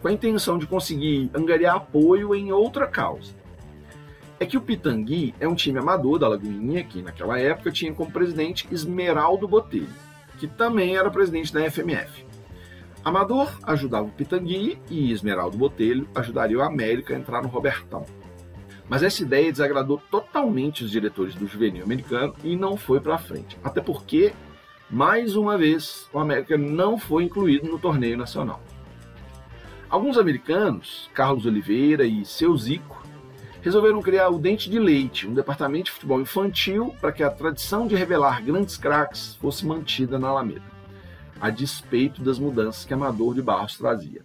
com 0.00 0.08
a 0.08 0.12
intenção 0.12 0.58
de 0.58 0.66
conseguir 0.66 1.30
angariar 1.34 1.76
apoio 1.76 2.34
em 2.34 2.52
outra 2.52 2.86
causa. 2.86 3.32
É 4.38 4.46
que 4.46 4.56
o 4.56 4.60
Pitangui 4.60 5.34
é 5.38 5.46
um 5.46 5.54
time 5.54 5.78
amador 5.78 6.18
da 6.18 6.28
Lagoinha, 6.28 6.82
que 6.84 7.02
naquela 7.02 7.38
época 7.38 7.70
tinha 7.70 7.92
como 7.92 8.10
presidente 8.10 8.66
Esmeraldo 8.70 9.46
Botelho, 9.46 9.88
que 10.38 10.46
também 10.46 10.96
era 10.96 11.10
presidente 11.10 11.52
da 11.52 11.68
FMF. 11.70 12.29
Amador 13.04 13.58
ajudava 13.62 14.06
o 14.06 14.10
Pitangui 14.10 14.78
e 14.90 15.10
Esmeraldo 15.10 15.56
Botelho 15.56 16.06
ajudaria 16.14 16.58
o 16.58 16.62
América 16.62 17.14
a 17.14 17.18
entrar 17.18 17.42
no 17.42 17.48
Robertão. 17.48 18.04
Mas 18.88 19.02
essa 19.02 19.22
ideia 19.22 19.50
desagradou 19.50 20.02
totalmente 20.10 20.84
os 20.84 20.90
diretores 20.90 21.34
do 21.34 21.46
juvenil 21.46 21.84
americano 21.84 22.34
e 22.44 22.56
não 22.56 22.76
foi 22.76 23.00
para 23.00 23.16
frente. 23.16 23.56
Até 23.64 23.80
porque, 23.80 24.32
mais 24.90 25.34
uma 25.34 25.56
vez, 25.56 26.08
o 26.12 26.18
América 26.18 26.58
não 26.58 26.98
foi 26.98 27.24
incluído 27.24 27.68
no 27.68 27.78
torneio 27.78 28.18
nacional. 28.18 28.60
Alguns 29.88 30.18
americanos, 30.18 31.08
Carlos 31.14 31.46
Oliveira 31.46 32.04
e 32.04 32.24
seu 32.24 32.56
Zico, 32.56 33.02
resolveram 33.62 34.02
criar 34.02 34.28
o 34.28 34.38
Dente 34.38 34.68
de 34.68 34.78
Leite, 34.78 35.26
um 35.26 35.34
departamento 35.34 35.86
de 35.86 35.92
futebol 35.92 36.20
infantil 36.20 36.94
para 37.00 37.12
que 37.12 37.22
a 37.22 37.30
tradição 37.30 37.86
de 37.86 37.94
revelar 37.94 38.42
grandes 38.42 38.76
craques 38.76 39.36
fosse 39.36 39.66
mantida 39.66 40.18
na 40.18 40.28
Alameda, 40.28 40.62
a 41.40 41.50
despeito 41.50 42.22
das 42.22 42.38
mudanças 42.38 42.84
que 42.84 42.92
Amador 42.92 43.34
de 43.34 43.42
Barros 43.42 43.76
trazia. 43.76 44.24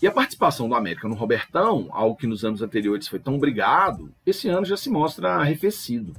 E 0.00 0.06
a 0.06 0.10
participação 0.10 0.68
do 0.68 0.74
América 0.74 1.06
no 1.06 1.14
Robertão, 1.14 1.88
algo 1.92 2.16
que 2.16 2.26
nos 2.26 2.44
anos 2.44 2.62
anteriores 2.62 3.06
foi 3.06 3.20
tão 3.20 3.38
brigado, 3.38 4.12
esse 4.26 4.48
ano 4.48 4.64
já 4.64 4.76
se 4.76 4.90
mostra 4.90 5.34
arrefecido. 5.34 6.12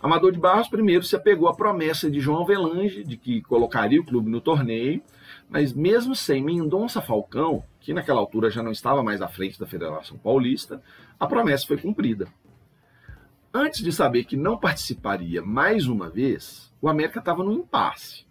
Amador 0.00 0.30
de 0.30 0.38
Barros 0.38 0.68
primeiro 0.68 1.02
se 1.02 1.16
apegou 1.16 1.48
à 1.48 1.54
promessa 1.54 2.10
de 2.10 2.20
João 2.20 2.42
Avelange 2.42 3.02
de 3.02 3.16
que 3.16 3.42
colocaria 3.42 4.00
o 4.00 4.04
clube 4.04 4.30
no 4.30 4.40
torneio, 4.40 5.02
mas 5.48 5.72
mesmo 5.72 6.14
sem 6.14 6.42
Mendonça 6.42 7.00
Falcão, 7.00 7.64
que 7.80 7.94
naquela 7.94 8.20
altura 8.20 8.50
já 8.50 8.62
não 8.62 8.70
estava 8.70 9.02
mais 9.02 9.22
à 9.22 9.26
frente 9.26 9.58
da 9.58 9.66
Federação 9.66 10.18
Paulista, 10.18 10.82
a 11.18 11.26
promessa 11.26 11.66
foi 11.66 11.78
cumprida. 11.78 12.28
Antes 13.52 13.82
de 13.82 13.90
saber 13.90 14.24
que 14.24 14.36
não 14.36 14.58
participaria 14.58 15.40
mais 15.40 15.86
uma 15.86 16.10
vez, 16.10 16.70
o 16.80 16.88
América 16.88 17.20
estava 17.20 17.42
no 17.42 17.52
impasse. 17.52 18.25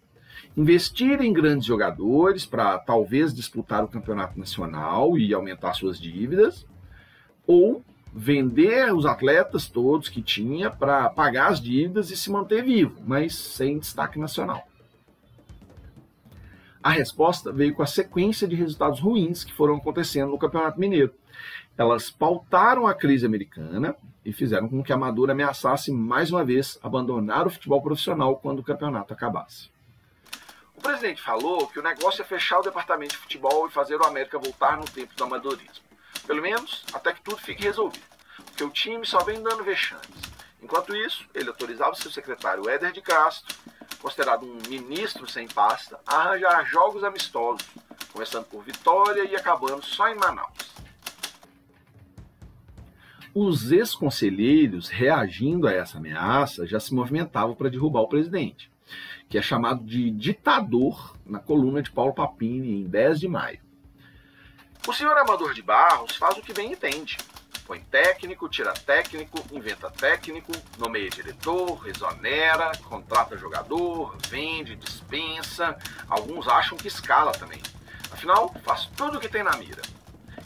Investir 0.56 1.20
em 1.20 1.34
grandes 1.34 1.66
jogadores 1.66 2.46
para 2.46 2.78
talvez 2.78 3.34
disputar 3.34 3.84
o 3.84 3.88
campeonato 3.88 4.38
nacional 4.38 5.18
e 5.18 5.34
aumentar 5.34 5.74
suas 5.74 6.00
dívidas, 6.00 6.66
ou 7.46 7.84
vender 8.14 8.94
os 8.94 9.04
atletas 9.04 9.68
todos 9.68 10.08
que 10.08 10.22
tinha 10.22 10.70
para 10.70 11.10
pagar 11.10 11.52
as 11.52 11.60
dívidas 11.60 12.10
e 12.10 12.16
se 12.16 12.30
manter 12.30 12.64
vivo, 12.64 12.98
mas 13.06 13.34
sem 13.34 13.78
destaque 13.78 14.18
nacional. 14.18 14.66
A 16.82 16.90
resposta 16.90 17.52
veio 17.52 17.74
com 17.74 17.82
a 17.82 17.86
sequência 17.86 18.48
de 18.48 18.56
resultados 18.56 19.00
ruins 19.00 19.44
que 19.44 19.52
foram 19.52 19.74
acontecendo 19.74 20.30
no 20.30 20.38
Campeonato 20.38 20.80
Mineiro. 20.80 21.12
Elas 21.76 22.10
pautaram 22.10 22.86
a 22.86 22.94
crise 22.94 23.26
americana 23.26 23.94
e 24.24 24.32
fizeram 24.32 24.68
com 24.68 24.82
que 24.82 24.92
a 24.92 24.94
Amador 24.94 25.28
ameaçasse 25.28 25.92
mais 25.92 26.30
uma 26.30 26.44
vez 26.44 26.78
abandonar 26.82 27.46
o 27.46 27.50
futebol 27.50 27.82
profissional 27.82 28.36
quando 28.36 28.60
o 28.60 28.64
campeonato 28.64 29.12
acabasse. 29.12 29.75
O 30.76 30.80
presidente 30.80 31.22
falou 31.22 31.66
que 31.66 31.78
o 31.78 31.82
negócio 31.82 32.22
é 32.22 32.24
fechar 32.24 32.60
o 32.60 32.62
departamento 32.62 33.14
de 33.14 33.18
futebol 33.18 33.66
e 33.66 33.72
fazer 33.72 33.96
o 33.96 34.06
América 34.06 34.38
voltar 34.38 34.76
no 34.76 34.84
tempo 34.84 35.14
do 35.14 35.24
amadorismo. 35.24 35.84
Pelo 36.26 36.42
menos 36.42 36.84
até 36.92 37.12
que 37.12 37.22
tudo 37.22 37.38
fique 37.38 37.62
resolvido. 37.62 38.04
Porque 38.44 38.64
o 38.64 38.70
time 38.70 39.04
só 39.06 39.24
vem 39.24 39.42
dando 39.42 39.64
vexames. 39.64 40.06
Enquanto 40.62 40.94
isso, 40.94 41.24
ele 41.34 41.48
autorizava 41.48 41.94
seu 41.94 42.10
secretário 42.10 42.68
Éder 42.68 42.92
de 42.92 43.00
Castro 43.00 43.54
considerado 44.06 44.46
um 44.46 44.58
ministro 44.68 45.28
sem 45.28 45.48
pasta, 45.48 45.98
a 46.06 46.16
arranjar 46.16 46.64
jogos 46.66 47.02
amistosos, 47.02 47.66
começando 48.12 48.44
por 48.44 48.62
Vitória 48.62 49.24
e 49.24 49.34
acabando 49.34 49.84
só 49.84 50.08
em 50.08 50.14
Manaus. 50.14 50.76
Os 53.34 53.72
ex-conselheiros, 53.72 54.88
reagindo 54.88 55.66
a 55.66 55.72
essa 55.72 55.98
ameaça, 55.98 56.66
já 56.66 56.78
se 56.78 56.94
movimentavam 56.94 57.56
para 57.56 57.68
derrubar 57.68 58.02
o 58.02 58.08
presidente, 58.08 58.70
que 59.28 59.38
é 59.38 59.42
chamado 59.42 59.84
de 59.84 60.10
ditador 60.10 61.16
na 61.24 61.38
coluna 61.38 61.82
de 61.82 61.90
Paulo 61.90 62.14
Papini, 62.14 62.82
em 62.82 62.88
10 62.88 63.20
de 63.20 63.28
maio. 63.28 63.60
O 64.86 64.92
senhor 64.92 65.16
Amador 65.18 65.52
de 65.52 65.62
Barros 65.62 66.16
faz 66.16 66.38
o 66.38 66.42
que 66.42 66.52
bem 66.52 66.72
entende, 66.72 67.16
Põe 67.66 67.80
técnico, 67.80 68.48
tira 68.48 68.72
técnico, 68.72 69.44
inventa 69.50 69.90
técnico, 69.90 70.52
nomeia 70.78 71.10
diretor, 71.10 71.84
exonera, 71.88 72.70
contrata 72.84 73.36
jogador, 73.36 74.16
vende, 74.28 74.76
dispensa. 74.76 75.76
Alguns 76.08 76.46
acham 76.46 76.78
que 76.78 76.86
escala 76.86 77.32
também. 77.32 77.60
Afinal, 78.12 78.54
faz 78.62 78.86
tudo 78.96 79.18
o 79.18 79.20
que 79.20 79.28
tem 79.28 79.42
na 79.42 79.56
mira. 79.56 79.82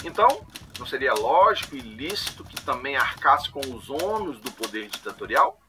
Então, 0.02 0.46
não 0.78 0.86
seria 0.86 1.12
lógico 1.12 1.76
e 1.76 1.80
lícito 1.80 2.42
que 2.42 2.58
também 2.62 2.96
arcasse 2.96 3.50
com 3.50 3.60
os 3.60 3.90
ônus 3.90 4.40
do 4.40 4.50
poder 4.52 4.88
ditatorial? 4.88 5.60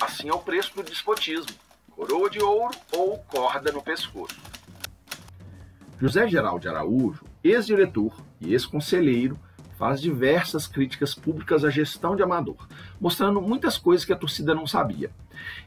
Assim 0.00 0.30
é 0.30 0.32
o 0.32 0.38
preço 0.38 0.74
do 0.74 0.82
despotismo: 0.82 1.54
coroa 2.00 2.30
de 2.30 2.42
ouro 2.42 2.74
ou 2.92 3.18
corda 3.28 3.70
no 3.70 3.82
pescoço. 3.82 4.34
José 6.00 6.26
Geraldo 6.26 6.66
Araújo, 6.66 7.26
ex-diretor 7.44 8.16
e 8.40 8.54
ex-conselheiro, 8.54 9.38
faz 9.78 10.00
diversas 10.00 10.66
críticas 10.66 11.14
públicas 11.14 11.62
à 11.62 11.68
gestão 11.68 12.16
de 12.16 12.22
Amador, 12.22 12.66
mostrando 12.98 13.42
muitas 13.42 13.76
coisas 13.76 14.06
que 14.06 14.14
a 14.14 14.16
torcida 14.16 14.54
não 14.54 14.66
sabia. 14.66 15.10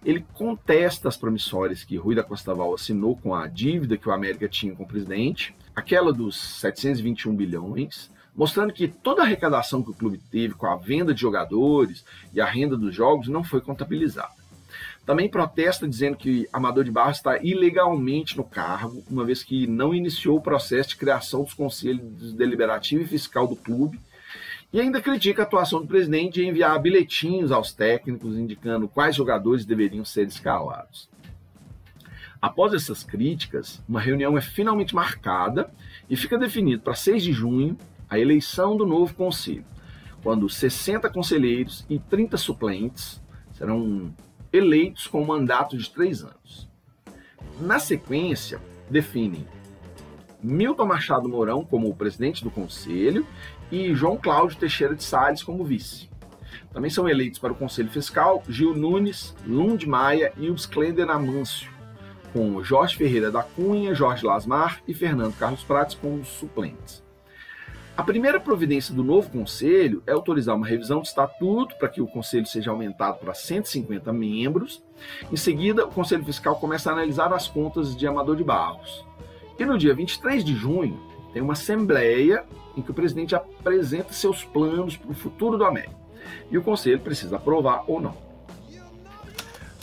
Ele 0.04 0.26
contesta 0.34 1.08
as 1.08 1.16
promissórias 1.16 1.84
que 1.84 1.98
Rui 1.98 2.16
da 2.16 2.24
Costa 2.24 2.52
Val 2.52 2.74
assinou 2.74 3.16
com 3.16 3.36
a 3.36 3.46
dívida 3.46 3.96
que 3.96 4.10
o 4.10 4.12
América 4.12 4.50
tinha 4.50 4.76
com 4.76 4.86
o 4.86 4.88
presidente, 4.88 5.56
aquela 5.76 6.12
dos 6.12 6.36
721 6.60 7.36
bilhões, 7.36 8.10
mostrando 8.36 8.74
que 8.74 8.88
toda 8.88 9.22
a 9.22 9.26
arrecadação 9.26 9.84
que 9.84 9.92
o 9.92 9.96
clube 9.96 10.18
teve 10.32 10.56
com 10.56 10.66
a 10.66 10.78
venda 10.78 11.14
de 11.14 11.22
jogadores 11.22 12.04
e 12.34 12.42
a 12.42 12.46
renda 12.46 12.76
dos 12.76 12.96
jogos 12.96 13.28
não 13.28 13.44
foi 13.44 13.62
contabilizada. 13.62 14.43
Também 15.06 15.28
protesta 15.28 15.88
dizendo 15.88 16.16
que 16.16 16.48
Amador 16.54 16.86
de 16.86 16.92
Barros 16.92 17.18
está 17.18 17.38
ilegalmente 17.38 18.38
no 18.38 18.44
cargo, 18.44 19.04
uma 19.10 19.26
vez 19.26 19.44
que 19.44 19.68
não 19.68 19.94
iniciou 19.94 20.38
o 20.38 20.42
processo 20.42 20.90
de 20.90 20.96
criação 20.96 21.44
dos 21.44 21.54
conselhos 21.54 22.34
deliberativo 22.34 23.04
e 23.04 23.08
fiscal 23.08 23.46
do 23.46 23.56
clube, 23.56 24.00
e 24.72 24.80
ainda 24.80 25.02
critica 25.02 25.44
a 25.44 25.46
atuação 25.46 25.82
do 25.82 25.88
presidente 25.88 26.42
em 26.42 26.50
enviar 26.50 26.80
bilhetinhos 26.82 27.52
aos 27.52 27.74
técnicos 27.74 28.38
indicando 28.38 28.88
quais 28.88 29.16
jogadores 29.16 29.66
deveriam 29.66 30.06
ser 30.06 30.26
escalados. 30.26 31.10
Após 32.42 32.74
essas 32.74 33.04
críticas, 33.04 33.84
uma 33.88 34.02
reunião 34.02 34.38
é 34.38 34.42
finalmente 34.42 34.96
marcada 34.96 35.70
e 36.10 36.16
fica 36.16 36.38
definido 36.38 36.82
para 36.82 36.96
6 36.96 37.24
de 37.24 37.32
junho 37.32 37.78
a 38.10 38.18
eleição 38.18 38.76
do 38.76 38.86
novo 38.86 39.14
conselho, 39.14 39.66
quando 40.24 40.50
60 40.50 41.10
conselheiros 41.10 41.86
e 41.90 42.00
30 42.00 42.38
suplentes 42.38 43.22
serão 43.54 44.14
eleitos 44.54 45.08
com 45.08 45.24
um 45.24 45.26
mandato 45.26 45.76
de 45.76 45.90
três 45.90 46.24
anos. 46.24 46.70
Na 47.60 47.80
sequência, 47.80 48.62
definem 48.90 49.48
Milton 50.42 50.86
Machado 50.86 51.28
Mourão 51.28 51.66
como 51.66 51.96
presidente 51.96 52.44
do 52.44 52.52
conselho 52.52 53.26
e 53.72 53.94
João 53.96 54.18
Cláudio 54.18 54.58
Teixeira 54.58 54.94
de 54.94 55.04
Salles 55.04 55.42
como 55.42 55.64
vice. 55.64 56.10
Também 56.72 56.90
são 56.90 57.08
eleitos 57.10 57.40
para 57.40 57.54
o 57.54 57.56
Conselho 57.56 57.90
Fiscal 57.90 58.44
Gil 58.48 58.76
Nunes, 58.76 59.36
Lund 59.46 59.88
Maia 59.88 60.34
e 60.38 60.54
Klender 60.68 61.10
Amâncio, 61.10 61.72
com 62.32 62.64
Jorge 62.64 62.98
Ferreira 62.98 63.32
da 63.32 63.44
Cunha, 63.44 63.94
Jorge 63.94 64.26
Lasmar 64.26 64.82
e 64.88 64.94
Fernando 64.94 65.38
Carlos 65.38 65.64
Prates 65.64 65.96
como 65.96 66.26
suplentes. 66.26 67.03
A 67.96 68.02
primeira 68.02 68.40
providência 68.40 68.92
do 68.92 69.04
novo 69.04 69.30
conselho 69.30 70.02
é 70.08 70.12
autorizar 70.12 70.56
uma 70.56 70.66
revisão 70.66 71.00
do 71.00 71.06
estatuto 71.06 71.76
para 71.78 71.88
que 71.88 72.02
o 72.02 72.08
conselho 72.08 72.46
seja 72.48 72.72
aumentado 72.72 73.20
para 73.20 73.36
150 73.36 74.12
membros. 74.12 74.84
Em 75.32 75.36
seguida, 75.36 75.86
o 75.86 75.92
conselho 75.92 76.26
fiscal 76.26 76.56
começa 76.56 76.90
a 76.90 76.94
analisar 76.94 77.32
as 77.32 77.48
contas 77.48 77.96
de 77.96 78.08
Amador 78.08 78.36
de 78.36 78.44
Barros. 78.44 79.06
E 79.60 79.64
no 79.66 79.78
dia 79.78 79.94
23 79.94 80.44
de 80.44 80.56
junho, 80.56 81.00
tem 81.34 81.42
uma 81.44 81.54
assembleia 81.54 82.44
em 82.76 82.82
que 82.82 82.90
o 82.90 82.96
presidente 82.96 83.36
apresenta 83.36 84.12
seus 84.12 84.44
planos 84.44 84.98
para 84.98 85.12
o 85.12 85.16
futuro 85.16 85.56
do 85.56 85.66
América. 85.66 86.02
e 86.50 86.58
o 86.58 86.64
conselho 86.64 87.00
precisa 87.00 87.36
aprovar 87.36 87.84
ou 87.86 88.02
não. 88.02 88.18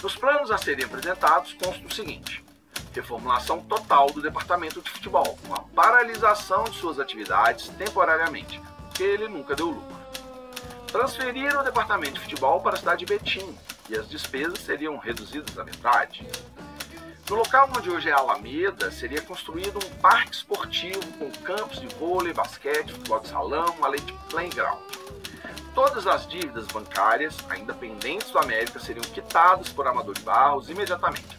Nos 0.02 0.16
planos 0.16 0.50
a 0.50 0.58
serem 0.58 0.84
apresentados 0.84 1.52
consta 1.52 1.86
o 1.86 1.94
seguinte: 1.94 2.42
reformulação 2.92 3.60
total 3.62 4.10
do 4.10 4.20
departamento 4.20 4.80
de 4.80 4.90
futebol, 4.90 5.38
com 5.46 5.54
a 5.54 5.60
paralisação 5.60 6.64
de 6.64 6.76
suas 6.78 6.98
atividades 6.98 7.68
temporariamente, 7.78 8.60
porque 8.88 9.02
ele 9.02 9.28
nunca 9.28 9.54
deu 9.54 9.70
lucro. 9.70 10.00
Transferir 10.88 11.56
o 11.58 11.62
departamento 11.62 12.14
de 12.14 12.20
futebol 12.20 12.60
para 12.60 12.74
a 12.74 12.78
cidade 12.78 13.04
de 13.04 13.14
Betim, 13.14 13.56
e 13.88 13.96
as 13.96 14.08
despesas 14.08 14.60
seriam 14.60 14.96
reduzidas 14.98 15.58
à 15.58 15.64
metade. 15.64 16.26
No 17.28 17.36
local 17.36 17.70
onde 17.76 17.90
hoje 17.90 18.08
é 18.08 18.12
Alameda, 18.12 18.90
seria 18.90 19.20
construído 19.20 19.78
um 19.78 20.00
parque 20.00 20.34
esportivo 20.34 21.00
com 21.18 21.30
campos 21.42 21.80
de 21.80 21.86
vôlei, 21.94 22.32
basquete, 22.32 22.92
futebol 22.92 23.20
de 23.20 23.28
salão, 23.28 23.74
além 23.82 24.00
de 24.00 24.12
playground. 24.28 24.80
Todas 25.74 26.06
as 26.08 26.26
dívidas 26.26 26.66
bancárias, 26.66 27.36
ainda 27.48 27.72
pendentes 27.72 28.30
do 28.30 28.38
América, 28.38 28.80
seriam 28.80 29.04
quitadas 29.04 29.68
por 29.68 29.86
Amador 29.86 30.14
de 30.14 30.22
Barros 30.22 30.68
imediatamente, 30.68 31.38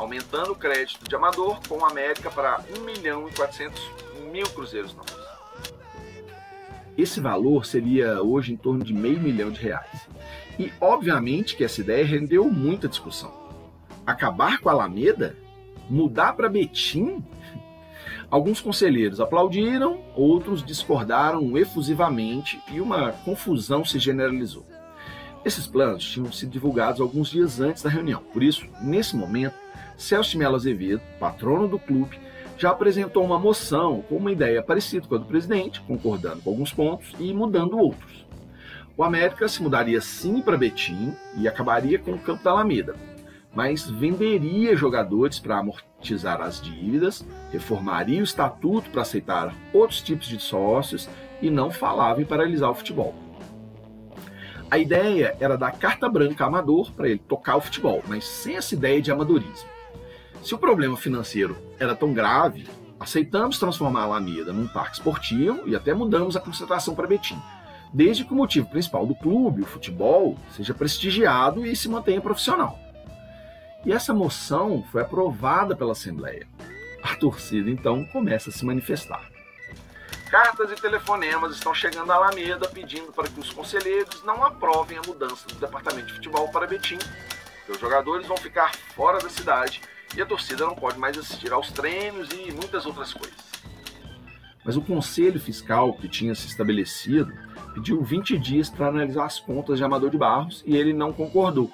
aumentando 0.00 0.52
o 0.52 0.56
crédito 0.56 1.06
de 1.06 1.14
Amador 1.14 1.60
com 1.68 1.76
o 1.76 1.84
América 1.84 2.30
para 2.30 2.64
1 2.74 2.84
milhão 2.84 3.28
e 3.28 3.32
400 3.34 3.78
mil 4.32 4.48
cruzeiros 4.48 4.94
novos. 4.94 5.12
Esse 6.96 7.20
valor 7.20 7.66
seria 7.66 8.22
hoje 8.22 8.54
em 8.54 8.56
torno 8.56 8.82
de 8.82 8.94
meio 8.94 9.20
milhão 9.20 9.50
de 9.50 9.60
reais. 9.60 10.08
E 10.58 10.72
obviamente 10.80 11.54
que 11.54 11.64
essa 11.64 11.82
ideia 11.82 12.04
rendeu 12.04 12.50
muita 12.50 12.88
discussão. 12.88 13.30
Acabar 14.06 14.58
com 14.58 14.70
a 14.70 14.72
Alameda? 14.72 15.36
Mudar 15.88 16.32
para 16.32 16.48
Betim? 16.48 17.22
Alguns 18.30 18.60
conselheiros 18.60 19.20
aplaudiram, 19.20 20.00
outros 20.14 20.64
discordaram 20.64 21.58
efusivamente 21.58 22.58
e 22.72 22.80
uma 22.80 23.12
confusão 23.12 23.84
se 23.84 23.98
generalizou. 23.98 24.66
Esses 25.44 25.66
planos 25.66 26.04
tinham 26.04 26.32
sido 26.32 26.50
divulgados 26.50 27.00
alguns 27.00 27.28
dias 27.28 27.60
antes 27.60 27.82
da 27.82 27.90
reunião, 27.90 28.22
por 28.32 28.42
isso, 28.42 28.66
nesse 28.80 29.16
momento, 29.16 29.54
Celso 30.00 30.38
Melo 30.38 30.56
Azevedo, 30.56 31.02
patrono 31.18 31.68
do 31.68 31.78
clube, 31.78 32.18
já 32.56 32.70
apresentou 32.70 33.22
uma 33.22 33.38
moção 33.38 34.02
com 34.08 34.16
uma 34.16 34.32
ideia 34.32 34.62
parecida 34.62 35.06
com 35.06 35.14
a 35.14 35.18
do 35.18 35.26
presidente, 35.26 35.82
concordando 35.82 36.40
com 36.40 36.50
alguns 36.50 36.72
pontos 36.72 37.12
e 37.20 37.34
mudando 37.34 37.78
outros. 37.78 38.26
O 38.96 39.04
América 39.04 39.46
se 39.46 39.62
mudaria 39.62 40.00
sim 40.00 40.40
para 40.40 40.56
Betim 40.56 41.14
e 41.36 41.46
acabaria 41.46 41.98
com 41.98 42.12
o 42.12 42.18
campo 42.18 42.42
da 42.42 42.50
Alameda, 42.50 42.94
mas 43.54 43.90
venderia 43.90 44.74
jogadores 44.74 45.38
para 45.38 45.58
amortizar 45.58 46.40
as 46.40 46.62
dívidas, 46.62 47.24
reformaria 47.52 48.20
o 48.20 48.24
estatuto 48.24 48.88
para 48.88 49.02
aceitar 49.02 49.54
outros 49.70 50.00
tipos 50.00 50.26
de 50.26 50.40
sócios 50.40 51.10
e 51.42 51.50
não 51.50 51.70
falava 51.70 52.22
em 52.22 52.26
paralisar 52.26 52.70
o 52.70 52.74
futebol. 52.74 53.14
A 54.70 54.78
ideia 54.78 55.36
era 55.38 55.58
dar 55.58 55.72
carta 55.72 56.08
branca 56.08 56.44
a 56.44 56.46
Amador 56.46 56.90
para 56.92 57.08
ele 57.08 57.18
tocar 57.18 57.56
o 57.56 57.60
futebol, 57.60 58.02
mas 58.08 58.24
sem 58.24 58.56
essa 58.56 58.74
ideia 58.74 59.02
de 59.02 59.10
amadorismo. 59.10 59.79
Se 60.42 60.54
o 60.54 60.58
problema 60.58 60.96
financeiro 60.96 61.56
era 61.78 61.94
tão 61.94 62.14
grave, 62.14 62.66
aceitamos 62.98 63.58
transformar 63.58 64.00
a 64.00 64.04
Alameda 64.04 64.52
num 64.52 64.66
parque 64.66 64.96
esportivo 64.96 65.68
e 65.68 65.76
até 65.76 65.92
mudamos 65.92 66.34
a 66.34 66.40
concentração 66.40 66.94
para 66.94 67.06
Betim, 67.06 67.40
desde 67.92 68.24
que 68.24 68.32
o 68.32 68.36
motivo 68.36 68.68
principal 68.68 69.06
do 69.06 69.14
clube, 69.14 69.62
o 69.62 69.66
futebol, 69.66 70.38
seja 70.56 70.72
prestigiado 70.72 71.66
e 71.66 71.76
se 71.76 71.88
mantenha 71.88 72.22
profissional. 72.22 72.78
E 73.84 73.92
essa 73.92 74.14
moção 74.14 74.82
foi 74.90 75.02
aprovada 75.02 75.76
pela 75.76 75.92
Assembleia. 75.92 76.46
A 77.02 77.14
torcida 77.16 77.70
então 77.70 78.04
começa 78.06 78.50
a 78.50 78.52
se 78.52 78.64
manifestar. 78.64 79.28
Cartas 80.30 80.70
e 80.70 80.74
telefonemas 80.76 81.54
estão 81.54 81.74
chegando 81.74 82.12
à 82.12 82.14
Alameda 82.14 82.68
pedindo 82.68 83.12
para 83.12 83.28
que 83.28 83.40
os 83.40 83.50
conselheiros 83.50 84.22
não 84.24 84.44
aprovem 84.44 84.96
a 84.96 85.02
mudança 85.06 85.46
do 85.48 85.56
departamento 85.56 86.06
de 86.06 86.14
futebol 86.14 86.48
para 86.48 86.66
Betim. 86.66 86.98
Os 87.68 87.78
jogadores 87.78 88.26
vão 88.26 88.36
ficar 88.36 88.74
fora 88.94 89.18
da 89.18 89.28
cidade 89.28 89.80
e 90.16 90.20
a 90.20 90.26
torcida 90.26 90.66
não 90.66 90.74
pode 90.74 90.98
mais 90.98 91.16
assistir 91.16 91.52
aos 91.52 91.70
treinos 91.70 92.28
e 92.32 92.52
muitas 92.52 92.86
outras 92.86 93.12
coisas. 93.12 93.50
Mas 94.64 94.76
o 94.76 94.82
conselho 94.82 95.40
fiscal 95.40 95.94
que 95.94 96.08
tinha 96.08 96.34
se 96.34 96.46
estabelecido 96.46 97.32
pediu 97.74 98.02
20 98.02 98.36
dias 98.38 98.68
para 98.68 98.88
analisar 98.88 99.24
as 99.24 99.40
contas 99.40 99.78
de 99.78 99.84
Amador 99.84 100.10
de 100.10 100.18
Barros 100.18 100.62
e 100.66 100.76
ele 100.76 100.92
não 100.92 101.12
concordou. 101.12 101.70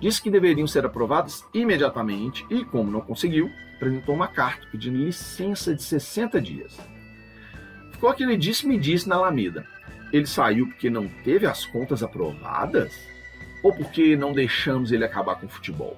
Disse 0.00 0.20
que 0.20 0.30
deveriam 0.30 0.66
ser 0.66 0.84
aprovadas 0.84 1.44
imediatamente 1.54 2.44
e, 2.50 2.64
como 2.64 2.90
não 2.90 3.00
conseguiu, 3.00 3.50
apresentou 3.76 4.14
uma 4.14 4.28
carta 4.28 4.66
pedindo 4.70 4.98
licença 4.98 5.74
de 5.74 5.82
60 5.82 6.40
dias. 6.40 6.78
Ficou 7.92 8.10
aquele 8.10 8.36
disse-me-disse 8.36 9.08
na 9.08 9.16
Alameda. 9.16 9.66
Ele 10.12 10.26
saiu 10.26 10.66
porque 10.66 10.90
não 10.90 11.08
teve 11.24 11.46
as 11.46 11.64
contas 11.64 12.02
aprovadas? 12.02 12.92
Ou 13.62 13.72
porque 13.72 14.16
não 14.16 14.32
deixamos 14.32 14.92
ele 14.92 15.04
acabar 15.04 15.36
com 15.36 15.46
o 15.46 15.48
futebol? 15.48 15.96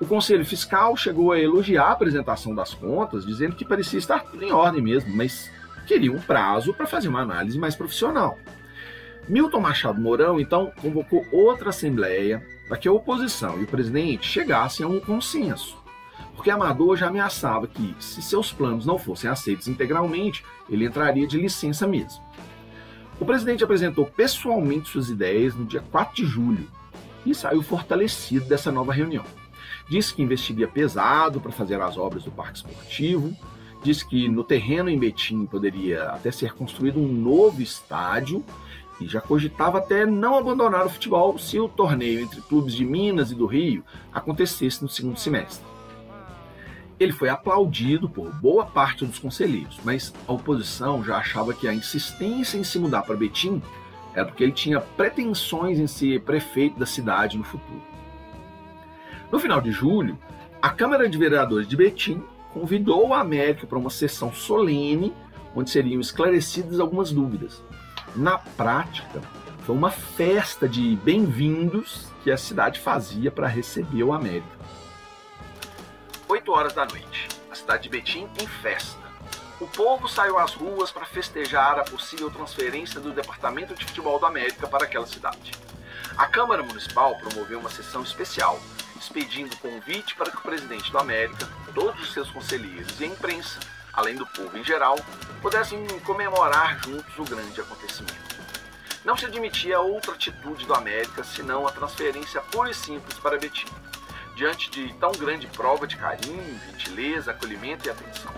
O 0.00 0.06
Conselho 0.06 0.44
Fiscal 0.44 0.96
chegou 0.96 1.32
a 1.32 1.40
elogiar 1.40 1.86
a 1.86 1.92
apresentação 1.92 2.54
das 2.54 2.72
contas, 2.72 3.26
dizendo 3.26 3.56
que 3.56 3.64
parecia 3.64 3.98
estar 3.98 4.20
tudo 4.20 4.44
em 4.44 4.52
ordem 4.52 4.80
mesmo, 4.80 5.14
mas 5.14 5.50
queria 5.88 6.12
um 6.12 6.20
prazo 6.20 6.72
para 6.72 6.86
fazer 6.86 7.08
uma 7.08 7.22
análise 7.22 7.58
mais 7.58 7.74
profissional. 7.74 8.38
Milton 9.28 9.60
Machado 9.60 10.00
Mourão, 10.00 10.38
então, 10.38 10.72
convocou 10.80 11.26
outra 11.32 11.70
assembleia 11.70 12.46
para 12.68 12.76
que 12.76 12.86
a 12.86 12.92
oposição 12.92 13.58
e 13.58 13.64
o 13.64 13.66
presidente 13.66 14.26
chegassem 14.26 14.86
a 14.86 14.88
um 14.88 15.00
consenso. 15.00 15.76
Porque 16.36 16.50
Amador 16.50 16.96
já 16.96 17.08
ameaçava 17.08 17.66
que, 17.66 17.96
se 17.98 18.22
seus 18.22 18.52
planos 18.52 18.86
não 18.86 18.98
fossem 18.98 19.28
aceitos 19.28 19.66
integralmente, 19.66 20.44
ele 20.70 20.84
entraria 20.84 21.26
de 21.26 21.36
licença 21.36 21.88
mesmo. 21.88 22.22
O 23.18 23.26
presidente 23.26 23.64
apresentou 23.64 24.06
pessoalmente 24.06 24.88
suas 24.88 25.10
ideias 25.10 25.56
no 25.56 25.64
dia 25.64 25.82
4 25.90 26.14
de 26.14 26.24
julho 26.24 26.70
e 27.26 27.34
saiu 27.34 27.62
fortalecido 27.62 28.46
dessa 28.46 28.70
nova 28.70 28.92
reunião. 28.92 29.24
Disse 29.88 30.14
que 30.14 30.22
investiria 30.22 30.68
pesado 30.68 31.40
para 31.40 31.50
fazer 31.50 31.80
as 31.80 31.96
obras 31.96 32.24
do 32.24 32.30
parque 32.30 32.58
esportivo, 32.58 33.34
disse 33.82 34.06
que 34.06 34.28
no 34.28 34.44
terreno 34.44 34.90
em 34.90 34.98
Betim 34.98 35.46
poderia 35.46 36.10
até 36.10 36.30
ser 36.30 36.52
construído 36.52 36.98
um 36.98 37.08
novo 37.08 37.62
estádio 37.62 38.44
e 39.00 39.06
já 39.06 39.20
cogitava 39.20 39.78
até 39.78 40.04
não 40.04 40.36
abandonar 40.36 40.84
o 40.84 40.90
futebol 40.90 41.38
se 41.38 41.58
o 41.58 41.68
torneio 41.68 42.20
entre 42.20 42.40
clubes 42.42 42.74
de 42.74 42.84
Minas 42.84 43.30
e 43.30 43.34
do 43.34 43.46
Rio 43.46 43.84
acontecesse 44.12 44.82
no 44.82 44.88
segundo 44.88 45.18
semestre. 45.18 45.64
Ele 46.98 47.12
foi 47.12 47.28
aplaudido 47.28 48.08
por 48.08 48.28
boa 48.34 48.66
parte 48.66 49.06
dos 49.06 49.20
conselheiros, 49.20 49.78
mas 49.84 50.12
a 50.26 50.32
oposição 50.32 51.02
já 51.04 51.16
achava 51.16 51.54
que 51.54 51.68
a 51.68 51.72
insistência 51.72 52.58
em 52.58 52.64
se 52.64 52.78
mudar 52.78 53.02
para 53.02 53.16
Betim 53.16 53.62
era 54.14 54.26
porque 54.26 54.42
ele 54.42 54.52
tinha 54.52 54.80
pretensões 54.80 55.78
em 55.78 55.86
ser 55.86 56.22
prefeito 56.22 56.76
da 56.76 56.86
cidade 56.86 57.38
no 57.38 57.44
futuro. 57.44 57.97
No 59.30 59.38
final 59.38 59.60
de 59.60 59.70
julho, 59.70 60.18
a 60.60 60.70
Câmara 60.70 61.06
de 61.06 61.18
Vereadores 61.18 61.68
de 61.68 61.76
Betim 61.76 62.24
convidou 62.50 63.12
a 63.12 63.20
América 63.20 63.66
para 63.66 63.76
uma 63.76 63.90
sessão 63.90 64.32
solene 64.32 65.14
onde 65.54 65.68
seriam 65.68 66.00
esclarecidas 66.00 66.80
algumas 66.80 67.12
dúvidas. 67.12 67.62
Na 68.16 68.38
prática, 68.38 69.20
foi 69.66 69.76
uma 69.76 69.90
festa 69.90 70.66
de 70.66 70.96
bem-vindos 71.04 72.06
que 72.24 72.30
a 72.30 72.38
cidade 72.38 72.80
fazia 72.80 73.30
para 73.30 73.46
receber 73.46 74.02
o 74.02 74.14
América. 74.14 74.58
8 76.26 76.50
horas 76.50 76.72
da 76.72 76.86
noite, 76.86 77.28
a 77.50 77.54
cidade 77.54 77.82
de 77.82 77.90
Betim 77.90 78.26
em 78.40 78.46
festa. 78.46 79.06
O 79.60 79.66
povo 79.66 80.08
saiu 80.08 80.38
às 80.38 80.54
ruas 80.54 80.90
para 80.90 81.04
festejar 81.04 81.78
a 81.78 81.84
possível 81.84 82.30
transferência 82.30 82.98
do 82.98 83.12
Departamento 83.12 83.74
de 83.74 83.84
Futebol 83.84 84.18
do 84.18 84.24
América 84.24 84.66
para 84.66 84.84
aquela 84.84 85.06
cidade. 85.06 85.52
A 86.16 86.26
Câmara 86.26 86.62
Municipal 86.62 87.14
promoveu 87.18 87.60
uma 87.60 87.68
sessão 87.68 88.02
especial 88.02 88.58
expedindo 89.08 89.56
convite 89.56 90.14
para 90.14 90.30
que 90.30 90.36
o 90.36 90.42
presidente 90.42 90.92
do 90.92 90.98
América, 90.98 91.48
todos 91.74 92.00
os 92.02 92.12
seus 92.12 92.30
conselheiros 92.30 93.00
e 93.00 93.04
a 93.04 93.06
imprensa, 93.06 93.58
além 93.92 94.14
do 94.14 94.26
povo 94.26 94.56
em 94.56 94.62
geral, 94.62 94.96
pudessem 95.40 95.86
comemorar 96.00 96.78
juntos 96.84 97.18
o 97.18 97.24
grande 97.24 97.58
acontecimento. 97.60 98.38
Não 99.04 99.16
se 99.16 99.24
admitia 99.24 99.80
outra 99.80 100.12
atitude 100.12 100.66
do 100.66 100.74
América 100.74 101.24
senão 101.24 101.66
a 101.66 101.72
transferência 101.72 102.42
pura 102.42 102.70
e 102.70 102.74
simples 102.74 103.18
para 103.18 103.38
Betim, 103.38 103.66
diante 104.36 104.70
de 104.70 104.92
tão 104.94 105.12
grande 105.12 105.46
prova 105.46 105.86
de 105.86 105.96
carinho, 105.96 106.60
gentileza, 106.66 107.30
acolhimento 107.30 107.86
e 107.86 107.90
atenção. 107.90 108.32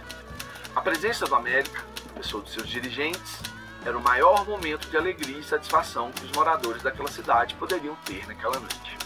A 0.76 0.80
presença 0.80 1.26
do 1.26 1.34
América, 1.34 1.84
pessoa 2.14 2.42
dos 2.42 2.52
seus 2.52 2.68
dirigentes, 2.68 3.40
era 3.84 3.98
o 3.98 4.02
maior 4.02 4.46
momento 4.46 4.88
de 4.88 4.96
alegria 4.96 5.38
e 5.38 5.42
satisfação 5.42 6.12
que 6.12 6.24
os 6.24 6.32
moradores 6.32 6.82
daquela 6.82 7.10
cidade 7.10 7.54
poderiam 7.56 7.96
ter 8.04 8.26
naquela 8.28 8.60
noite. 8.60 8.99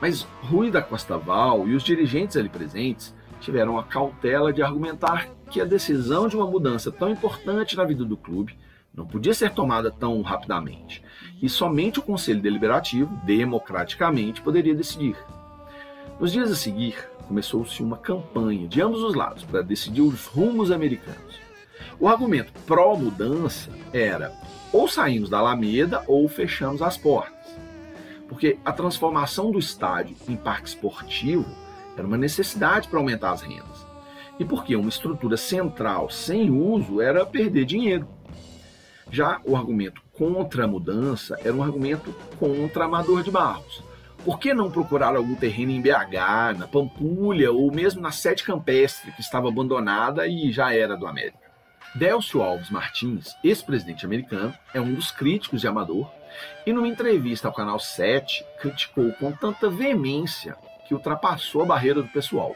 Mas 0.00 0.22
Rui 0.42 0.70
da 0.70 0.82
Costa 0.82 1.16
Val 1.16 1.66
e 1.68 1.74
os 1.74 1.82
dirigentes 1.82 2.36
ali 2.36 2.48
presentes 2.48 3.14
tiveram 3.40 3.78
a 3.78 3.84
cautela 3.84 4.52
de 4.52 4.62
argumentar 4.62 5.28
que 5.50 5.60
a 5.60 5.64
decisão 5.64 6.28
de 6.28 6.36
uma 6.36 6.46
mudança 6.46 6.90
tão 6.90 7.10
importante 7.10 7.76
na 7.76 7.84
vida 7.84 8.04
do 8.04 8.16
clube 8.16 8.56
não 8.94 9.06
podia 9.06 9.34
ser 9.34 9.50
tomada 9.50 9.90
tão 9.90 10.22
rapidamente, 10.22 11.02
e 11.42 11.48
somente 11.48 11.98
o 11.98 12.02
Conselho 12.02 12.40
Deliberativo, 12.40 13.12
democraticamente, 13.24 14.40
poderia 14.40 14.74
decidir. 14.74 15.16
Nos 16.20 16.32
dias 16.32 16.50
a 16.50 16.54
seguir, 16.54 16.96
começou-se 17.26 17.82
uma 17.82 17.96
campanha 17.96 18.68
de 18.68 18.80
ambos 18.80 19.02
os 19.02 19.14
lados 19.14 19.42
para 19.42 19.62
decidir 19.62 20.02
os 20.02 20.26
rumos 20.26 20.70
americanos. 20.70 21.40
O 21.98 22.08
argumento 22.08 22.52
pró-mudança 22.66 23.70
era 23.92 24.32
ou 24.72 24.88
saímos 24.88 25.28
da 25.28 25.38
Alameda 25.38 26.04
ou 26.06 26.28
fechamos 26.28 26.80
as 26.80 26.96
portas. 26.96 27.33
Porque 28.28 28.58
a 28.64 28.72
transformação 28.72 29.50
do 29.50 29.58
estádio 29.58 30.16
em 30.28 30.36
parque 30.36 30.68
esportivo 30.68 31.46
era 31.96 32.06
uma 32.06 32.16
necessidade 32.16 32.88
para 32.88 32.98
aumentar 32.98 33.32
as 33.32 33.42
rendas. 33.42 33.86
E 34.38 34.44
porque 34.44 34.74
uma 34.74 34.88
estrutura 34.88 35.36
central 35.36 36.10
sem 36.10 36.50
uso 36.50 37.00
era 37.00 37.24
perder 37.24 37.64
dinheiro. 37.64 38.08
Já 39.10 39.40
o 39.44 39.56
argumento 39.56 40.02
contra 40.12 40.64
a 40.64 40.68
mudança 40.68 41.38
era 41.44 41.54
um 41.54 41.62
argumento 41.62 42.14
contra 42.38 42.84
Amador 42.84 43.22
de 43.22 43.30
Barros. 43.30 43.82
Por 44.24 44.38
que 44.38 44.54
não 44.54 44.70
procurar 44.70 45.14
algum 45.14 45.34
terreno 45.34 45.70
em 45.70 45.82
BH, 45.82 46.58
na 46.58 46.66
Pampulha 46.66 47.52
ou 47.52 47.70
mesmo 47.70 48.00
na 48.00 48.10
Sete 48.10 48.42
Campestre, 48.42 49.12
que 49.12 49.20
estava 49.20 49.48
abandonada 49.48 50.26
e 50.26 50.50
já 50.50 50.74
era 50.74 50.96
do 50.96 51.06
América? 51.06 51.44
Délcio 51.94 52.42
Alves 52.42 52.70
Martins, 52.70 53.36
ex-presidente 53.44 54.04
americano, 54.04 54.54
é 54.72 54.80
um 54.80 54.94
dos 54.94 55.10
críticos 55.10 55.60
de 55.60 55.68
Amador 55.68 56.10
e, 56.66 56.72
numa 56.72 56.88
entrevista 56.88 57.48
ao 57.48 57.54
canal 57.54 57.78
7, 57.78 58.44
criticou 58.60 59.12
com 59.14 59.32
tanta 59.32 59.68
veemência 59.68 60.56
que 60.86 60.94
ultrapassou 60.94 61.62
a 61.62 61.66
barreira 61.66 62.02
do 62.02 62.08
pessoal. 62.08 62.54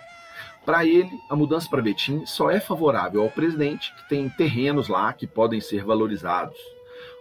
Para 0.64 0.84
ele, 0.84 1.10
a 1.30 1.36
mudança 1.36 1.68
para 1.68 1.80
Betim 1.80 2.26
só 2.26 2.50
é 2.50 2.60
favorável 2.60 3.22
ao 3.22 3.30
presidente, 3.30 3.94
que 3.94 4.08
tem 4.08 4.28
terrenos 4.28 4.88
lá 4.88 5.12
que 5.12 5.26
podem 5.26 5.60
ser 5.60 5.84
valorizados, 5.84 6.58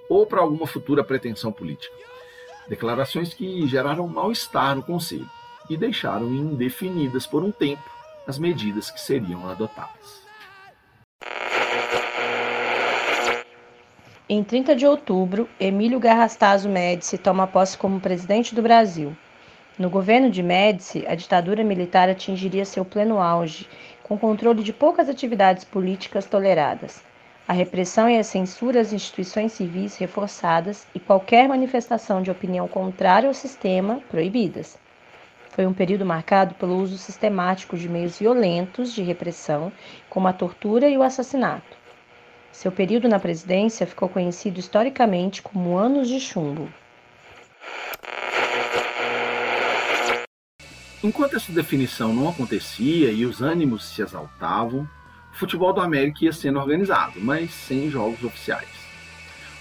ou 0.09 0.25
para 0.25 0.41
alguma 0.41 0.67
futura 0.67 1.03
pretensão 1.03 1.51
política. 1.51 1.95
Declarações 2.67 3.33
que 3.33 3.65
geraram 3.67 4.07
mal-estar 4.07 4.75
no 4.75 4.83
Conselho 4.83 5.29
e 5.69 5.77
deixaram 5.77 6.33
indefinidas 6.33 7.25
por 7.25 7.41
um 7.41 7.51
tempo 7.51 7.89
as 8.27 8.37
medidas 8.37 8.91
que 8.91 8.99
seriam 8.99 9.49
adotadas. 9.49 10.26
Em 14.29 14.43
30 14.43 14.75
de 14.75 14.85
outubro, 14.85 15.47
Emílio 15.57 16.01
Garrastazu 16.01 16.67
Médici 16.67 17.17
toma 17.17 17.47
posse 17.47 17.77
como 17.77 18.01
presidente 18.01 18.53
do 18.53 18.61
Brasil. 18.61 19.15
No 19.79 19.89
governo 19.89 20.29
de 20.29 20.43
Médici, 20.43 21.05
a 21.07 21.15
ditadura 21.15 21.63
militar 21.63 22.09
atingiria 22.09 22.65
seu 22.65 22.83
pleno 22.83 23.21
auge, 23.21 23.69
com 24.03 24.17
controle 24.17 24.63
de 24.63 24.73
poucas 24.73 25.07
atividades 25.07 25.63
políticas 25.63 26.25
toleradas, 26.25 27.01
a 27.47 27.53
repressão 27.53 28.09
e 28.09 28.17
a 28.17 28.23
censura 28.23 28.81
às 28.81 28.91
instituições 28.91 29.53
civis 29.53 29.95
reforçadas 29.95 30.85
e 30.93 30.99
qualquer 30.99 31.47
manifestação 31.47 32.21
de 32.21 32.29
opinião 32.29 32.67
contrária 32.67 33.29
ao 33.29 33.33
sistema 33.33 34.01
proibidas. 34.09 34.77
Foi 35.51 35.65
um 35.65 35.73
período 35.73 36.05
marcado 36.05 36.53
pelo 36.55 36.75
uso 36.75 36.97
sistemático 36.97 37.77
de 37.77 37.87
meios 37.87 38.19
violentos 38.19 38.93
de 38.93 39.03
repressão, 39.03 39.71
como 40.09 40.27
a 40.27 40.33
tortura 40.33 40.89
e 40.89 40.97
o 40.97 41.01
assassinato. 41.01 41.77
Seu 42.57 42.71
período 42.71 43.07
na 43.07 43.19
presidência 43.19 43.85
ficou 43.85 44.09
conhecido 44.09 44.59
historicamente 44.59 45.43
como 45.43 45.77
Anos 45.77 46.07
de 46.07 46.19
Chumbo. 46.19 46.67
Enquanto 51.03 51.35
essa 51.35 51.51
definição 51.51 52.11
não 52.11 52.27
acontecia 52.27 53.11
e 53.11 53.27
os 53.27 53.43
ânimos 53.43 53.83
se 53.85 54.01
exaltavam, 54.01 54.89
o 55.31 55.35
futebol 55.35 55.71
do 55.71 55.81
América 55.81 56.25
ia 56.25 56.33
sendo 56.33 56.57
organizado, 56.57 57.21
mas 57.21 57.51
sem 57.51 57.91
jogos 57.91 58.23
oficiais. 58.23 58.67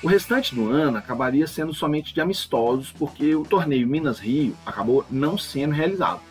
O 0.02 0.08
restante 0.08 0.54
do 0.54 0.70
ano 0.70 0.96
acabaria 0.96 1.46
sendo 1.46 1.74
somente 1.74 2.14
de 2.14 2.22
amistosos, 2.22 2.92
porque 2.92 3.34
o 3.34 3.44
torneio 3.44 3.86
Minas-Rio 3.86 4.56
acabou 4.64 5.04
não 5.10 5.36
sendo 5.36 5.74
realizado. 5.74 6.22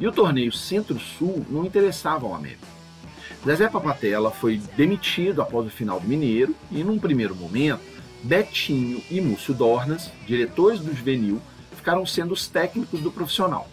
E 0.00 0.08
o 0.08 0.10
torneio 0.10 0.50
Centro-Sul 0.50 1.46
não 1.48 1.64
interessava 1.64 2.26
ao 2.26 2.34
América. 2.34 2.77
Zezé 3.44 3.68
Papatella 3.68 4.30
foi 4.30 4.60
demitido 4.76 5.40
após 5.40 5.66
o 5.66 5.70
final 5.70 6.00
do 6.00 6.08
Mineiro 6.08 6.54
e, 6.70 6.82
num 6.82 6.98
primeiro 6.98 7.36
momento, 7.36 7.80
Betinho 8.22 9.02
e 9.10 9.20
Múcio 9.20 9.54
Dornas, 9.54 10.10
diretores 10.26 10.80
do 10.80 10.94
juvenil, 10.94 11.40
ficaram 11.76 12.04
sendo 12.04 12.34
os 12.34 12.48
técnicos 12.48 13.00
do 13.00 13.12
profissional. 13.12 13.68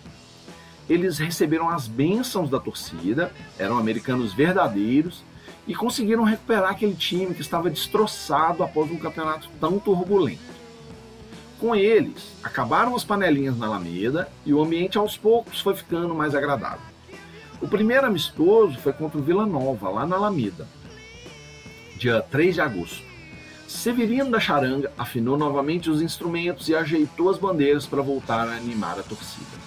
Eles 0.88 1.18
receberam 1.18 1.68
as 1.68 1.88
bênçãos 1.88 2.50
da 2.50 2.60
torcida, 2.60 3.34
eram 3.58 3.78
americanos 3.78 4.34
verdadeiros 4.34 5.24
e 5.68 5.74
conseguiram 5.74 6.24
recuperar 6.24 6.70
aquele 6.70 6.94
time 6.94 7.34
que 7.34 7.42
estava 7.42 7.72
destroçado 7.72 8.62
após 8.62 8.92
um 8.92 9.00
campeonato 9.00 9.50
tão 9.60 9.80
turbulento. 9.80 10.56
Com 11.60 11.76
eles, 11.76 12.34
acabaram 12.44 12.96
as 12.96 13.04
panelinhas 13.04 13.58
na 13.58 13.66
Alameda 13.66 14.30
e 14.46 14.54
o 14.54 14.62
ambiente 14.62 14.98
aos 14.98 15.18
poucos 15.18 15.60
foi 15.60 15.76
ficando 15.76 16.14
mais 16.14 16.36
agradável. 16.36 16.95
O 17.62 17.68
primeiro 17.68 18.06
amistoso 18.06 18.78
foi 18.80 18.92
contra 18.92 19.18
o 19.18 19.24
Vila 19.24 19.46
Nova, 19.46 19.90
lá 19.90 20.06
na 20.06 20.18
Alameda, 20.18 20.68
dia 21.98 22.22
3 22.22 22.56
de 22.56 22.62
agosto. 22.62 23.02
Severino 23.66 24.30
da 24.30 24.40
Charanga 24.40 24.92
afinou 24.98 25.38
novamente 25.38 25.90
os 25.90 26.02
instrumentos 26.02 26.68
e 26.68 26.76
ajeitou 26.76 27.30
as 27.30 27.38
bandeiras 27.38 27.86
para 27.86 28.02
voltar 28.02 28.48
a 28.48 28.56
animar 28.56 29.00
a 29.00 29.04
torcida. 29.04 29.58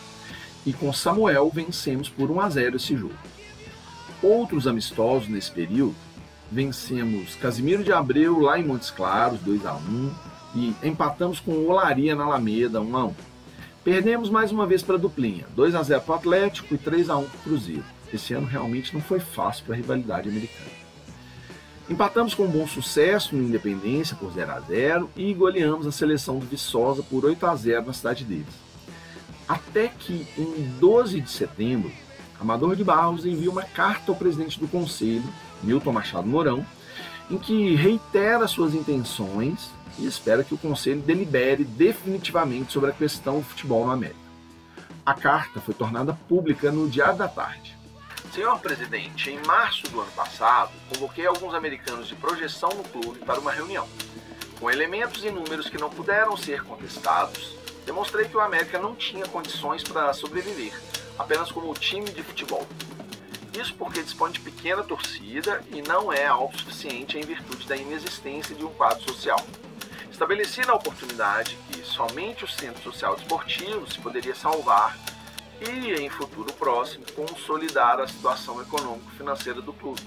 E 0.67 0.73
com 0.73 0.93
Samuel 0.93 1.51
vencemos 1.53 2.09
por 2.09 2.31
1 2.31 2.41
a 2.41 2.51
0 2.51 2.77
esse 2.77 2.97
jogo. 2.97 3.15
Outros 4.23 4.67
amistosos 4.67 5.29
nesse 5.29 5.51
período, 5.51 5.97
vencemos 6.51 7.35
Casimiro 7.37 7.83
de 7.83 7.93
Abreu 7.93 8.39
lá 8.39 8.59
em 8.59 8.65
Montes 8.65 8.91
Claros, 8.91 9.41
2 9.41 9.65
a 9.65 9.75
1 9.75 10.11
e 10.55 10.75
empatamos 10.83 11.41
com 11.41 11.67
Olaria 11.67 12.15
na 12.15 12.25
Alameda, 12.25 12.81
1 12.81 12.97
a 12.97 13.05
1 13.07 13.15
Perdemos 13.91 14.29
mais 14.29 14.53
uma 14.53 14.67
vez 14.67 14.83
para 14.83 14.97
a 14.97 14.99
duplinha, 14.99 15.47
2 15.57 15.75
a 15.75 15.83
0 15.83 16.03
para 16.03 16.13
o 16.13 16.17
Atlético 16.17 16.75
e 16.75 16.77
3 16.77 17.09
a 17.09 17.17
1 17.17 17.25
para 17.25 17.39
o 17.39 17.43
Cruzeiro. 17.43 17.85
Esse 18.13 18.35
ano 18.35 18.47
realmente 18.47 18.93
não 18.93 19.01
foi 19.01 19.19
fácil 19.19 19.65
para 19.65 19.73
a 19.73 19.77
rivalidade 19.79 20.29
americana. 20.29 20.71
Empatamos 21.89 22.35
com 22.35 22.47
bom 22.47 22.67
sucesso 22.69 23.35
no 23.35 23.43
Independência 23.43 24.15
por 24.15 24.31
0 24.31 24.53
a 24.53 24.61
0 24.61 25.11
e 25.17 25.33
goleamos 25.33 25.87
a 25.87 25.91
seleção 25.91 26.39
do 26.39 26.45
Viçosa 26.45 27.03
por 27.03 27.25
8 27.25 27.47
a 27.47 27.57
0 27.57 27.87
na 27.87 27.95
cidade 27.95 28.25
deles. 28.25 28.53
Até 29.49 29.89
que 29.89 30.27
em 30.37 30.71
12 30.79 31.23
de 31.23 31.31
setembro, 31.31 31.91
Amador 32.39 32.77
de 32.77 32.85
Barros 32.85 33.25
envia 33.25 33.51
uma 33.51 33.63
carta 33.63 34.13
ao 34.13 34.19
presidente 34.19 34.61
do 34.61 34.69
conselho, 34.69 35.25
Milton 35.63 35.93
Machado 35.93 36.29
Mourão, 36.29 36.63
em 37.31 37.39
que 37.39 37.75
reitera 37.75 38.47
suas 38.47 38.75
intenções 38.75 39.71
e 39.99 40.07
espera 40.07 40.45
que 40.45 40.55
o 40.55 40.59
Conselho 40.59 41.01
delibere 41.01 41.65
definitivamente 41.65 42.73
sobre 42.73 42.91
a 42.91 42.95
questão 42.95 43.39
do 43.39 43.45
futebol 43.45 43.85
no 43.85 43.93
América. 43.93 44.29
A 45.05 45.15
carta 45.15 45.61
foi 45.61 45.75
tornada 45.75 46.13
pública 46.29 46.71
no 46.71 46.89
Diário 46.89 47.19
da 47.19 47.29
Tarde. 47.29 47.77
Senhor 48.33 48.59
presidente, 48.61 49.31
em 49.31 49.41
março 49.47 49.89
do 49.89 50.01
ano 50.01 50.11
passado, 50.13 50.71
convoquei 50.91 51.27
alguns 51.27 51.55
americanos 51.55 52.07
de 52.09 52.15
projeção 52.15 52.69
no 52.71 52.85
clube 52.85 53.21
para 53.21 53.41
uma 53.41 53.51
reunião. 53.51 53.89
Com 54.61 54.71
elementos 54.71 55.25
e 55.25 55.31
números 55.31 55.69
que 55.69 55.79
não 55.79 55.89
puderam 55.89 56.37
ser 56.37 56.63
contestados, 56.63 57.57
demonstrei 57.87 58.27
que 58.27 58.37
o 58.37 58.41
América 58.41 58.79
não 58.79 58.95
tinha 58.95 59.27
condições 59.27 59.83
para 59.83 60.13
sobreviver, 60.13 60.79
apenas 61.19 61.51
como 61.51 61.73
time 61.75 62.11
de 62.11 62.23
futebol. 62.23 62.67
Isso 63.59 63.75
porque 63.75 64.03
dispõe 64.03 64.31
de 64.31 64.41
pequena 64.41 64.83
torcida 64.83 65.63
e 65.73 65.81
não 65.81 66.13
é 66.13 66.27
autossuficiente 66.27 67.17
em 67.17 67.23
virtude 67.23 67.67
da 67.67 67.77
inexistência 67.77 68.55
de 68.55 68.65
um 68.65 68.71
quadro 68.71 69.03
social. 69.03 69.41
Estabeleci 70.19 70.63
na 70.63 70.75
oportunidade 70.75 71.57
que 71.71 71.81
somente 71.85 72.45
o 72.45 72.49
Centro 72.49 72.83
Social 72.83 73.15
Esportivo 73.15 73.89
se 73.89 74.01
poderia 74.01 74.35
salvar 74.35 74.99
e, 75.61 75.93
em 75.93 76.11
futuro 76.11 76.53
próximo, 76.55 77.05
consolidar 77.13 78.01
a 78.01 78.09
situação 78.09 78.61
econômico-financeira 78.61 79.63
do 79.63 79.73
clube. 79.73 80.03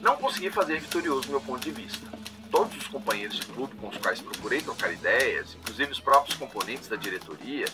Não 0.00 0.16
consegui 0.16 0.50
fazer 0.50 0.80
vitorioso 0.80 1.30
meu 1.30 1.40
ponto 1.40 1.60
de 1.60 1.70
vista. 1.70 2.04
Todos 2.50 2.76
os 2.76 2.88
companheiros 2.88 3.36
de 3.36 3.46
clube 3.46 3.76
com 3.76 3.90
os 3.90 3.96
quais 3.96 4.20
procurei 4.20 4.60
trocar 4.60 4.92
ideias, 4.92 5.54
inclusive 5.54 5.92
os 5.92 6.00
próprios 6.00 6.36
componentes 6.36 6.88
da 6.88 6.96
diretoria, 6.96 7.66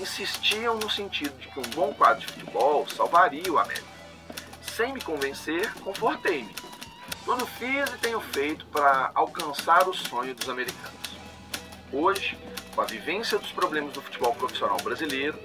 insistiam 0.00 0.76
no 0.76 0.90
sentido 0.90 1.38
de 1.38 1.46
que 1.46 1.60
um 1.60 1.70
bom 1.76 1.94
quadro 1.94 2.26
de 2.26 2.32
futebol 2.32 2.84
salvaria 2.88 3.52
o 3.52 3.60
América. 3.60 3.86
Sem 4.60 4.92
me 4.92 5.00
convencer, 5.00 5.72
confortei-me 5.74 6.52
tudo 7.24 7.46
fiz 7.46 7.88
e 7.90 7.98
tenho 7.98 8.20
feito 8.20 8.64
para 8.66 9.10
alcançar 9.14 9.88
o 9.88 9.94
sonho 9.94 10.34
dos 10.34 10.48
americanos. 10.48 11.16
Hoje, 11.92 12.38
com 12.74 12.80
a 12.80 12.84
vivência 12.84 13.38
dos 13.38 13.52
problemas 13.52 13.92
do 13.92 14.02
futebol 14.02 14.34
profissional 14.34 14.78
brasileiro, 14.78 15.38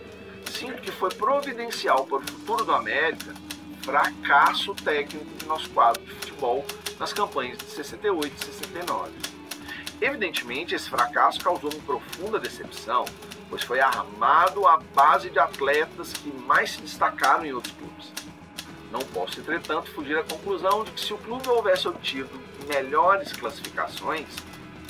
sinto 0.51 0.81
que 0.81 0.91
foi 0.91 1.09
providencial 1.09 2.05
para 2.05 2.17
o 2.17 2.21
futuro 2.21 2.65
do 2.65 2.73
América 2.73 3.33
fracasso 3.81 4.73
técnico 4.75 5.25
do 5.25 5.45
nosso 5.47 5.69
quadro 5.71 6.03
de 6.03 6.11
futebol 6.11 6.65
nas 6.99 7.11
campanhas 7.11 7.57
de 7.57 7.65
68 7.65 8.35
e 8.35 8.45
69. 8.45 9.11
Evidentemente, 9.99 10.73
esse 10.73 10.89
fracasso 10.89 11.39
causou-me 11.41 11.79
profunda 11.81 12.39
decepção, 12.39 13.05
pois 13.49 13.63
foi 13.63 13.79
armado 13.79 14.67
à 14.67 14.77
base 14.95 15.29
de 15.29 15.39
atletas 15.39 16.13
que 16.13 16.31
mais 16.31 16.71
se 16.71 16.81
destacaram 16.81 17.45
em 17.45 17.53
outros 17.53 17.73
clubes. 17.75 18.11
Não 18.91 18.99
posso, 18.99 19.39
entretanto, 19.39 19.89
fugir 19.91 20.17
à 20.17 20.23
conclusão 20.23 20.83
de 20.83 20.91
que 20.91 20.99
se 20.99 21.13
o 21.13 21.17
clube 21.17 21.47
houvesse 21.47 21.87
obtido 21.87 22.29
melhores 22.67 23.31
classificações, 23.31 24.27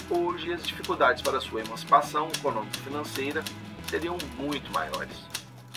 hoje 0.10 0.52
as 0.52 0.64
dificuldades 0.64 1.22
para 1.22 1.40
sua 1.40 1.62
emancipação 1.62 2.28
econômico-financeira 2.36 3.44
seriam 3.88 4.18
muito 4.38 4.72
maiores, 4.72 5.16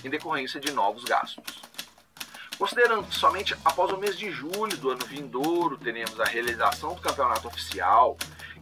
em 0.02 0.08
decorrência 0.08 0.58
de 0.58 0.72
novos 0.72 1.04
gastos. 1.04 1.62
Considerando 2.56 3.06
que 3.06 3.14
somente 3.14 3.54
após 3.64 3.92
o 3.92 3.98
mês 3.98 4.16
de 4.16 4.30
julho 4.30 4.76
do 4.78 4.90
ano 4.90 5.04
vindouro 5.04 5.76
teremos 5.76 6.18
a 6.18 6.24
realização 6.24 6.94
do 6.94 7.02
campeonato 7.02 7.46
oficial, 7.46 8.16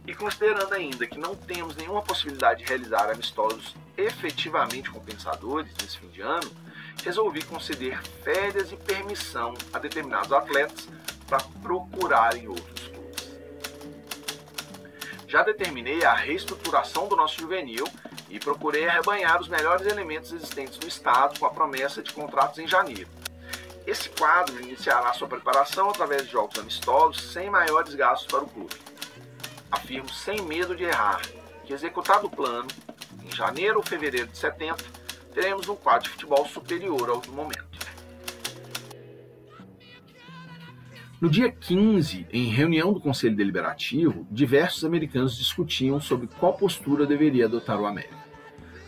E 0.05 0.13
considerando 0.13 0.73
ainda 0.73 1.07
que 1.07 1.17
não 1.17 1.33
temos 1.33 1.75
nenhuma 1.77 2.01
possibilidade 2.01 2.61
de 2.61 2.69
realizar 2.69 3.09
amistosos 3.09 3.73
efetivamente 3.95 4.91
compensadores 4.91 5.71
nesse 5.81 5.97
fim 5.97 6.09
de 6.09 6.21
ano, 6.21 6.51
resolvi 7.03 7.41
conceder 7.43 8.01
férias 8.23 8.71
e 8.71 8.77
permissão 8.77 9.53
a 9.71 9.79
determinados 9.79 10.31
atletas 10.31 10.87
para 11.27 11.39
procurarem 11.61 12.47
outros 12.47 12.87
clubes. 12.87 13.37
Já 15.27 15.43
determinei 15.43 16.03
a 16.03 16.13
reestruturação 16.13 17.07
do 17.07 17.15
nosso 17.15 17.39
juvenil 17.39 17.85
e 18.29 18.39
procurei 18.39 18.87
arrebanhar 18.87 19.39
os 19.41 19.47
melhores 19.47 19.87
elementos 19.87 20.31
existentes 20.31 20.79
no 20.79 20.87
estado 20.87 21.39
com 21.39 21.45
a 21.45 21.49
promessa 21.49 22.01
de 22.01 22.13
contratos 22.13 22.59
em 22.59 22.67
janeiro. 22.67 23.09
Esse 23.85 24.09
quadro 24.09 24.61
iniciará 24.61 25.11
sua 25.13 25.27
preparação 25.27 25.89
através 25.89 26.23
de 26.25 26.31
jogos 26.31 26.57
amistosos 26.57 27.31
sem 27.33 27.49
maiores 27.49 27.95
gastos 27.95 28.27
para 28.27 28.43
o 28.43 28.47
clube 28.47 28.93
afirmo 29.73 30.09
sem 30.09 30.39
medo 30.43 30.75
de 30.75 30.83
errar 30.83 31.21
que, 31.65 31.73
executado 31.73 32.27
o 32.27 32.29
plano, 32.29 32.67
em 33.23 33.35
janeiro 33.35 33.77
ou 33.77 33.83
fevereiro 33.83 34.27
de 34.27 34.37
70, 34.37 34.83
teremos 35.33 35.67
um 35.67 35.75
quadro 35.75 36.03
de 36.03 36.09
futebol 36.09 36.45
superior 36.45 37.09
ao 37.09 37.19
do 37.19 37.31
momento. 37.31 37.73
No 41.19 41.29
dia 41.29 41.49
15, 41.49 42.27
em 42.31 42.45
reunião 42.49 42.91
do 42.91 42.99
Conselho 42.99 43.35
Deliberativo, 43.35 44.27
diversos 44.29 44.83
americanos 44.83 45.37
discutiam 45.37 45.99
sobre 45.99 46.27
qual 46.27 46.53
postura 46.53 47.05
deveria 47.05 47.45
adotar 47.45 47.79
o 47.79 47.85
América. 47.85 48.17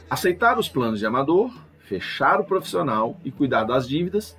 Aceitar 0.09 0.59
os 0.59 0.67
planos 0.67 0.99
de 0.99 1.05
amador, 1.05 1.51
fechar 1.79 2.39
o 2.41 2.45
profissional 2.45 3.17
e 3.23 3.31
cuidar 3.31 3.63
das 3.63 3.87
dívidas, 3.87 4.37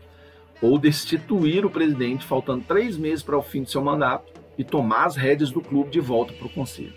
ou 0.60 0.78
destituir 0.78 1.64
o 1.64 1.70
presidente 1.70 2.24
faltando 2.24 2.64
três 2.64 2.96
meses 2.96 3.22
para 3.22 3.38
o 3.38 3.42
fim 3.42 3.62
de 3.62 3.70
seu 3.70 3.82
mandato 3.82 4.32
e 4.58 4.64
tomar 4.64 5.06
as 5.06 5.16
rédeas 5.16 5.50
do 5.50 5.60
clube 5.60 5.90
de 5.90 6.00
volta 6.00 6.32
para 6.34 6.46
o 6.46 6.52
conselho. 6.52 6.94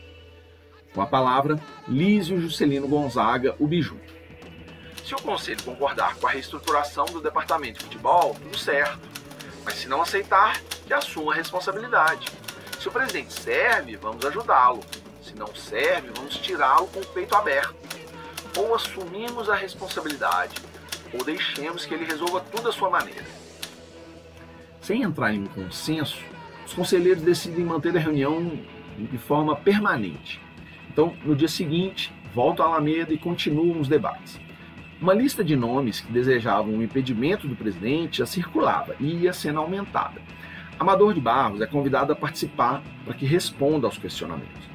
Com 0.94 1.02
a 1.02 1.08
palavra, 1.08 1.60
Lísio 1.88 2.40
Juscelino 2.42 2.88
Gonzaga, 2.88 3.56
o 3.60 3.68
Biju. 3.68 3.98
Se 5.10 5.16
o 5.16 5.22
conselho 5.24 5.64
concordar 5.64 6.18
com 6.18 6.28
a 6.28 6.30
reestruturação 6.30 7.04
do 7.06 7.20
departamento 7.20 7.80
de 7.80 7.86
futebol, 7.86 8.36
tudo 8.36 8.56
certo. 8.56 9.00
Mas 9.66 9.74
se 9.74 9.88
não 9.88 10.04
aceitar, 10.04 10.62
que 10.86 10.94
assuma 10.94 11.34
a 11.34 11.36
responsabilidade. 11.36 12.28
Se 12.80 12.88
o 12.88 12.92
presidente 12.92 13.34
serve, 13.34 13.96
vamos 13.96 14.24
ajudá-lo. 14.24 14.84
Se 15.24 15.36
não 15.36 15.48
serve, 15.56 16.12
vamos 16.16 16.38
tirá-lo 16.38 16.86
com 16.90 17.00
o 17.00 17.06
peito 17.08 17.36
aberto. 17.36 17.76
Ou 18.56 18.76
assumimos 18.76 19.50
a 19.50 19.56
responsabilidade, 19.56 20.62
ou 21.12 21.24
deixemos 21.24 21.88
que 21.88 21.94
ele 21.96 22.06
resolva 22.06 22.42
tudo 22.42 22.70
à 22.70 22.72
sua 22.72 22.92
maneira. 22.92 23.26
Sem 24.80 25.02
entrar 25.02 25.34
em 25.34 25.40
um 25.40 25.48
consenso, 25.48 26.24
os 26.68 26.74
conselheiros 26.74 27.24
decidem 27.24 27.66
manter 27.66 27.98
a 27.98 28.00
reunião 28.00 28.60
de 28.96 29.18
forma 29.18 29.56
permanente. 29.56 30.40
Então, 30.88 31.18
no 31.24 31.36
dia 31.36 31.48
seguinte, 31.48 32.14
voltam 32.32 32.64
à 32.64 32.70
Alameda 32.70 33.12
e 33.12 33.18
continuam 33.18 33.80
os 33.80 33.88
debates. 33.88 34.40
Uma 35.02 35.14
lista 35.14 35.46
de 35.46 35.56
nomes 35.56 36.02
que 36.02 36.12
desejavam 36.12 36.74
o 36.74 36.84
impedimento 36.84 37.48
do 37.48 37.56
presidente 37.56 38.18
já 38.18 38.26
circulava 38.26 38.98
e 39.00 39.24
ia 39.24 39.32
sendo 39.32 39.60
aumentada. 39.60 40.22
Amador 40.78 41.14
de 41.14 41.22
Barros 41.22 41.62
é 41.62 41.66
convidado 41.66 42.12
a 42.12 42.16
participar 42.16 42.84
para 43.06 43.14
que 43.14 43.26
responda 43.26 43.88
aos 43.88 43.98
questionamentos. 43.98 44.70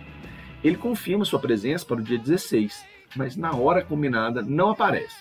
Ele 0.63 0.79
confirma 0.79 1.27
sua 1.27 1.39
presença 1.39 1.85
para 1.85 2.01
o 2.01 2.03
dia 2.03 2.19
16, 2.19 2.87
mas 3.15 3.37
na 3.37 3.55
hora 3.55 3.85
combinada 3.85 4.41
não 4.41 4.71
aparece 4.71 5.17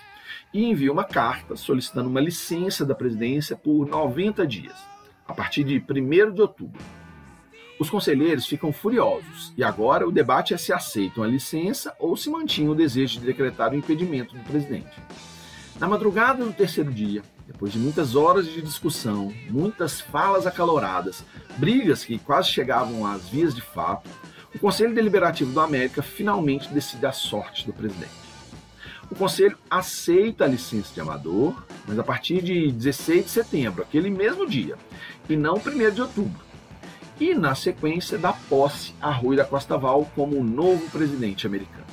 e 0.54 0.64
envia 0.64 0.92
uma 0.92 1.04
carta 1.04 1.58
solicitando 1.58 2.08
uma 2.08 2.22
licença 2.22 2.86
da 2.86 2.96
presidência 2.96 3.58
por 3.58 3.86
90 3.86 4.48
dias 4.48 4.88
a 5.28 5.34
partir 5.34 5.66
de 5.66 5.80
1 5.80 6.32
de 6.32 6.42
outubro. 6.42 6.82
Os 7.84 7.90
conselheiros 7.90 8.46
ficam 8.46 8.72
furiosos 8.72 9.52
e 9.58 9.62
agora 9.62 10.08
o 10.08 10.12
debate 10.12 10.54
é 10.54 10.58
se 10.58 10.72
aceitam 10.72 11.22
a 11.22 11.28
licença 11.28 11.94
ou 12.00 12.16
se 12.16 12.30
mantinha 12.30 12.72
o 12.72 12.76
desejo 12.76 13.20
de 13.20 13.26
decretar 13.26 13.74
o 13.74 13.76
impedimento 13.76 14.34
do 14.34 14.44
presidente. 14.46 15.02
Na 15.82 15.90
madrugada 15.90 16.46
do 16.46 16.54
terceiro 16.54 16.90
dia, 16.94 17.22
depois 17.46 17.74
de 17.74 17.80
muitas 17.80 18.16
horas 18.16 18.48
de 18.48 18.62
discussão, 18.62 19.34
muitas 19.50 20.00
falas 20.00 20.48
acaloradas, 20.48 21.26
brigas 21.58 22.06
que 22.06 22.18
quase 22.20 22.52
chegavam 22.52 23.06
às 23.06 23.28
vias 23.28 23.54
de 23.54 23.60
fato, 23.62 24.10
o 24.56 24.60
Conselho 24.60 24.96
Deliberativo 24.96 25.52
do 25.52 25.60
América 25.60 26.02
finalmente 26.02 26.70
decide 26.70 27.06
a 27.06 27.12
sorte 27.12 27.66
do 27.66 27.74
presidente. 27.74 28.14
O 29.12 29.16
Conselho 29.16 29.58
aceita 29.70 30.46
a 30.46 30.48
licença 30.48 30.94
de 30.94 31.02
amador, 31.02 31.62
mas 31.86 32.00
a 32.00 32.04
partir 32.04 32.42
de 32.42 32.72
16 32.72 33.26
de 33.26 33.30
setembro, 33.30 33.84
aquele 33.84 34.10
mesmo 34.10 34.48
dia, 34.48 34.78
e 35.28 35.36
não 35.36 35.56
1 35.56 35.92
de 35.94 36.02
outubro. 36.02 36.53
E, 37.20 37.36
na 37.36 37.54
sequência, 37.54 38.18
dá 38.18 38.34
posse 38.34 38.94
a 39.00 39.12
Rui 39.12 39.36
da 39.36 39.46
Costa 39.46 39.78
Val 39.78 40.10
como 40.16 40.38
o 40.38 40.44
novo 40.44 40.90
presidente 40.90 41.46
americano. 41.46 41.86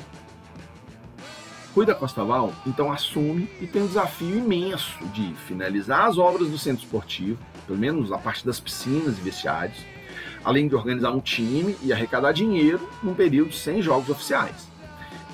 Rui 1.74 1.86
da 1.86 1.94
Costa 1.94 2.24
Val, 2.24 2.52
então, 2.66 2.90
assume 2.90 3.48
e 3.60 3.66
tem 3.66 3.82
um 3.82 3.86
desafio 3.86 4.36
imenso 4.36 4.98
de 5.12 5.34
finalizar 5.46 6.06
as 6.06 6.18
obras 6.18 6.48
do 6.48 6.58
centro 6.58 6.84
esportivo, 6.84 7.38
pelo 7.66 7.78
menos 7.78 8.10
a 8.10 8.18
parte 8.18 8.44
das 8.44 8.58
piscinas 8.58 9.18
e 9.18 9.20
vestiários, 9.20 9.78
além 10.42 10.66
de 10.66 10.74
organizar 10.74 11.10
um 11.12 11.20
time 11.20 11.76
e 11.82 11.92
arrecadar 11.92 12.32
dinheiro 12.32 12.88
num 13.02 13.14
período 13.14 13.52
sem 13.52 13.80
jogos 13.80 14.08
oficiais. 14.08 14.68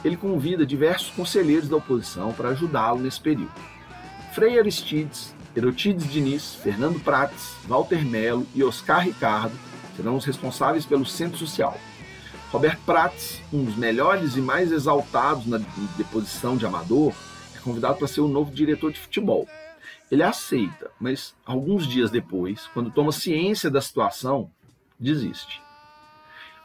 Ele 0.05 0.16
convida 0.16 0.66
diversos 0.66 1.11
conselheiros 1.11 1.68
da 1.68 1.76
oposição 1.76 2.32
para 2.32 2.51
ajudá-lo 2.51 3.01
nesse 3.01 3.20
período. 3.20 3.53
Frei 4.34 4.59
Aristides, 4.59 5.34
Erotides 5.57 6.07
Diniz, 6.12 6.55
Fernando 6.57 7.03
Prates, 7.03 7.55
Walter 7.66 8.05
Melo 8.05 8.47
e 8.55 8.62
Oscar 8.62 9.05
Ricardo 9.05 9.57
serão 9.97 10.16
os 10.16 10.24
responsáveis 10.24 10.84
pelo 10.84 11.07
Centro 11.07 11.38
Social. 11.38 11.78
Roberto 12.51 12.80
Prates, 12.84 13.40
um 13.53 13.64
dos 13.64 13.76
melhores 13.76 14.36
e 14.36 14.40
mais 14.40 14.70
exaltados 14.70 15.47
na 15.47 15.59
deposição 15.97 16.57
de 16.57 16.64
amador, 16.64 17.12
é 17.57 17.59
convidado 17.59 17.99
para 17.99 18.07
ser 18.07 18.20
o 18.20 18.28
novo 18.28 18.53
diretor 18.53 18.92
de 18.92 19.01
futebol. 19.01 19.49
Ele 20.11 20.22
aceita, 20.22 20.90
mas 21.01 21.34
alguns 21.44 21.86
dias 21.86 22.11
depois, 22.11 22.68
quando 22.72 22.90
toma 22.90 23.11
ciência 23.11 23.68
da 23.68 23.80
situação, 23.80 24.51
desiste. 24.99 25.61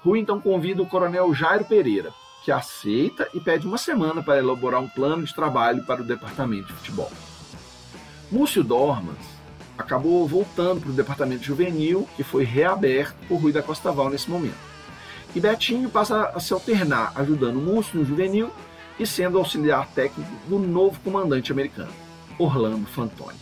Rui 0.01 0.19
então 0.19 0.39
convida 0.39 0.81
o 0.81 0.87
coronel 0.87 1.33
Jairo 1.33 1.65
Pereira, 1.65 2.13
que 2.43 2.51
aceita 2.51 3.27
e 3.33 3.39
pede 3.39 3.67
uma 3.67 3.77
semana 3.77 4.21
para 4.21 4.39
elaborar 4.39 4.81
um 4.81 4.89
plano 4.89 5.23
de 5.23 5.33
trabalho 5.33 5.85
para 5.85 6.01
o 6.01 6.05
departamento 6.05 6.67
de 6.67 6.73
futebol. 6.73 7.11
Múcio 8.31 8.63
Dormas 8.63 9.30
acabou 9.81 10.27
voltando 10.27 10.81
para 10.81 10.89
o 10.89 10.93
departamento 10.93 11.43
juvenil, 11.43 12.07
que 12.15 12.23
foi 12.23 12.43
reaberto 12.43 13.15
por 13.27 13.41
Rui 13.41 13.51
da 13.51 13.61
Costa 13.61 13.91
Val 13.91 14.09
nesse 14.09 14.29
momento. 14.29 14.57
E 15.35 15.39
Betinho 15.39 15.89
passa 15.89 16.31
a 16.33 16.39
se 16.39 16.53
alternar, 16.53 17.11
ajudando 17.15 17.59
Múcio 17.59 17.99
no 17.99 18.05
juvenil 18.05 18.51
e 18.99 19.05
sendo 19.05 19.37
auxiliar 19.37 19.87
técnico 19.87 20.31
do 20.47 20.59
novo 20.59 20.99
comandante 21.01 21.51
americano, 21.51 21.91
Orlando 22.37 22.85
Fantoni. 22.87 23.39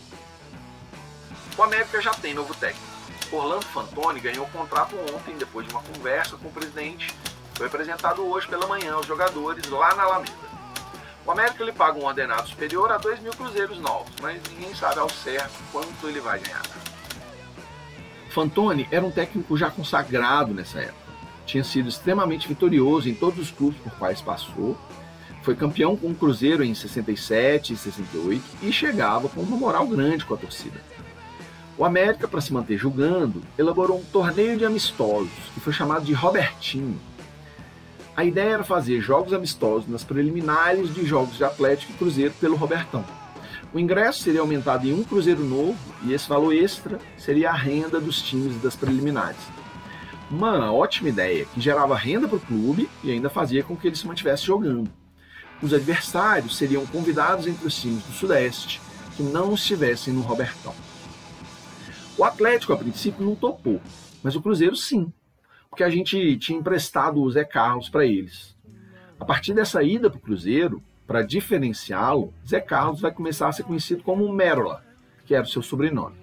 O 1.56 1.62
América 1.62 2.00
já 2.00 2.12
tem 2.12 2.32
novo 2.32 2.54
técnico. 2.54 2.86
Orlando 3.32 3.64
Fantoni 3.66 4.20
ganhou 4.20 4.44
o 4.44 4.50
contrato 4.50 4.96
ontem, 5.14 5.36
depois 5.36 5.66
de 5.66 5.72
uma 5.72 5.82
conversa 5.82 6.36
com 6.36 6.48
o 6.48 6.52
presidente. 6.52 7.14
Foi 7.54 7.66
apresentado 7.66 8.22
hoje 8.22 8.48
pela 8.48 8.66
manhã 8.66 8.94
aos 8.94 9.06
jogadores 9.06 9.68
lá 9.68 9.94
na 9.94 10.04
Alameda. 10.04 10.49
O 11.26 11.30
América 11.30 11.62
ele 11.62 11.72
paga 11.72 11.98
um 11.98 12.04
ordenado 12.04 12.48
superior 12.48 12.90
a 12.90 12.96
2 12.96 13.20
mil 13.20 13.32
cruzeiros 13.32 13.78
novos, 13.78 14.12
mas 14.22 14.40
ninguém 14.50 14.74
sabe 14.74 14.98
ao 14.98 15.08
certo 15.10 15.58
quanto 15.70 16.08
ele 16.08 16.20
vai 16.20 16.38
ganhar. 16.38 16.62
Fantoni 18.30 18.88
era 18.90 19.04
um 19.04 19.10
técnico 19.10 19.56
já 19.56 19.70
consagrado 19.70 20.54
nessa 20.54 20.80
época. 20.80 21.10
Tinha 21.44 21.64
sido 21.64 21.88
extremamente 21.88 22.46
vitorioso 22.46 23.08
em 23.08 23.14
todos 23.14 23.38
os 23.38 23.50
clubes 23.50 23.80
por 23.80 23.92
quais 23.96 24.20
passou. 24.20 24.78
Foi 25.42 25.54
campeão 25.56 25.96
com 25.96 26.08
o 26.08 26.14
Cruzeiro 26.14 26.62
em 26.62 26.74
67 26.74 27.72
e 27.72 27.76
68 27.76 28.42
e 28.62 28.72
chegava 28.72 29.28
com 29.28 29.40
uma 29.40 29.56
moral 29.56 29.86
grande 29.86 30.24
com 30.24 30.34
a 30.34 30.36
torcida. 30.36 30.80
O 31.76 31.84
América, 31.84 32.28
para 32.28 32.40
se 32.40 32.52
manter 32.52 32.76
jogando, 32.76 33.42
elaborou 33.58 33.98
um 33.98 34.04
torneio 34.04 34.56
de 34.56 34.64
amistosos 34.64 35.30
que 35.54 35.60
foi 35.60 35.72
chamado 35.72 36.04
de 36.04 36.12
Robertinho 36.12 37.00
a 38.16 38.24
ideia 38.24 38.54
era 38.54 38.64
fazer 38.64 39.00
jogos 39.00 39.32
amistosos 39.32 39.88
nas 39.88 40.04
preliminares 40.04 40.92
de 40.94 41.06
jogos 41.06 41.36
de 41.36 41.44
Atlético 41.44 41.92
e 41.92 41.96
Cruzeiro 41.96 42.34
pelo 42.40 42.56
Robertão. 42.56 43.04
O 43.72 43.78
ingresso 43.78 44.22
seria 44.22 44.40
aumentado 44.40 44.86
em 44.86 44.92
um 44.92 45.04
Cruzeiro 45.04 45.44
novo 45.44 45.78
e 46.02 46.12
esse 46.12 46.28
valor 46.28 46.52
extra 46.52 46.98
seria 47.16 47.50
a 47.50 47.54
renda 47.54 48.00
dos 48.00 48.20
times 48.20 48.60
das 48.60 48.74
preliminares. 48.74 49.40
Uma 50.30 50.72
ótima 50.72 51.08
ideia 51.08 51.44
que 51.44 51.60
gerava 51.60 51.96
renda 51.96 52.26
para 52.26 52.36
o 52.36 52.40
clube 52.40 52.88
e 53.02 53.10
ainda 53.10 53.30
fazia 53.30 53.62
com 53.62 53.76
que 53.76 53.86
ele 53.86 53.96
se 53.96 54.06
mantivesse 54.06 54.44
jogando. 54.44 54.90
Os 55.62 55.72
adversários 55.72 56.56
seriam 56.56 56.84
convidados 56.86 57.46
entre 57.46 57.66
os 57.66 57.80
times 57.80 58.02
do 58.04 58.12
Sudeste 58.12 58.80
que 59.16 59.22
não 59.22 59.54
estivessem 59.54 60.12
no 60.12 60.20
Robertão. 60.20 60.74
O 62.16 62.24
Atlético, 62.24 62.72
a 62.72 62.76
princípio, 62.76 63.24
não 63.24 63.34
topou, 63.34 63.80
mas 64.22 64.34
o 64.34 64.42
Cruzeiro 64.42 64.76
sim 64.76 65.12
porque 65.70 65.84
a 65.84 65.88
gente 65.88 66.36
tinha 66.36 66.58
emprestado 66.58 67.22
o 67.22 67.30
Zé 67.30 67.44
Carlos 67.44 67.88
para 67.88 68.04
eles. 68.04 68.56
A 69.18 69.24
partir 69.24 69.54
dessa 69.54 69.82
ida 69.82 70.10
para 70.10 70.18
o 70.18 70.20
Cruzeiro, 70.20 70.82
para 71.06 71.22
diferenciá-lo, 71.22 72.34
Zé 72.46 72.60
Carlos 72.60 73.00
vai 73.00 73.12
começar 73.12 73.48
a 73.48 73.52
ser 73.52 73.62
conhecido 73.62 74.02
como 74.02 74.30
Mérola, 74.32 74.84
que 75.24 75.34
era 75.34 75.44
o 75.44 75.48
seu 75.48 75.62
sobrenome. 75.62 76.16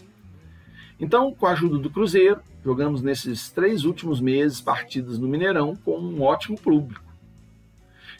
Então, 0.99 1.33
com 1.33 1.45
a 1.45 1.51
ajuda 1.51 1.77
do 1.77 1.89
Cruzeiro, 1.89 2.41
Jogamos 2.67 3.01
nesses 3.01 3.49
três 3.49 3.85
últimos 3.85 4.19
meses 4.19 4.59
partidas 4.59 5.17
no 5.17 5.25
Mineirão 5.25 5.73
com 5.73 5.97
um 5.97 6.21
ótimo 6.21 6.59
público. 6.59 7.01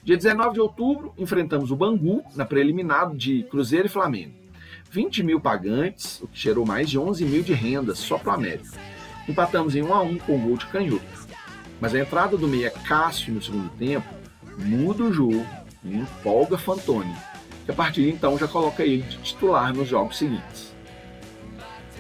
Dia 0.02 0.16
19 0.16 0.54
de 0.54 0.62
outubro, 0.62 1.14
enfrentamos 1.18 1.70
o 1.70 1.76
Bangu 1.76 2.24
na 2.34 2.46
preliminar 2.46 3.14
de 3.14 3.44
Cruzeiro 3.44 3.88
e 3.88 3.90
Flamengo. 3.90 4.34
20 4.90 5.22
mil 5.22 5.42
pagantes, 5.42 6.22
o 6.22 6.30
que 6.30 6.40
gerou 6.40 6.66
mais 6.66 6.90
de 6.90 6.98
11 6.98 7.26
mil 7.26 7.44
de 7.44 7.52
renda 7.52 7.94
só 7.94 8.18
para 8.18 8.32
o 8.32 8.36
América. 8.36 8.80
Empatamos 9.28 9.76
em 9.76 9.82
1 9.82 9.94
a 9.94 10.02
1 10.02 10.18
com 10.20 10.38
o 10.38 10.40
gol 10.40 10.56
de 10.56 10.66
canhoto. 10.68 11.17
Mas 11.80 11.94
a 11.94 12.00
entrada 12.00 12.38
do 12.38 12.48
meia 12.48 12.72
Cássio 12.72 13.34
no 13.34 13.42
segundo 13.42 13.70
tempo 13.78 14.08
muda 14.58 15.04
o 15.04 15.14
jogo 15.14 15.46
e 15.84 15.96
empolga 15.96 16.58
Fantoni, 16.58 17.16
que 17.66 17.72
a 17.72 17.74
partir 17.74 18.04
de 18.04 18.10
então 18.10 18.38
já 18.38 18.48
coloca 18.48 18.84
ele 18.84 19.04
de 19.04 19.18
titular 19.18 19.74
nos 19.74 19.88
jogos 19.88 20.18
seguintes. 20.18 20.76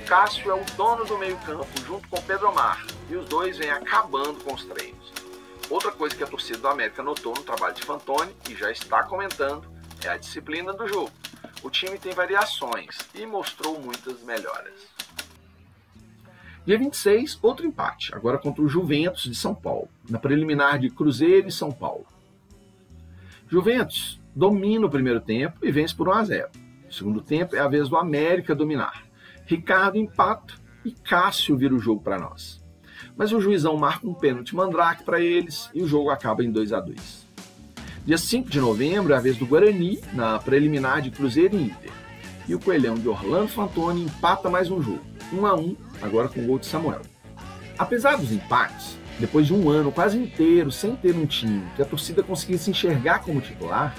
Cássio 0.05 0.51
é 0.51 0.55
o 0.55 0.65
dono 0.75 1.05
do 1.05 1.17
meio-campo 1.17 1.67
junto 1.85 2.07
com 2.07 2.21
Pedro 2.21 2.49
Omar, 2.49 2.85
e 3.09 3.15
os 3.15 3.25
dois 3.27 3.57
vêm 3.57 3.69
acabando 3.69 4.43
com 4.43 4.53
os 4.53 4.63
treinos. 4.65 5.11
Outra 5.69 5.91
coisa 5.91 6.15
que 6.15 6.23
a 6.23 6.27
torcida 6.27 6.59
do 6.59 6.67
América 6.67 7.03
notou 7.03 7.35
no 7.35 7.43
trabalho 7.43 7.75
de 7.75 7.83
Fantoni 7.83 8.33
e 8.49 8.55
já 8.55 8.71
está 8.71 9.03
comentando 9.03 9.67
é 10.03 10.07
a 10.07 10.17
disciplina 10.17 10.71
do 10.71 10.87
jogo. 10.87 11.11
O 11.61 11.69
time 11.69 11.97
tem 11.99 12.13
variações 12.13 12.97
e 13.13 13.25
mostrou 13.25 13.79
muitas 13.79 14.21
melhoras. 14.21 14.96
Dia 16.67 16.77
26, 16.77 17.39
outro 17.41 17.65
empate, 17.65 18.13
agora 18.13 18.37
contra 18.37 18.61
o 18.61 18.67
Juventus 18.67 19.23
de 19.23 19.35
São 19.35 19.55
Paulo, 19.55 19.87
na 20.09 20.19
preliminar 20.19 20.77
de 20.77 20.89
Cruzeiro 20.89 21.47
e 21.47 21.51
São 21.51 21.71
Paulo. 21.71 22.05
Juventus 23.47 24.19
domina 24.35 24.85
o 24.85 24.89
primeiro 24.89 25.21
tempo 25.21 25.65
e 25.65 25.71
vence 25.71 25.95
por 25.95 26.09
1 26.09 26.11
a 26.11 26.23
0. 26.25 26.49
No 26.85 26.91
segundo 26.91 27.21
tempo 27.21 27.55
é 27.55 27.59
a 27.59 27.69
vez 27.69 27.87
do 27.87 27.95
América 27.95 28.53
dominar. 28.53 29.05
Ricardo 29.45 29.97
empata 29.97 30.55
e 30.83 30.91
Cássio 30.91 31.55
vira 31.55 31.73
o 31.73 31.79
jogo 31.79 32.01
para 32.01 32.19
nós. 32.19 32.61
Mas 33.15 33.31
o 33.31 33.39
juizão 33.39 33.77
marca 33.77 34.05
um 34.05 34.13
pênalti 34.13 34.53
mandrake 34.53 35.05
para 35.05 35.21
eles 35.21 35.69
e 35.73 35.81
o 35.81 35.87
jogo 35.87 36.09
acaba 36.09 36.43
em 36.43 36.51
2 36.51 36.73
a 36.73 36.81
2. 36.81 37.27
Dia 38.05 38.17
5 38.17 38.49
de 38.49 38.59
novembro 38.59 39.13
é 39.13 39.15
a 39.15 39.21
vez 39.21 39.37
do 39.37 39.45
Guarani 39.45 40.01
na 40.11 40.37
preliminar 40.37 41.01
de 41.01 41.11
Cruzeiro 41.11 41.55
e 41.55 41.63
Inter. 41.63 41.91
E 42.45 42.53
o 42.53 42.59
Coelhão 42.59 42.95
de 42.95 43.07
Orlando 43.07 43.47
Fantoni 43.47 44.03
empata 44.03 44.49
mais 44.49 44.69
um 44.69 44.81
jogo, 44.81 45.05
1 45.31 45.45
a 45.45 45.55
1, 45.55 45.77
agora 46.01 46.27
com 46.27 46.41
o 46.41 46.45
gol 46.45 46.59
de 46.59 46.65
Samuel. 46.65 47.01
Apesar 47.77 48.17
dos 48.17 48.31
empates, 48.31 48.97
depois 49.19 49.47
de 49.47 49.53
um 49.53 49.69
ano 49.69 49.91
quase 49.91 50.17
inteiro 50.17 50.71
sem 50.71 50.95
ter 50.95 51.15
um 51.15 51.25
time 51.25 51.63
que 51.75 51.81
a 51.81 51.85
torcida 51.85 52.23
conseguisse 52.23 52.69
enxergar 52.69 53.19
como 53.19 53.41
titular, 53.41 53.95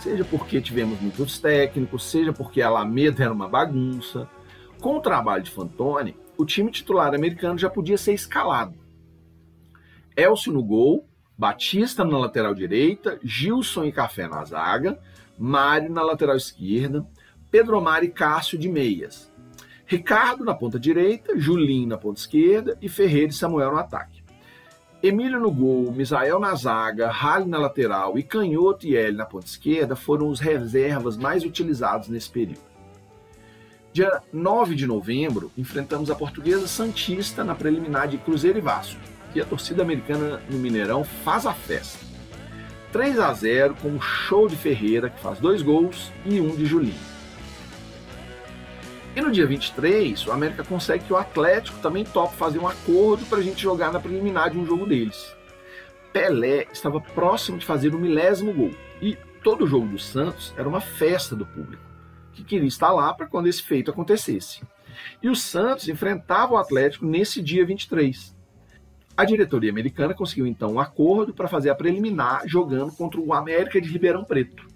seja 0.00 0.24
porque 0.24 0.60
tivemos 0.60 1.00
muitos 1.00 1.38
técnicos, 1.38 2.04
seja 2.04 2.32
porque 2.32 2.62
a 2.62 2.68
Alameda 2.68 3.24
era 3.24 3.32
uma 3.32 3.48
bagunça, 3.48 4.28
com 4.80 4.96
o 4.96 5.00
trabalho 5.00 5.42
de 5.42 5.50
Fantoni, 5.50 6.16
o 6.38 6.44
time 6.44 6.70
titular 6.70 7.14
americano 7.14 7.58
já 7.58 7.68
podia 7.68 7.98
ser 7.98 8.14
escalado. 8.14 8.74
Elcio 10.16 10.52
no 10.52 10.62
gol, 10.62 11.06
Batista 11.36 12.04
na 12.04 12.18
lateral 12.18 12.54
direita, 12.54 13.18
Gilson 13.22 13.84
e 13.84 13.92
Café 13.92 14.28
na 14.28 14.44
zaga, 14.44 14.98
Mário 15.38 15.90
na 15.90 16.02
lateral 16.02 16.36
esquerda, 16.36 17.06
Pedro 17.50 17.78
Omar 17.78 18.04
e 18.04 18.08
Cássio 18.08 18.58
de 18.58 18.68
meias, 18.68 19.29
Ricardo 19.90 20.44
na 20.44 20.54
ponta 20.54 20.78
direita, 20.78 21.36
Julinho 21.36 21.88
na 21.88 21.98
ponta 21.98 22.20
esquerda 22.20 22.78
e 22.80 22.88
Ferreira 22.88 23.30
e 23.30 23.34
Samuel 23.34 23.72
no 23.72 23.78
ataque. 23.78 24.22
Emílio 25.02 25.40
no 25.40 25.50
gol, 25.50 25.90
Misael 25.90 26.38
na 26.38 26.54
zaga, 26.54 27.10
Rally 27.10 27.48
na 27.48 27.58
lateral 27.58 28.16
e 28.16 28.22
Canhoto 28.22 28.86
e 28.86 28.96
L 28.96 29.16
na 29.16 29.26
ponta 29.26 29.46
esquerda 29.46 29.96
foram 29.96 30.28
os 30.28 30.38
reservas 30.38 31.16
mais 31.16 31.44
utilizados 31.44 32.08
nesse 32.08 32.30
período. 32.30 32.60
Dia 33.92 34.22
9 34.32 34.76
de 34.76 34.86
novembro, 34.86 35.50
enfrentamos 35.58 36.08
a 36.08 36.14
portuguesa 36.14 36.68
Santista 36.68 37.42
na 37.42 37.56
preliminar 37.56 38.06
de 38.06 38.16
Cruzeiro 38.16 38.58
e 38.58 38.62
Vasco. 38.62 39.00
E 39.34 39.40
a 39.40 39.44
torcida 39.44 39.82
americana 39.82 40.40
no 40.48 40.56
Mineirão 40.56 41.02
faz 41.02 41.46
a 41.46 41.52
festa. 41.52 42.06
3 42.92 43.18
a 43.18 43.32
0 43.32 43.74
com 43.82 43.88
um 43.88 44.00
show 44.00 44.46
de 44.46 44.54
Ferreira, 44.54 45.10
que 45.10 45.20
faz 45.20 45.40
dois 45.40 45.62
gols, 45.62 46.12
e 46.24 46.40
um 46.40 46.54
de 46.54 46.64
Julinho. 46.64 47.19
E 49.14 49.20
no 49.20 49.30
dia 49.32 49.46
23, 49.46 50.26
o 50.26 50.32
América 50.32 50.62
consegue 50.62 51.04
que 51.04 51.12
o 51.12 51.16
Atlético 51.16 51.78
também 51.80 52.04
tope 52.04 52.36
fazer 52.36 52.58
um 52.58 52.68
acordo 52.68 53.26
para 53.26 53.38
a 53.38 53.42
gente 53.42 53.60
jogar 53.60 53.92
na 53.92 53.98
preliminar 53.98 54.50
de 54.50 54.58
um 54.58 54.64
jogo 54.64 54.86
deles. 54.86 55.34
Pelé 56.12 56.66
estava 56.72 57.00
próximo 57.00 57.58
de 57.58 57.66
fazer 57.66 57.94
o 57.94 57.98
milésimo 57.98 58.52
gol. 58.52 58.70
E 59.02 59.16
todo 59.42 59.66
jogo 59.66 59.86
do 59.86 59.98
Santos 59.98 60.54
era 60.56 60.68
uma 60.68 60.80
festa 60.80 61.34
do 61.34 61.44
público 61.44 61.90
que 62.32 62.44
queria 62.44 62.68
estar 62.68 62.92
lá 62.92 63.12
para 63.12 63.26
quando 63.26 63.48
esse 63.48 63.62
feito 63.62 63.90
acontecesse. 63.90 64.62
E 65.22 65.28
o 65.28 65.36
Santos 65.36 65.88
enfrentava 65.88 66.54
o 66.54 66.56
Atlético 66.56 67.06
nesse 67.06 67.42
dia 67.42 67.64
23. 67.64 68.36
A 69.16 69.24
diretoria 69.24 69.70
americana 69.70 70.14
conseguiu 70.14 70.46
então 70.46 70.74
um 70.74 70.80
acordo 70.80 71.34
para 71.34 71.48
fazer 71.48 71.70
a 71.70 71.74
preliminar 71.74 72.42
jogando 72.46 72.92
contra 72.92 73.20
o 73.20 73.34
América 73.34 73.80
de 73.80 73.88
Ribeirão 73.88 74.24
Preto. 74.24 74.66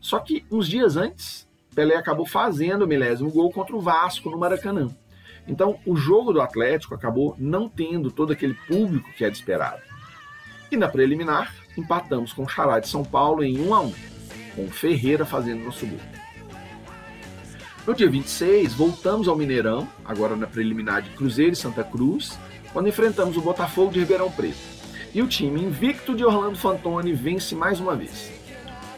Só 0.00 0.18
que 0.18 0.44
uns 0.50 0.68
dias 0.68 0.96
antes, 0.96 1.48
Pelé 1.74 1.96
acabou 1.96 2.24
fazendo 2.24 2.82
o 2.82 2.88
milésimo 2.88 3.30
gol 3.30 3.50
contra 3.50 3.74
o 3.74 3.80
Vasco 3.80 4.30
no 4.30 4.38
Maracanã. 4.38 4.88
Então, 5.46 5.78
o 5.84 5.96
jogo 5.96 6.32
do 6.32 6.40
Atlético 6.40 6.94
acabou 6.94 7.34
não 7.38 7.68
tendo 7.68 8.10
todo 8.10 8.32
aquele 8.32 8.54
público 8.54 9.12
que 9.12 9.24
era 9.24 9.32
esperado. 9.32 9.82
E 10.70 10.76
na 10.76 10.88
preliminar, 10.88 11.54
empatamos 11.76 12.32
com 12.32 12.44
o 12.44 12.48
Xará 12.48 12.78
de 12.80 12.88
São 12.88 13.04
Paulo 13.04 13.44
em 13.44 13.60
1 13.60 13.74
a 13.74 13.80
1, 13.80 13.94
com 14.56 14.68
Ferreira 14.68 15.26
fazendo 15.26 15.64
nosso 15.64 15.86
gol. 15.86 16.00
No 17.86 17.94
dia 17.94 18.08
26, 18.08 18.72
voltamos 18.72 19.28
ao 19.28 19.36
Mineirão, 19.36 19.86
agora 20.04 20.34
na 20.34 20.46
preliminar 20.46 21.02
de 21.02 21.10
Cruzeiro 21.10 21.52
e 21.52 21.56
Santa 21.56 21.84
Cruz, 21.84 22.38
quando 22.72 22.88
enfrentamos 22.88 23.36
o 23.36 23.42
Botafogo 23.42 23.92
de 23.92 24.00
Ribeirão 24.00 24.30
Preto. 24.30 24.56
E 25.12 25.20
o 25.20 25.28
time 25.28 25.62
invicto 25.62 26.14
de 26.14 26.24
Orlando 26.24 26.56
Fantoni 26.56 27.12
vence 27.12 27.54
mais 27.54 27.78
uma 27.78 27.94
vez. 27.94 28.43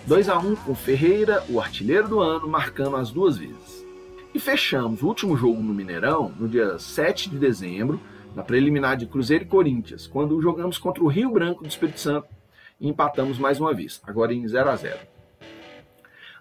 2 0.06 0.28
a 0.28 0.38
1 0.38 0.54
com 0.54 0.72
Ferreira, 0.72 1.42
o 1.48 1.60
artilheiro 1.60 2.06
do 2.06 2.20
ano, 2.20 2.46
marcando 2.46 2.94
as 2.94 3.10
duas 3.10 3.36
vezes. 3.36 3.84
E 4.32 4.38
fechamos 4.38 5.02
o 5.02 5.08
último 5.08 5.36
jogo 5.36 5.60
no 5.60 5.74
Mineirão 5.74 6.32
no 6.38 6.48
dia 6.48 6.78
7 6.78 7.28
de 7.28 7.36
dezembro, 7.36 8.00
na 8.32 8.44
preliminar 8.44 8.96
de 8.96 9.06
Cruzeiro 9.06 9.42
e 9.42 9.48
Corinthians, 9.48 10.06
quando 10.06 10.40
jogamos 10.40 10.78
contra 10.78 11.02
o 11.02 11.08
Rio 11.08 11.32
Branco 11.32 11.64
do 11.64 11.68
Espírito 11.68 11.98
Santo 11.98 12.28
e 12.80 12.88
empatamos 12.88 13.36
mais 13.36 13.58
uma 13.58 13.74
vez, 13.74 14.00
agora 14.06 14.32
em 14.32 14.46
0 14.46 14.70
a 14.70 14.76
0. 14.76 14.96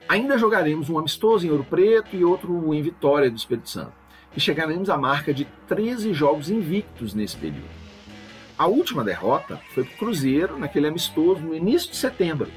Ainda 0.08 0.38
jogaremos 0.38 0.88
um 0.88 1.00
amistoso 1.00 1.48
em 1.48 1.50
Ouro 1.50 1.64
Preto 1.68 2.16
e 2.16 2.24
outro 2.24 2.72
em 2.72 2.84
Vitória 2.84 3.32
do 3.32 3.38
Espírito 3.38 3.70
Santo. 3.70 3.94
E 4.38 4.40
chegaremos 4.40 4.92
à 4.92 4.98
marca 4.98 5.34
de 5.34 5.46
13 5.68 6.14
jogos 6.14 6.52
invictos 6.52 7.16
nesse 7.16 7.36
período. 7.36 7.66
A 8.60 8.68
última 8.68 9.04
derrota 9.04 9.60
foi 9.74 9.84
para 9.84 9.96
o 9.96 9.98
Cruzeiro 9.98 10.60
naquele 10.60 10.88
amistoso 10.88 11.42
no 11.42 11.56
início 11.56 11.90
de 11.90 11.98
setembro. 11.98 12.52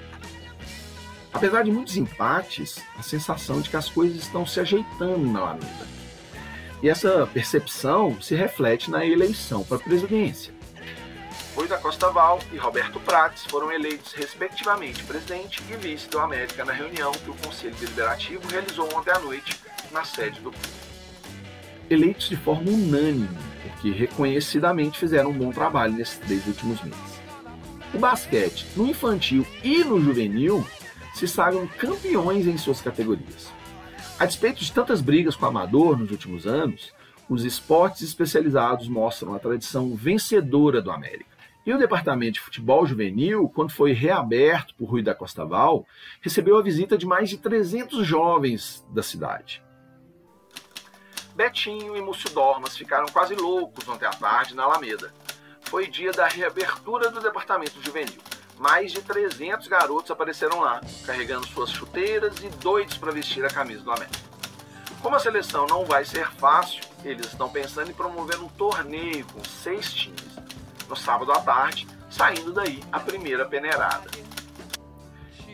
Apesar 1.39 1.63
de 1.63 1.71
muitos 1.71 1.97
empates, 1.97 2.81
a 2.99 3.03
sensação 3.03 3.61
de 3.61 3.71
que 3.71 3.77
as 3.77 3.89
coisas 3.89 4.17
estão 4.17 4.45
se 4.45 4.59
ajeitando 4.59 5.25
na 5.25 5.39
Alameda. 5.39 5.87
E 6.83 6.89
essa 6.89 7.29
percepção 7.33 8.21
se 8.21 8.35
reflete 8.35 8.91
na 8.91 9.07
eleição 9.07 9.63
para 9.63 9.77
a 9.77 9.81
presidência. 9.81 10.53
Rui 11.55 11.69
da 11.69 11.79
Costa 11.79 12.11
Val 12.11 12.41
e 12.53 12.57
Roberto 12.57 12.99
Prates 12.99 13.45
foram 13.45 13.71
eleitos, 13.71 14.15
respectivamente, 14.15 15.05
presidente 15.05 15.63
e 15.71 15.77
vice 15.77 16.09
do 16.09 16.19
América 16.19 16.65
na 16.65 16.73
reunião 16.73 17.13
que 17.13 17.31
o 17.31 17.35
Conselho 17.35 17.75
Deliberativo 17.77 18.43
realizou 18.49 18.89
ontem 18.97 19.13
à 19.13 19.21
noite 19.21 19.61
na 19.93 20.05
sede 20.05 20.41
do. 20.41 20.53
Eleitos 21.89 22.29
de 22.29 22.37
forma 22.37 22.69
unânime, 22.69 23.39
porque 23.63 23.93
reconhecidamente 23.93 24.99
fizeram 24.99 25.31
um 25.31 25.39
bom 25.39 25.53
trabalho 25.53 25.93
nesses 25.93 26.19
três 26.19 26.45
últimos 26.49 26.83
meses. 26.83 27.19
O 27.95 27.99
basquete, 27.99 28.67
no 28.77 28.89
infantil 28.89 29.47
e 29.63 29.85
no 29.85 30.01
juvenil, 30.01 30.67
se 31.19 31.27
sagram 31.27 31.67
campeões 31.67 32.47
em 32.47 32.57
suas 32.57 32.81
categorias. 32.81 33.53
A 34.21 34.25
despeito 34.25 34.63
de 34.63 34.73
tantas 34.73 35.01
brigas 35.01 35.35
com 35.35 35.45
o 35.45 35.49
amador 35.49 35.99
nos 35.99 36.13
últimos 36.13 36.47
anos, 36.47 36.95
os 37.29 37.45
esportes 37.45 38.03
especializados 38.03 38.89
mostram 38.89 39.35
a 39.35 39.39
tradição 39.39 39.97
vencedora 39.97 40.81
do 40.81 40.93
América. 40.93 41.37
E 41.67 41.73
o 41.73 41.79
Departamento 41.79 42.35
de 42.35 42.41
Futebol 42.41 42.87
Juvenil, 42.87 43.51
quando 43.53 43.73
foi 43.73 43.93
reaberto 43.93 44.77
por 44.77 44.89
Rui 44.89 45.03
da 45.03 45.15
Costa 45.15 45.45
Val, 45.45 45.85
recebeu 46.21 46.57
a 46.57 46.63
visita 46.63 46.97
de 46.97 47.05
mais 47.05 47.29
de 47.29 47.37
300 47.37 48.07
jovens 48.07 48.87
da 48.91 49.03
cidade. 49.03 49.61
Betinho 51.35 51.97
e 51.97 52.01
Múcio 52.01 52.31
Dormas 52.31 52.77
ficaram 52.77 53.07
quase 53.07 53.35
loucos 53.35 53.89
ontem 53.89 54.07
à 54.07 54.11
tarde 54.11 54.55
na 54.55 54.63
Alameda. 54.63 55.13
Foi 55.63 55.89
dia 55.89 56.13
da 56.13 56.29
reabertura 56.29 57.11
do 57.11 57.21
Departamento 57.21 57.83
Juvenil. 57.83 58.38
Mais 58.59 58.91
de 58.93 59.01
300 59.01 59.69
garotos 59.69 60.11
apareceram 60.11 60.61
lá, 60.61 60.81
carregando 61.07 61.47
suas 61.47 61.71
chuteiras 61.71 62.39
e 62.43 62.49
doidos 62.49 62.97
para 62.97 63.13
vestir 63.13 63.45
a 63.45 63.49
camisa 63.49 63.83
do 63.83 63.93
América. 63.93 64.19
Como 65.01 65.15
a 65.15 65.21
seleção 65.21 65.67
não 65.67 65.85
vai 65.85 66.05
ser 66.05 66.29
fácil, 66.33 66.83
eles 67.05 67.27
estão 67.27 67.49
pensando 67.49 67.91
em 67.91 67.95
promover 67.95 68.41
um 68.41 68.49
torneio 68.49 69.25
com 69.27 69.45
seis 69.45 69.93
times 69.93 70.37
no 70.89 70.97
sábado 70.97 71.31
à 71.31 71.41
tarde, 71.41 71.87
saindo 72.11 72.53
daí 72.53 72.81
a 72.91 72.99
primeira 72.99 73.45
peneirada. 73.45 74.11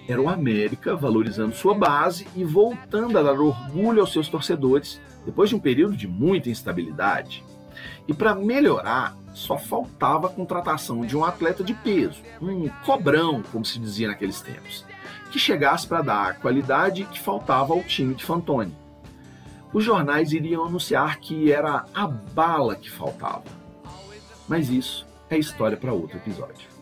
Era 0.08 0.20
o 0.20 0.28
América 0.28 0.94
valorizando 0.94 1.54
sua 1.54 1.74
base 1.74 2.26
e 2.34 2.44
voltando 2.44 3.18
a 3.18 3.22
dar 3.22 3.38
orgulho 3.38 4.00
aos 4.00 4.12
seus 4.12 4.28
torcedores 4.28 5.00
depois 5.26 5.50
de 5.50 5.56
um 5.56 5.60
período 5.60 5.96
de 5.96 6.06
muita 6.06 6.50
instabilidade. 6.50 7.44
E 8.06 8.14
para 8.14 8.34
melhorar, 8.34 9.16
só 9.34 9.58
faltava 9.58 10.28
a 10.28 10.30
contratação 10.30 11.04
de 11.04 11.16
um 11.16 11.24
atleta 11.24 11.62
de 11.62 11.74
peso, 11.74 12.22
um 12.40 12.68
cobrão, 12.86 13.42
como 13.52 13.64
se 13.64 13.78
dizia 13.78 14.08
naqueles 14.08 14.40
tempos, 14.40 14.86
que 15.30 15.38
chegasse 15.38 15.86
para 15.86 16.00
dar 16.00 16.30
a 16.30 16.34
qualidade 16.34 17.04
que 17.04 17.20
faltava 17.20 17.74
ao 17.74 17.82
time 17.82 18.14
de 18.14 18.24
Fantoni. 18.24 18.74
Os 19.72 19.82
jornais 19.82 20.32
iriam 20.32 20.64
anunciar 20.64 21.18
que 21.18 21.50
era 21.50 21.84
a 21.92 22.06
bala 22.06 22.76
que 22.76 22.88
faltava. 22.88 23.42
Mas 24.48 24.70
isso 24.70 25.04
é 25.28 25.36
história 25.36 25.76
para 25.76 25.92
outro 25.92 26.16
episódio. 26.16 26.74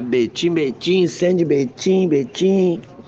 Betim, 0.00 0.56
Betim, 0.56 1.08
Sandy 1.08 1.44
Betim, 1.44 2.10
Betim. 2.10 2.82